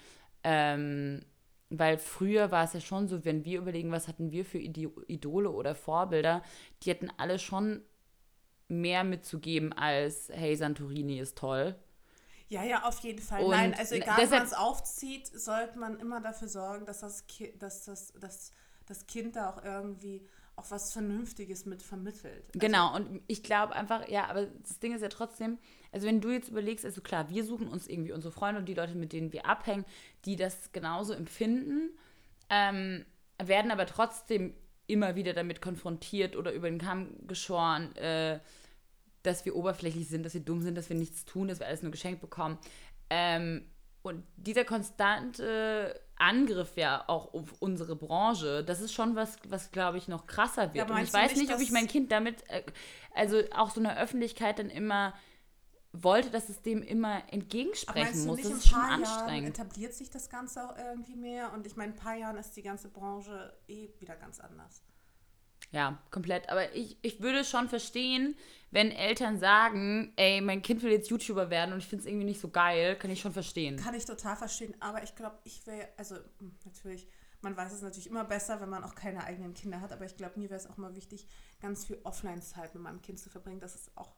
[0.43, 1.21] ähm,
[1.69, 5.51] weil früher war es ja schon so, wenn wir überlegen, was hatten wir für Idole
[5.51, 6.41] oder Vorbilder,
[6.81, 7.81] die hätten alle schon
[8.69, 11.75] mehr mitzugeben als, hey, Santorini ist toll.
[12.49, 13.43] Ja, ja, auf jeden Fall.
[13.43, 17.27] Und Nein, also egal, wie man es aufzieht, sollte man immer dafür sorgen, dass das,
[17.27, 18.53] Ki dass das, dass
[18.85, 20.25] das Kind da auch irgendwie
[20.57, 22.43] auch was Vernünftiges mit vermittelt.
[22.47, 25.59] Also genau, und ich glaube einfach, ja, aber das Ding ist ja trotzdem,
[25.91, 28.73] also wenn du jetzt überlegst, also klar, wir suchen uns irgendwie unsere Freunde und die
[28.73, 29.85] Leute, mit denen wir abhängen,
[30.25, 31.91] die das genauso empfinden,
[32.49, 33.05] ähm,
[33.41, 34.55] werden aber trotzdem
[34.87, 38.39] immer wieder damit konfrontiert oder über den Kamm geschoren, äh,
[39.21, 41.83] dass wir oberflächlich sind, dass wir dumm sind, dass wir nichts tun, dass wir alles
[41.83, 42.57] nur geschenkt bekommen.
[43.11, 43.63] Ähm,
[44.01, 49.97] und dieser konstante Angriff ja auch auf unsere Branche, das ist schon was, was glaube
[49.97, 50.89] ich, noch krasser wird.
[50.89, 52.63] Ja, und ich weiß nicht, ob ich mein Kind damit, äh,
[53.13, 55.13] also auch so eine Öffentlichkeit dann immer
[55.91, 58.41] wollte, dass es dem immer entgegensprechen muss.
[58.41, 59.57] Das ist schon anstrengend.
[59.57, 62.55] Jahren etabliert sich das Ganze auch irgendwie mehr und ich meine, ein paar Jahren ist
[62.55, 64.83] die ganze Branche eh wieder ganz anders.
[65.71, 66.49] Ja, komplett.
[66.49, 68.35] Aber ich, ich würde schon verstehen,
[68.71, 72.25] wenn Eltern sagen, ey, mein Kind will jetzt YouTuber werden und ich finde es irgendwie
[72.25, 73.77] nicht so geil, kann ich schon verstehen.
[73.77, 77.07] Kann ich total verstehen, aber ich glaube, ich wäre, also hm, natürlich,
[77.41, 80.17] man weiß es natürlich immer besser, wenn man auch keine eigenen Kinder hat, aber ich
[80.17, 81.27] glaube, mir wäre es auch mal wichtig,
[81.61, 84.11] ganz viel Offline-Zeit mit meinem Kind zu verbringen, dass es auch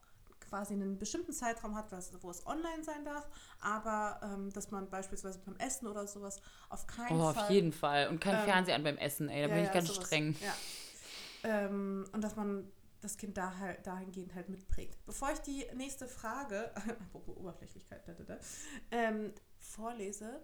[0.48, 1.92] quasi einen bestimmten Zeitraum hat,
[2.22, 3.28] wo es online sein darf,
[3.60, 6.40] aber ähm, dass man beispielsweise beim Essen oder sowas
[6.70, 7.44] auf keinen oh, Fall.
[7.44, 8.08] auf jeden Fall.
[8.08, 10.34] Und kein ähm, Fernseher an beim Essen, ey, da ja, bin ich ganz sowas, streng.
[10.40, 10.52] Ja.
[11.44, 12.70] Ähm, und dass man
[13.00, 15.04] das Kind da halt, dahingehend halt mitprägt.
[15.06, 18.38] Bevor ich die nächste Frage, apropos Oberflächlichkeit, da, da, da,
[18.90, 20.42] ähm, vorlese,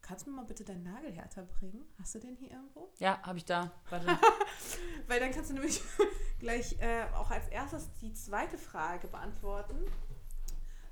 [0.00, 1.84] kannst du mir mal bitte deinen Nagelhärter bringen?
[2.00, 2.92] Hast du den hier irgendwo?
[2.98, 3.72] Ja, habe ich da.
[3.90, 4.06] Warte.
[5.06, 5.82] Weil dann kannst du nämlich
[6.38, 9.84] gleich äh, auch als erstes die zweite Frage beantworten.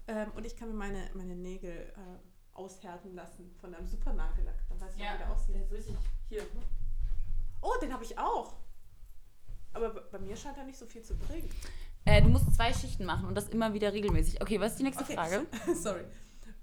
[0.08, 4.66] Ähm, und ich kann mir meine, meine Nägel äh, aushärten lassen von einem super Nagellack.
[4.68, 5.54] Dann weiß ich ja, wie der aussieht.
[5.54, 5.96] Der ist richtig.
[6.28, 6.46] Hier.
[7.60, 8.56] Oh, den habe ich auch.
[9.74, 11.48] Aber bei mir scheint er nicht so viel zu bringen.
[12.04, 14.42] Äh, du musst zwei Schichten machen und das immer wieder regelmäßig.
[14.42, 15.14] Okay, was ist die nächste okay.
[15.14, 15.46] Frage?
[15.74, 16.04] Sorry.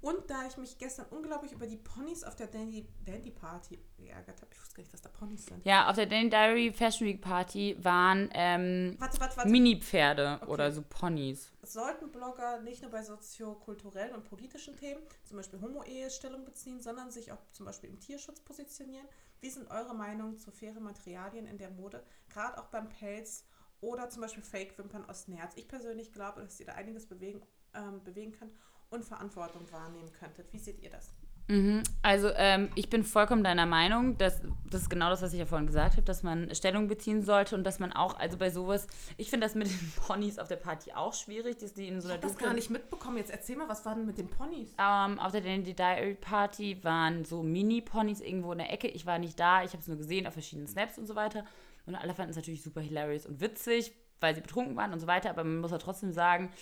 [0.02, 4.40] Und da ich mich gestern unglaublich über die Ponys auf der Dandy, Dandy Party geärgert
[4.40, 5.64] habe, ich wusste gar nicht, dass da Ponys sind.
[5.66, 8.96] Ja, auf der Dandy Diary Fashion Week Party waren ähm,
[9.44, 10.50] Mini-Pferde okay.
[10.50, 11.52] oder so Ponys.
[11.62, 17.10] Sollten Blogger nicht nur bei soziokulturellen und politischen Themen, zum Beispiel Homo-Ehe, Stellung beziehen, sondern
[17.10, 19.06] sich auch zum Beispiel im Tierschutz positionieren?
[19.40, 23.44] Wie sind eure Meinungen zu fairen Materialien in der Mode, gerade auch beim Pelz
[23.80, 25.54] oder zum Beispiel Fake-Wimpern aus Nerz?
[25.56, 27.40] Ich persönlich glaube, dass ihr da einiges bewegen,
[27.74, 28.52] ähm, bewegen könnt
[28.90, 30.52] und Verantwortung wahrnehmen könntet.
[30.52, 31.10] Wie seht ihr das?
[31.50, 31.82] Mhm.
[32.02, 34.40] Also ähm, ich bin vollkommen deiner Meinung, dass
[34.70, 37.56] das ist genau das, was ich ja vorhin gesagt habe, dass man Stellung beziehen sollte
[37.56, 38.86] und dass man auch, also bei sowas,
[39.16, 42.06] ich finde das mit den Ponys auf der Party auch schwierig, dass die in so
[42.06, 43.16] einer Ich habe das gar nicht mitbekommen.
[43.16, 44.68] Jetzt erzähl mal, was war denn mit den Ponys?
[44.78, 48.86] Ähm, auf der Dandy Diary Party waren so Mini-Ponys irgendwo in der Ecke.
[48.86, 51.44] Ich war nicht da, ich habe es nur gesehen auf verschiedenen Snaps und so weiter.
[51.86, 55.08] Und alle fanden es natürlich super hilarious und witzig, weil sie betrunken waren und so
[55.08, 55.30] weiter.
[55.30, 56.52] Aber man muss ja trotzdem sagen,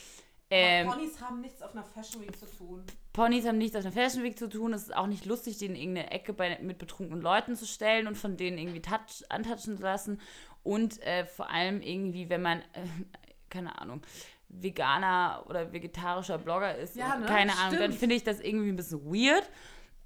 [0.51, 2.83] ähm, Ponys haben nichts auf einer Fashion Week zu tun.
[3.13, 4.73] Ponys haben nichts auf einer Fashion Week zu tun.
[4.73, 8.07] Es ist auch nicht lustig, die in irgendeine Ecke bei, mit betrunkenen Leuten zu stellen
[8.07, 10.21] und von denen irgendwie touch, antatschen zu lassen.
[10.63, 12.87] Und äh, vor allem irgendwie, wenn man, äh,
[13.51, 14.03] keine Ahnung,
[14.49, 17.27] Veganer oder vegetarischer Blogger ist, ja, ne?
[17.27, 17.83] keine Ahnung, Stimmt.
[17.83, 19.49] dann finde ich das irgendwie ein bisschen weird.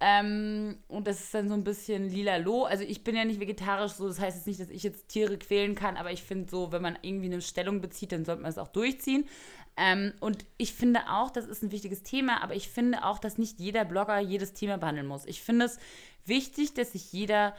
[0.04, 2.64] Ähm, und das ist dann so ein bisschen lila-lo.
[2.64, 5.38] Also ich bin ja nicht vegetarisch, so das heißt jetzt nicht, dass ich jetzt Tiere
[5.38, 8.50] quälen kann, aber ich finde so, wenn man irgendwie eine Stellung bezieht, dann sollte man
[8.50, 9.28] es auch durchziehen.
[9.76, 13.38] Ähm, und ich finde auch, das ist ein wichtiges Thema, aber ich finde auch, dass
[13.38, 15.24] nicht jeder Blogger jedes Thema behandeln muss.
[15.24, 15.78] Ich finde es
[16.24, 17.54] wichtig, dass sich jeder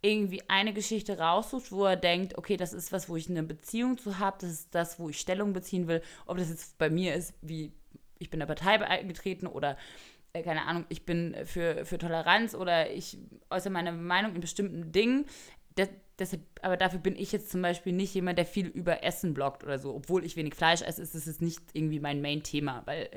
[0.00, 3.98] irgendwie eine Geschichte raussucht, wo er denkt, okay, das ist was, wo ich eine Beziehung
[3.98, 6.02] zu habe, das ist das, wo ich Stellung beziehen will.
[6.26, 7.72] Ob das jetzt bei mir ist, wie
[8.18, 9.76] ich bin der Partei beigetreten oder
[10.32, 13.18] äh, keine Ahnung, ich bin für, für Toleranz oder ich
[13.50, 15.26] äußere meine Meinung in bestimmten Dingen.
[15.74, 15.88] Das,
[16.18, 19.64] deshalb, aber dafür bin ich jetzt zum Beispiel nicht jemand, der viel über Essen bloggt
[19.64, 19.94] oder so.
[19.94, 23.08] Obwohl ich wenig Fleisch esse, ist das nicht irgendwie mein Main-Thema, weil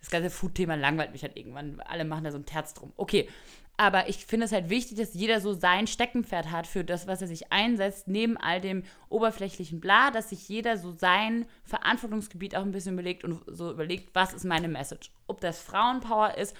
[0.00, 1.80] das ganze Food-Thema langweilt mich halt irgendwann.
[1.80, 2.92] Alle machen da so ein Terz drum.
[2.96, 3.28] Okay,
[3.76, 7.22] aber ich finde es halt wichtig, dass jeder so sein Steckenpferd hat für das, was
[7.22, 12.62] er sich einsetzt, neben all dem oberflächlichen Bla, dass sich jeder so sein Verantwortungsgebiet auch
[12.62, 15.12] ein bisschen überlegt und so überlegt, was ist meine Message.
[15.26, 16.54] Ob das Frauenpower ist,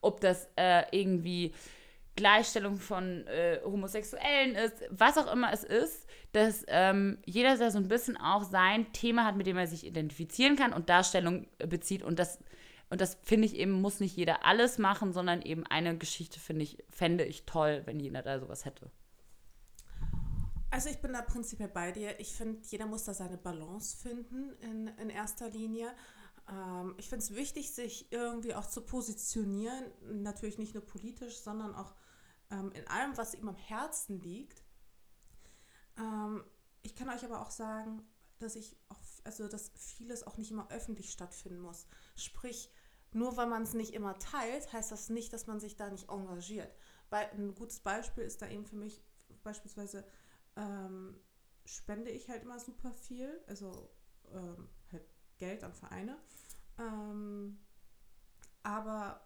[0.00, 1.52] ob das äh, irgendwie
[2.16, 7.78] Gleichstellung von äh, Homosexuellen ist, was auch immer es ist, dass ähm, jeder da so
[7.78, 12.02] ein bisschen auch sein Thema hat, mit dem er sich identifizieren kann und Darstellung bezieht
[12.02, 12.38] und das
[12.90, 16.64] und das finde ich eben, muss nicht jeder alles machen, sondern eben eine Geschichte finde
[16.64, 18.90] ich, fände ich toll, wenn jeder da sowas hätte.
[20.72, 22.18] Also ich bin da prinzipiell bei dir.
[22.18, 25.92] Ich finde, jeder muss da seine Balance finden in, in erster Linie.
[26.48, 29.84] Ähm, ich finde es wichtig, sich irgendwie auch zu positionieren,
[30.22, 31.94] natürlich nicht nur politisch, sondern auch
[32.50, 34.62] ähm, in allem, was ihm am Herzen liegt.
[35.98, 36.44] Ähm,
[36.82, 38.02] ich kann euch aber auch sagen,
[38.38, 41.86] dass ich auch, also dass vieles auch nicht immer öffentlich stattfinden muss.
[42.16, 42.70] Sprich,
[43.12, 46.08] nur weil man es nicht immer teilt, heißt das nicht, dass man sich da nicht
[46.08, 46.72] engagiert.
[47.10, 49.02] Bei, ein gutes Beispiel ist da eben für mich
[49.42, 50.04] beispielsweise
[50.56, 51.18] ähm,
[51.64, 53.90] spende ich halt immer super viel, also
[54.32, 55.04] ähm, halt
[55.38, 56.18] Geld an Vereine.
[56.78, 57.58] Ähm,
[58.62, 59.20] aber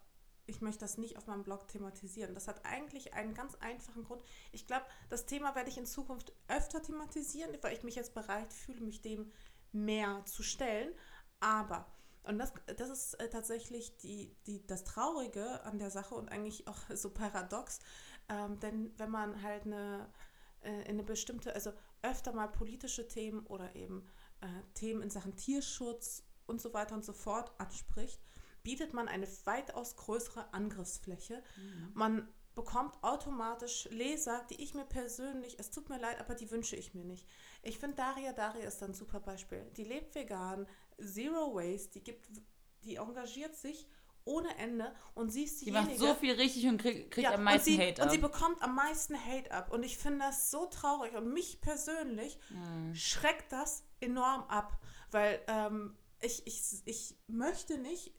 [0.47, 2.35] ich möchte das nicht auf meinem Blog thematisieren.
[2.35, 4.23] Das hat eigentlich einen ganz einfachen Grund.
[4.53, 8.53] Ich glaube, das Thema werde ich in Zukunft öfter thematisieren, weil ich mich jetzt bereit
[8.53, 9.33] fühle, mich dem
[9.73, 10.93] mehr zu stellen.
[11.41, 11.87] Aber
[12.25, 16.67] und das, das ist äh, tatsächlich die, die, das Traurige an der Sache und eigentlich
[16.67, 17.81] auch so paradox.
[18.29, 20.11] Ähm, denn wenn man halt eine,
[20.63, 21.73] äh, in eine bestimmte, also
[22.03, 24.07] öfter mal politische Themen oder eben
[24.41, 28.21] äh, Themen in Sachen Tierschutz und so weiter und so fort anspricht,
[28.65, 31.43] bietet man eine weitaus größere Angriffsfläche.
[31.57, 31.91] Mhm.
[31.95, 36.77] Man bekommt automatisch Leser, die ich mir persönlich, es tut mir leid, aber die wünsche
[36.77, 37.27] ich mir nicht.
[37.63, 39.71] Ich finde Daria Daria ist ein super Beispiel.
[39.77, 40.67] Die lebt vegan,
[40.99, 42.29] Zero Waste, die gibt,
[42.85, 43.87] die engagiert sich
[44.25, 45.83] ohne Ende und sie ist diejenige...
[45.83, 48.07] Die macht so viel richtig und krieg, kriegt ja, am meisten sie, Hate ab.
[48.07, 49.71] Und sie bekommt am meisten Hate ab.
[49.71, 51.15] Und ich finde das so traurig.
[51.15, 52.95] Und mich persönlich mhm.
[52.95, 54.81] schreckt das enorm ab.
[55.11, 58.15] Weil ähm, ich, ich, ich möchte nicht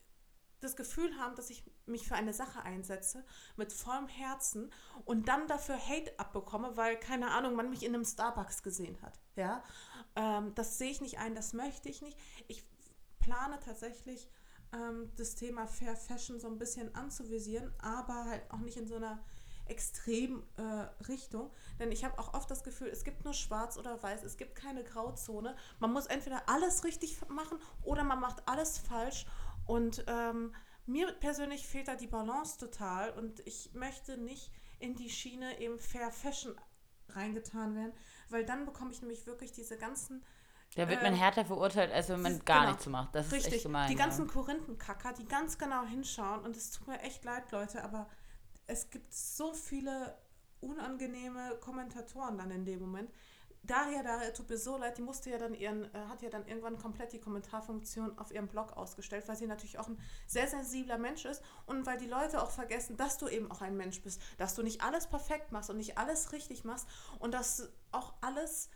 [0.61, 3.25] das Gefühl haben, dass ich mich für eine Sache einsetze
[3.55, 4.71] mit vollem Herzen
[5.05, 9.19] und dann dafür Hate abbekomme, weil, keine Ahnung, man mich in einem Starbucks gesehen hat.
[9.35, 9.63] Ja,
[10.15, 12.17] ähm, das sehe ich nicht ein, das möchte ich nicht.
[12.47, 12.65] Ich
[13.19, 14.29] plane tatsächlich
[14.73, 18.95] ähm, das Thema Fair Fashion so ein bisschen anzuvisieren, aber halt auch nicht in so
[18.95, 19.23] einer
[19.67, 20.61] extrem äh,
[21.05, 21.51] Richtung.
[21.79, 24.55] Denn ich habe auch oft das Gefühl, es gibt nur schwarz oder weiß, es gibt
[24.55, 25.55] keine Grauzone.
[25.79, 29.25] Man muss entweder alles richtig machen oder man macht alles falsch.
[29.65, 30.53] Und ähm,
[30.85, 35.79] mir persönlich fehlt da die Balance total und ich möchte nicht in die Schiene eben
[35.79, 36.55] Fair Fashion
[37.09, 37.93] reingetan werden,
[38.29, 40.23] weil dann bekomme ich nämlich wirklich diese ganzen.
[40.75, 43.15] Da wird man äh, härter verurteilt, als wenn man gar genau, nichts macht.
[43.15, 43.89] Das richtig, ist echt gemein.
[43.89, 44.33] Die ganzen ja.
[44.33, 48.07] Korinthenkacker, die ganz genau hinschauen und es tut mir echt leid, Leute, aber
[48.67, 50.17] es gibt so viele
[50.59, 53.09] unangenehme Kommentatoren dann in dem Moment,
[53.65, 56.47] Daria, Daria, tut mir so leid, die musste ja dann ihren, äh, hat ja dann
[56.47, 60.97] irgendwann komplett die Kommentarfunktion auf ihrem Blog ausgestellt, weil sie natürlich auch ein sehr sensibler
[60.97, 64.21] Mensch ist und weil die Leute auch vergessen, dass du eben auch ein Mensch bist,
[64.37, 66.87] dass du nicht alles perfekt machst und nicht alles richtig machst
[67.19, 68.69] und dass auch alles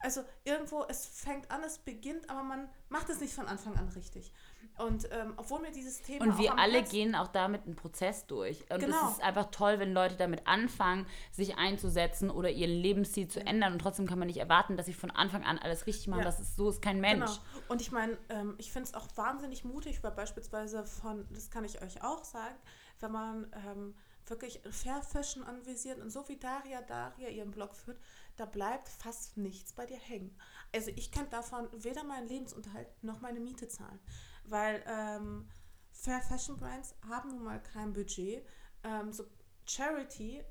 [0.00, 3.88] also irgendwo, es fängt an, es beginnt, aber man macht es nicht von Anfang an
[3.88, 4.34] richtig.
[4.76, 6.24] Und ähm, obwohl mir dieses Thema.
[6.24, 8.68] Und wir alle Herzen gehen auch damit einen Prozess durch.
[8.70, 9.06] Und genau.
[9.06, 13.74] es ist einfach toll, wenn Leute damit anfangen, sich einzusetzen oder ihren Lebensstil zu ändern.
[13.74, 16.20] Und trotzdem kann man nicht erwarten, dass sie von Anfang an alles richtig machen.
[16.20, 16.24] Ja.
[16.24, 17.30] Das ist so ist kein Mensch.
[17.30, 17.64] Genau.
[17.68, 21.64] Und ich meine, ähm, ich finde es auch wahnsinnig mutig, weil beispielsweise von, das kann
[21.64, 22.56] ich euch auch sagen,
[23.00, 23.94] wenn man ähm,
[24.26, 27.98] wirklich Fair Fashion anvisiert und so wie Daria Daria ihren Blog führt,
[28.36, 30.36] da bleibt fast nichts bei dir hängen.
[30.74, 34.00] Also ich kann davon weder meinen Lebensunterhalt noch meine Miete zahlen,
[34.46, 35.48] weil ähm,
[35.92, 38.46] Fair Fashion Brands haben nun mal kein Budget.
[38.82, 39.24] Ähm, so
[39.66, 40.44] Charity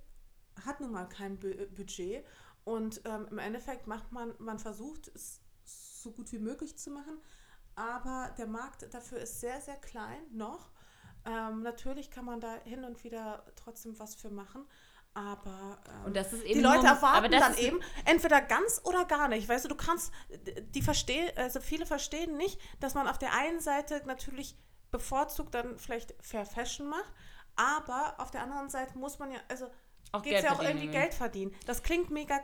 [0.66, 2.26] hat nun mal kein Bu äh, Budget
[2.64, 7.18] und ähm, im Endeffekt macht man, man versucht es so gut wie möglich zu machen,
[7.76, 10.72] aber der Markt dafür ist sehr, sehr klein noch.
[11.26, 14.66] Ähm, natürlich kann man da hin und wieder trotzdem was für machen,
[15.14, 19.48] aber ähm, die Leute erwarten dann eben entweder ganz oder gar nicht.
[19.48, 20.12] Weißt du, du kannst,
[20.74, 24.56] die verstehen, also viele verstehen nicht, dass man auf der einen Seite natürlich
[24.92, 27.12] bevorzugt dann vielleicht Fair Fashion macht,
[27.56, 29.68] aber auf der anderen Seite muss man ja, also
[30.22, 31.54] geht es ja auch irgendwie Geld verdienen.
[31.66, 32.40] Das klingt mega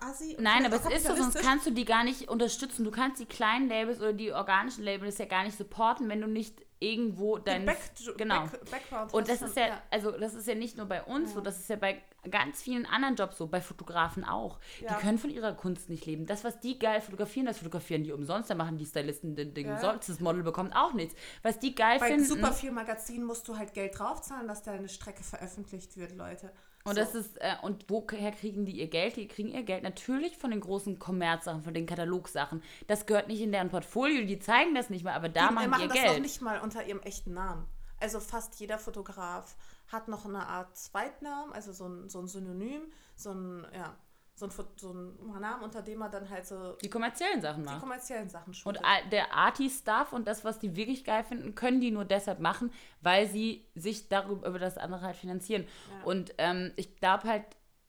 [0.00, 0.36] assi.
[0.38, 2.84] Nein, aber es ist so, sonst kannst du die gar nicht unterstützen.
[2.84, 6.26] Du kannst die kleinen Labels oder die organischen Labels ja gar nicht supporten, wenn du
[6.26, 7.78] nicht irgendwo dein Back,
[8.16, 8.48] genau.
[8.70, 11.34] Back, und das ist ja, ja, also das ist ja nicht nur bei uns ja.
[11.36, 14.58] so das ist ja bei ganz vielen anderen Jobs so bei Fotografen auch.
[14.80, 14.94] Ja.
[14.94, 16.26] die können von ihrer Kunst nicht leben.
[16.26, 18.50] Das was die geil fotografieren das fotografieren die umsonst.
[18.50, 19.80] Da machen die Stylisten den Ding ja.
[19.80, 21.14] das Model bekommt auch nichts.
[21.42, 24.62] Was die geil bei finden bei super viel Magazinen musst du halt Geld draufzahlen dass
[24.62, 26.52] deine Strecke veröffentlicht wird Leute
[26.84, 27.00] und so.
[27.00, 29.16] das ist, äh, und woher kriegen die ihr Geld?
[29.16, 32.62] Die kriegen ihr Geld natürlich von den großen Kommerzsachen, von den Katalogsachen.
[32.86, 35.70] Das gehört nicht in deren Portfolio, die zeigen das nicht mal, aber da die, machen,
[35.70, 35.94] machen die ihr Geld.
[35.94, 37.66] Die machen das auch nicht mal unter ihrem echten Namen.
[38.00, 39.56] Also fast jeder Fotograf
[39.88, 42.82] hat noch eine Art Zweitnamen, also so ein, so ein Synonym,
[43.16, 43.96] so ein, ja,
[44.36, 46.72] so ein, so ein Namen, unter dem er dann halt so.
[46.82, 47.76] Die kommerziellen Sachen macht.
[47.76, 48.82] Die kommerziellen Sachen shootet.
[48.82, 52.72] Und der Arty-Stuff und das, was die wirklich geil finden, können die nur deshalb machen,
[53.00, 55.66] weil sie sich darüber über das andere halt finanzieren.
[55.90, 56.04] Ja.
[56.04, 57.44] Und ähm, ich glaube halt.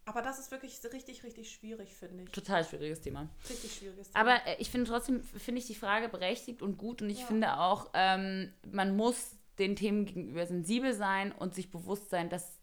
[0.07, 2.29] Aber das ist wirklich richtig, richtig schwierig, finde ich.
[2.29, 3.27] Total schwieriges Thema.
[3.49, 4.19] Richtig schwieriges Thema.
[4.19, 7.01] Aber äh, ich finde trotzdem, finde ich die Frage berechtigt und gut.
[7.01, 7.25] Und ich ja.
[7.25, 12.54] finde auch, ähm, man muss den Themen gegenüber sensibel sein und sich bewusst sein, dass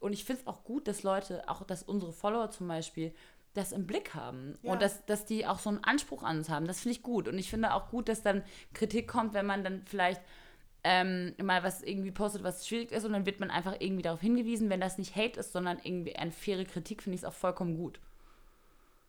[0.00, 3.14] und ich finde es auch gut, dass Leute, auch dass unsere Follower zum Beispiel,
[3.54, 4.72] das im Blick haben ja.
[4.72, 6.66] und dass, dass die auch so einen Anspruch an uns haben.
[6.66, 7.26] Das finde ich gut.
[7.26, 8.44] Und ich finde auch gut, dass dann
[8.74, 10.20] Kritik kommt, wenn man dann vielleicht
[10.84, 14.20] ähm, mal was irgendwie postet, was schwierig ist und dann wird man einfach irgendwie darauf
[14.20, 14.70] hingewiesen.
[14.70, 17.76] Wenn das nicht Hate ist, sondern irgendwie eine faire Kritik, finde ich es auch vollkommen
[17.76, 18.00] gut.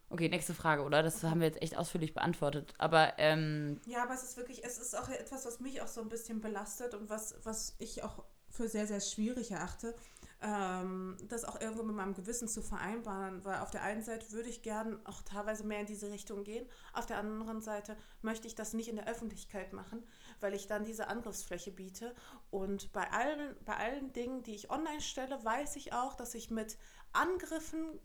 [0.09, 1.03] Okay, nächste Frage, oder?
[1.03, 2.73] Das haben wir jetzt echt ausführlich beantwortet.
[2.77, 6.01] Aber ähm, ja, aber es ist wirklich, es ist auch etwas, was mich auch so
[6.01, 9.95] ein bisschen belastet und was, was ich auch für sehr, sehr schwierig erachte
[10.41, 14.49] ähm, das auch irgendwo mit meinem Gewissen zu vereinbaren, weil auf der einen Seite würde
[14.49, 18.55] ich gern auch teilweise mehr in diese Richtung gehen, auf der anderen Seite möchte ich
[18.55, 20.03] das nicht in der Öffentlichkeit machen,
[20.39, 22.15] weil ich dann diese Angriffsfläche biete
[22.49, 26.49] und bei allen, bei allen Dingen, die ich online stelle, weiß ich auch, dass ich
[26.49, 26.77] mit
[27.13, 27.99] Angriffen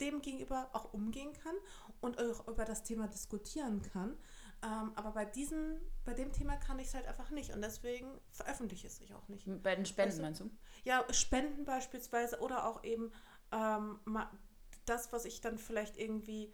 [0.00, 1.54] dem gegenüber auch umgehen kann
[2.00, 4.16] und auch über das Thema diskutieren kann.
[4.62, 8.08] Ähm, aber bei diesem, bei dem Thema kann ich es halt einfach nicht und deswegen
[8.32, 9.46] veröffentliche ich es auch nicht.
[9.62, 10.50] Bei den Spenden also, meinst du?
[10.88, 13.12] Ja, Spenden beispielsweise oder auch eben
[13.52, 14.00] ähm,
[14.86, 16.50] das, was ich dann vielleicht irgendwie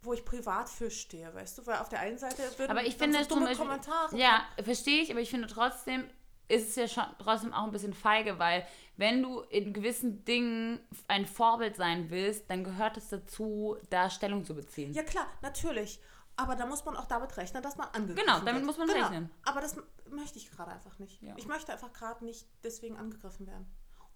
[0.00, 2.96] wo ich privat für stehe, weißt du, weil auf der einen Seite würden aber ich
[2.96, 4.16] finde so dumme Beispiel, Kommentare.
[4.16, 6.08] Ja, verstehe ich, aber ich finde trotzdem
[6.48, 10.80] ist es ja schon trotzdem auch ein bisschen feige, weil wenn du in gewissen Dingen
[11.06, 14.94] ein Vorbild sein willst, dann gehört es dazu, da Stellung zu beziehen.
[14.94, 16.00] Ja klar, natürlich.
[16.36, 18.26] Aber da muss man auch damit rechnen, dass man angegriffen wird.
[18.26, 18.64] Genau, damit wird.
[18.64, 19.00] muss man genau.
[19.00, 19.30] rechnen.
[19.44, 19.76] Aber das
[20.10, 21.22] möchte ich gerade einfach nicht.
[21.22, 21.34] Ja.
[21.36, 23.66] Ich möchte einfach gerade nicht deswegen angegriffen werden.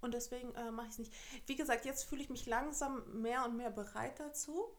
[0.01, 1.15] Und deswegen äh, mache ich es nicht.
[1.47, 4.75] Wie gesagt, jetzt fühle ich mich langsam mehr und mehr bereit dazu,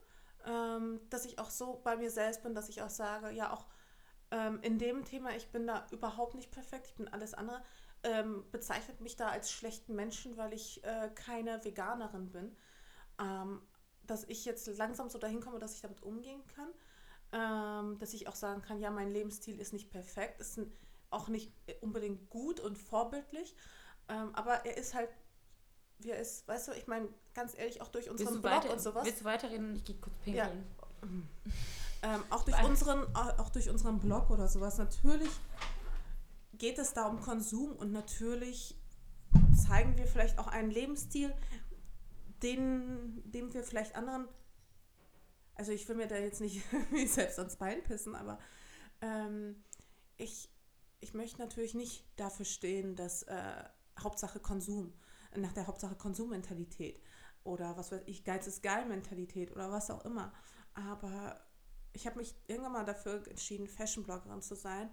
[0.46, 3.66] ähm, dass ich auch so bei mir selbst bin, dass ich auch sage, ja, auch
[4.30, 7.62] ähm, in dem Thema, ich bin da überhaupt nicht perfekt, ich bin alles andere,
[8.02, 12.56] ähm, bezeichnet mich da als schlechten Menschen, weil ich äh, keine Veganerin bin.
[13.18, 13.62] Ähm,
[14.06, 16.68] dass ich jetzt langsam so dahin komme, dass ich damit umgehen kann
[17.34, 20.60] ähm, dass ich auch sagen kann, ja, mein Lebensstil ist nicht perfekt, ist
[21.14, 23.54] auch nicht unbedingt gut und vorbildlich,
[24.08, 25.08] ähm, aber er ist halt,
[25.98, 28.80] wie er ist, weißt du, ich meine, ganz ehrlich, auch durch unseren Blog weiter, und
[28.80, 29.04] sowas.
[29.04, 29.76] Willst du weiterreden?
[29.76, 30.66] Ich gehe kurz pinkeln.
[31.02, 31.08] Ja.
[32.02, 35.30] Ähm, auch, durch unseren, auch durch unseren Blog oder sowas, natürlich
[36.52, 38.76] geht es da um Konsum und natürlich
[39.66, 41.32] zeigen wir vielleicht auch einen Lebensstil,
[42.42, 44.28] den, dem wir vielleicht anderen
[45.56, 46.62] also ich will mir da jetzt nicht
[47.06, 48.38] selbst ans Bein pissen, aber
[49.00, 49.62] ähm,
[50.16, 50.48] ich,
[51.04, 53.64] ich möchte natürlich nicht dafür stehen, dass äh,
[54.00, 54.94] Hauptsache Konsum,
[55.36, 56.98] nach der Hauptsache Konsummentalität
[57.44, 60.32] oder was weiß ich, Geiz ist geil Mentalität oder was auch immer.
[60.72, 61.38] Aber
[61.92, 64.90] ich habe mich irgendwann mal dafür entschieden, Fashion-Bloggerin zu sein.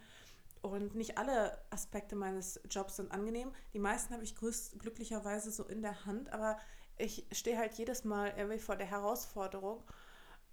[0.62, 3.54] Und nicht alle Aspekte meines Jobs sind angenehm.
[3.74, 6.60] Die meisten habe ich größt, glücklicherweise so in der Hand, aber
[6.98, 9.82] ich stehe halt jedes Mal irgendwie vor der Herausforderung,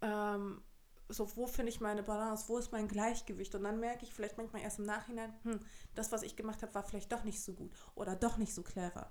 [0.02, 0.62] ähm,
[1.08, 3.54] so, wo finde ich meine Balance, wo ist mein Gleichgewicht?
[3.54, 5.60] Und dann merke ich vielleicht manchmal erst im Nachhinein, hm,
[5.94, 8.62] das, was ich gemacht habe, war vielleicht doch nicht so gut oder doch nicht so
[8.62, 9.10] clever.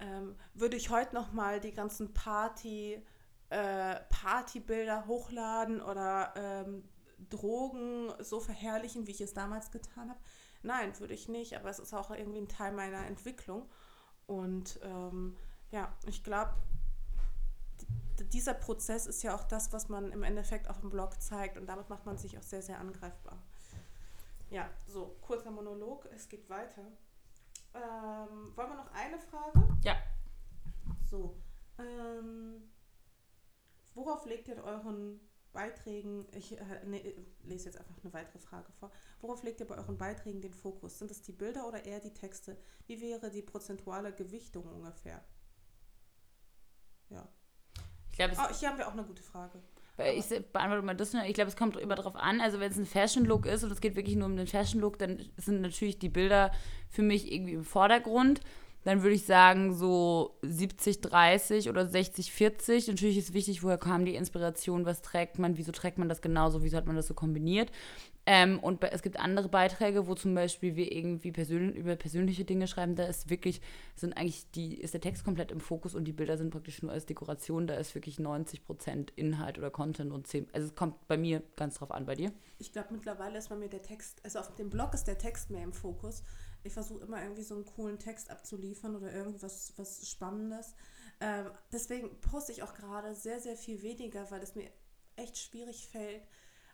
[0.00, 3.04] Ähm, würde ich heute noch mal die ganzen Party,
[3.50, 6.88] äh, Partybilder hochladen oder ähm,
[7.30, 10.20] Drogen so verherrlichen, wie ich es damals getan habe?
[10.62, 13.68] Nein, würde ich nicht, aber es ist auch irgendwie ein Teil meiner Entwicklung.
[14.26, 15.36] Und ähm,
[15.70, 16.54] ja, ich glaube,
[18.24, 21.66] dieser Prozess ist ja auch das, was man im Endeffekt auf dem Blog zeigt und
[21.66, 23.42] damit macht man sich auch sehr, sehr angreifbar.
[24.50, 26.82] Ja, so, kurzer Monolog, es geht weiter.
[27.74, 29.62] Ähm, wollen wir noch eine Frage?
[29.84, 29.96] Ja.
[31.10, 31.36] So,
[31.78, 32.70] ähm,
[33.94, 35.20] worauf legt ihr euren
[35.52, 38.90] Beiträgen, ich äh, nee, lese jetzt einfach eine weitere Frage vor,
[39.20, 40.98] worauf legt ihr bei euren Beiträgen den Fokus?
[40.98, 42.56] Sind es die Bilder oder eher die Texte?
[42.86, 45.22] Wie wäre die prozentuale Gewichtung ungefähr?
[47.10, 47.28] Ja
[48.18, 49.58] glaube, oh, hier haben wir auch eine gute Frage.
[49.96, 51.24] Weil ich beantworte mal das nur.
[51.24, 52.40] Ich glaube, es kommt immer darauf an.
[52.40, 55.18] Also, wenn es ein Fashion-Look ist und es geht wirklich nur um den Fashion-Look, dann
[55.36, 56.52] sind natürlich die Bilder
[56.88, 58.40] für mich irgendwie im Vordergrund.
[58.84, 62.88] Dann würde ich sagen, so 70, 30 oder 60, 40.
[62.88, 66.62] Natürlich ist wichtig, woher kam die Inspiration, was trägt man, wieso trägt man das genauso,
[66.62, 67.72] wieso hat man das so kombiniert.
[68.30, 72.68] Ähm, und es gibt andere Beiträge, wo zum Beispiel wir irgendwie persönlich, über persönliche Dinge
[72.68, 72.94] schreiben.
[72.94, 73.62] Da ist wirklich,
[73.96, 76.92] sind eigentlich die, ist der Text komplett im Fokus und die Bilder sind praktisch nur
[76.92, 77.66] als Dekoration.
[77.66, 80.46] Da ist wirklich 90 Prozent Inhalt oder Content und 10.
[80.52, 82.30] Also es kommt bei mir ganz drauf an, bei dir.
[82.58, 85.48] Ich glaube, mittlerweile ist bei mir der Text, also auf dem Blog ist der Text
[85.48, 86.22] mehr im Fokus.
[86.64, 90.74] Ich versuche immer irgendwie so einen coolen Text abzuliefern oder irgendwas was Spannendes.
[91.22, 94.70] Ähm, deswegen poste ich auch gerade sehr, sehr viel weniger, weil es mir
[95.16, 96.20] echt schwierig fällt,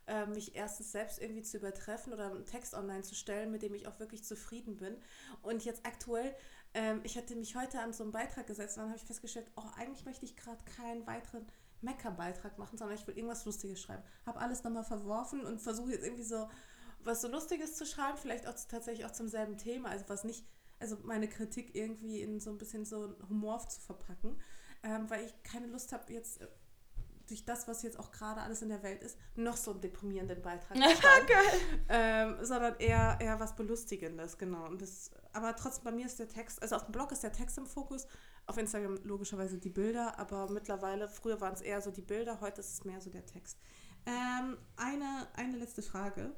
[0.06, 3.74] äh, mich erstens selbst irgendwie zu übertreffen oder einen Text online zu stellen, mit dem
[3.74, 4.97] ich auch wirklich zufrieden bin.
[5.43, 6.35] Und jetzt aktuell,
[6.74, 9.51] ähm, ich hatte mich heute an so einen Beitrag gesetzt und dann habe ich festgestellt,
[9.56, 11.47] oh, eigentlich möchte ich gerade keinen weiteren
[11.81, 14.02] Mecker-Beitrag machen, sondern ich will irgendwas Lustiges schreiben.
[14.26, 16.48] Habe alles nochmal verworfen und versuche jetzt irgendwie so
[17.05, 20.44] was so Lustiges zu schreiben, vielleicht auch tatsächlich auch zum selben Thema, also was nicht,
[20.81, 24.40] also meine Kritik irgendwie in so ein bisschen so Humor zu verpacken,
[24.82, 26.40] ähm, weil ich keine Lust habe, jetzt
[27.28, 30.42] durch das, was jetzt auch gerade alles in der Welt ist, noch so einen deprimierenden
[30.42, 30.76] Beitrag
[31.88, 34.66] ähm, sondern eher, eher was Belustigendes, genau.
[34.66, 37.32] Und das, aber trotzdem, bei mir ist der Text, also auf dem Blog ist der
[37.32, 38.06] Text im Fokus,
[38.46, 42.60] auf Instagram logischerweise die Bilder, aber mittlerweile, früher waren es eher so die Bilder, heute
[42.60, 43.59] ist es mehr so der Text.
[44.06, 46.34] Ähm, eine, eine letzte Frage.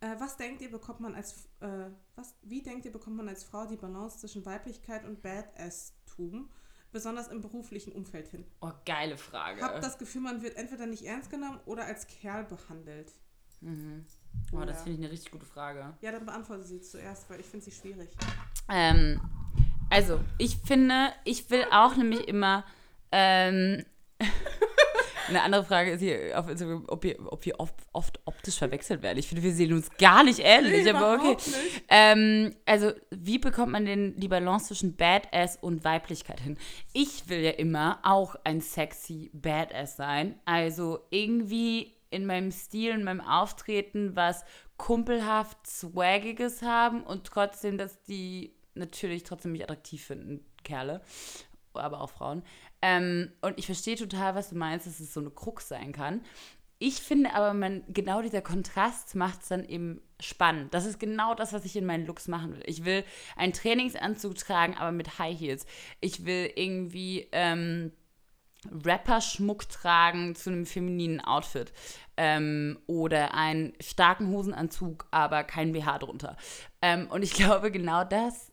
[0.00, 3.44] Äh, was denkt ihr, bekommt man als, äh, was, wie denkt ihr, bekommt man als
[3.44, 6.50] Frau die Balance zwischen Weiblichkeit und Badass-Tum?
[6.94, 8.46] Besonders im beruflichen Umfeld hin?
[8.60, 9.60] Oh, geile Frage.
[9.60, 13.12] Hab das Gefühl, man wird entweder nicht ernst genommen oder als Kerl behandelt.
[13.60, 14.06] Mhm.
[14.52, 14.66] Oh, ja.
[14.66, 15.94] das finde ich eine richtig gute Frage.
[16.00, 18.10] Ja, dann beantworte sie zuerst, weil ich finde sie schwierig.
[18.68, 19.20] Ähm,
[19.90, 22.64] also, ich finde, ich will auch nämlich immer
[23.12, 23.84] ähm,
[25.28, 29.02] Eine andere Frage ist hier auf Instagram, ob wir, ob wir oft, oft optisch verwechselt
[29.02, 29.18] werden.
[29.18, 31.36] Ich finde, wir sehen uns gar nicht ähnlich, nee, aber okay.
[31.88, 36.58] Ähm, also, wie bekommt man denn die Balance zwischen Badass und Weiblichkeit hin?
[36.92, 40.38] Ich will ja immer auch ein sexy Badass sein.
[40.44, 44.44] Also irgendwie in meinem Stil, in meinem Auftreten was
[44.76, 51.00] kumpelhaft Swaggiges haben und trotzdem, dass die natürlich trotzdem mich attraktiv finden, Kerle,
[51.72, 52.42] aber auch Frauen.
[52.86, 56.20] Ähm, und ich verstehe total, was du meinst, dass es so eine Krux sein kann.
[56.78, 60.74] Ich finde aber, man, genau dieser Kontrast macht es dann eben spannend.
[60.74, 62.62] Das ist genau das, was ich in meinen Looks machen will.
[62.66, 63.02] Ich will
[63.36, 65.64] einen Trainingsanzug tragen, aber mit High Heels.
[66.02, 67.90] Ich will irgendwie ähm,
[68.70, 71.72] Rapper-Schmuck tragen zu einem femininen Outfit.
[72.18, 76.36] Ähm, oder einen starken Hosenanzug, aber kein BH drunter.
[76.82, 78.52] Ähm, und ich glaube, genau das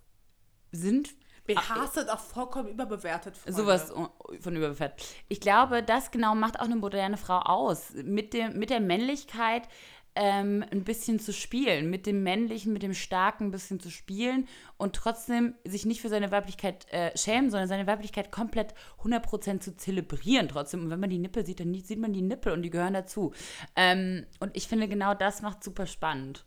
[0.71, 1.09] sind
[1.55, 3.37] BHs sind auch vollkommen überbewertet.
[3.37, 3.57] Freunde.
[3.57, 3.93] Sowas
[4.39, 5.05] von überbewertet.
[5.29, 7.93] Ich glaube, das genau macht auch eine moderne Frau aus.
[8.03, 9.67] Mit, dem, mit der Männlichkeit
[10.15, 14.47] ähm, ein bisschen zu spielen, mit dem Männlichen, mit dem Starken ein bisschen zu spielen
[14.77, 18.73] und trotzdem sich nicht für seine Weiblichkeit äh, schämen, sondern seine Weiblichkeit komplett
[19.03, 20.83] 100% zu zelebrieren trotzdem.
[20.83, 23.33] Und wenn man die Nippel sieht, dann sieht man die Nippel und die gehören dazu.
[23.75, 26.43] Ähm, und ich finde, genau das macht super spannend.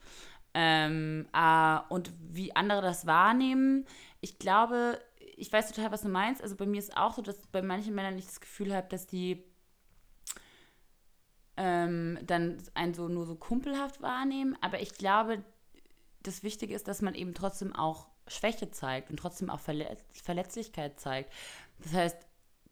[0.52, 3.86] Ähm, äh, und wie andere das wahrnehmen,
[4.24, 4.98] ich glaube,
[5.36, 6.42] ich weiß total, was du meinst.
[6.42, 9.06] Also bei mir ist auch so, dass bei manchen Männern ich das Gefühl habe, dass
[9.06, 9.44] die
[11.58, 14.56] ähm, dann einen so nur so kumpelhaft wahrnehmen.
[14.62, 15.44] Aber ich glaube,
[16.22, 20.98] das Wichtige ist, dass man eben trotzdem auch Schwäche zeigt und trotzdem auch Verletz Verletzlichkeit
[20.98, 21.30] zeigt.
[21.80, 22.16] Das heißt,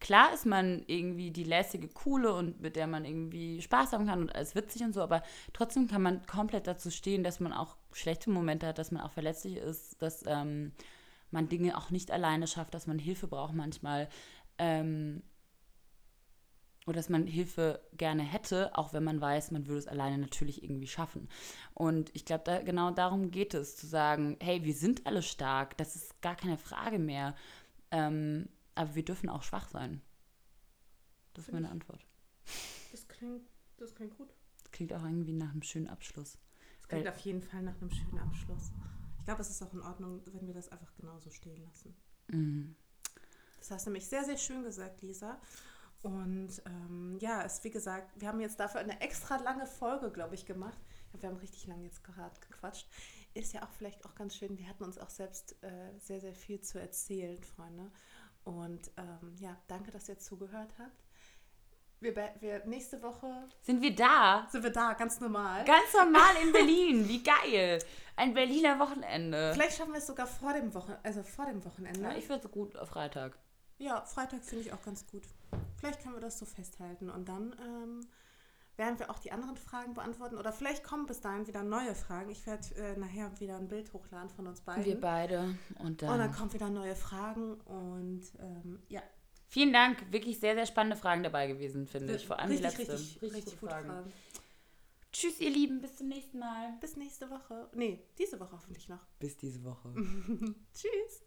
[0.00, 4.22] klar ist man irgendwie die lässige, coole und mit der man irgendwie Spaß haben kann
[4.22, 5.22] und alles witzig und so, aber
[5.52, 9.12] trotzdem kann man komplett dazu stehen, dass man auch schlechte Momente hat, dass man auch
[9.12, 10.72] verletzlich ist, dass ähm,
[11.32, 14.08] man Dinge auch nicht alleine schafft, dass man Hilfe braucht manchmal.
[14.58, 15.22] Ähm,
[16.86, 20.64] oder dass man Hilfe gerne hätte, auch wenn man weiß, man würde es alleine natürlich
[20.64, 21.28] irgendwie schaffen.
[21.74, 25.76] Und ich glaube, da, genau darum geht es, zu sagen, hey, wir sind alle stark,
[25.76, 27.36] das ist gar keine Frage mehr.
[27.92, 30.02] Ähm, aber wir dürfen auch schwach sein.
[31.34, 32.04] Das ist meine Antwort.
[32.90, 34.34] Das klingt, das klingt gut.
[34.58, 36.38] Das klingt auch irgendwie nach einem schönen Abschluss.
[36.78, 38.72] Das klingt Weil, auf jeden Fall nach einem schönen Abschluss.
[39.22, 41.94] Ich glaube, es ist auch in Ordnung, wenn wir das einfach genauso stehen lassen.
[42.26, 42.74] Mhm.
[43.60, 45.40] Das hast du nämlich sehr, sehr schön gesagt, Lisa.
[46.02, 50.34] Und ähm, ja, es wie gesagt, wir haben jetzt dafür eine extra lange Folge, glaube
[50.34, 50.76] ich, gemacht.
[51.12, 52.88] Wir haben richtig lange jetzt gerade gequatscht.
[53.32, 56.34] Ist ja auch vielleicht auch ganz schön, wir hatten uns auch selbst äh, sehr, sehr
[56.34, 57.92] viel zu erzählen, Freunde.
[58.42, 61.04] Und ähm, ja, danke, dass ihr zugehört habt.
[62.02, 63.48] Wir, wir, nächste Woche.
[63.60, 64.48] Sind wir da?
[64.50, 65.64] Sind wir da, ganz normal.
[65.64, 67.08] Ganz normal in Berlin.
[67.08, 67.78] Wie geil.
[68.16, 69.52] Ein Berliner Wochenende.
[69.54, 71.04] Vielleicht schaffen wir es sogar vor dem Wochenende.
[71.04, 72.02] Also vor dem Wochenende.
[72.02, 73.38] Ja, ich würde so gut auf Freitag.
[73.78, 75.22] Ja, Freitag finde ich auch ganz gut.
[75.76, 78.00] Vielleicht können wir das so festhalten und dann ähm,
[78.76, 80.36] werden wir auch die anderen Fragen beantworten.
[80.36, 82.30] Oder vielleicht kommen bis dahin wieder neue Fragen.
[82.30, 84.84] Ich werde äh, nachher wieder ein Bild hochladen von uns beiden.
[84.84, 85.54] Wir beide.
[85.78, 89.02] Und dann, und dann kommen wieder neue Fragen und ähm, ja.
[89.52, 90.10] Vielen Dank.
[90.10, 92.26] Wirklich sehr, sehr spannende Fragen dabei gewesen, finde ich.
[92.26, 92.92] Vor allem richtig, die letzte.
[92.94, 93.86] Richtig, richtig, richtig gute Fragen.
[93.86, 94.12] Fragen.
[95.12, 95.82] Tschüss, ihr Lieben.
[95.82, 96.72] Bis zum nächsten Mal.
[96.80, 97.68] Bis nächste Woche.
[97.74, 99.04] Nee, diese Woche hoffentlich noch.
[99.18, 99.92] Bis diese Woche.
[100.74, 101.22] Tschüss.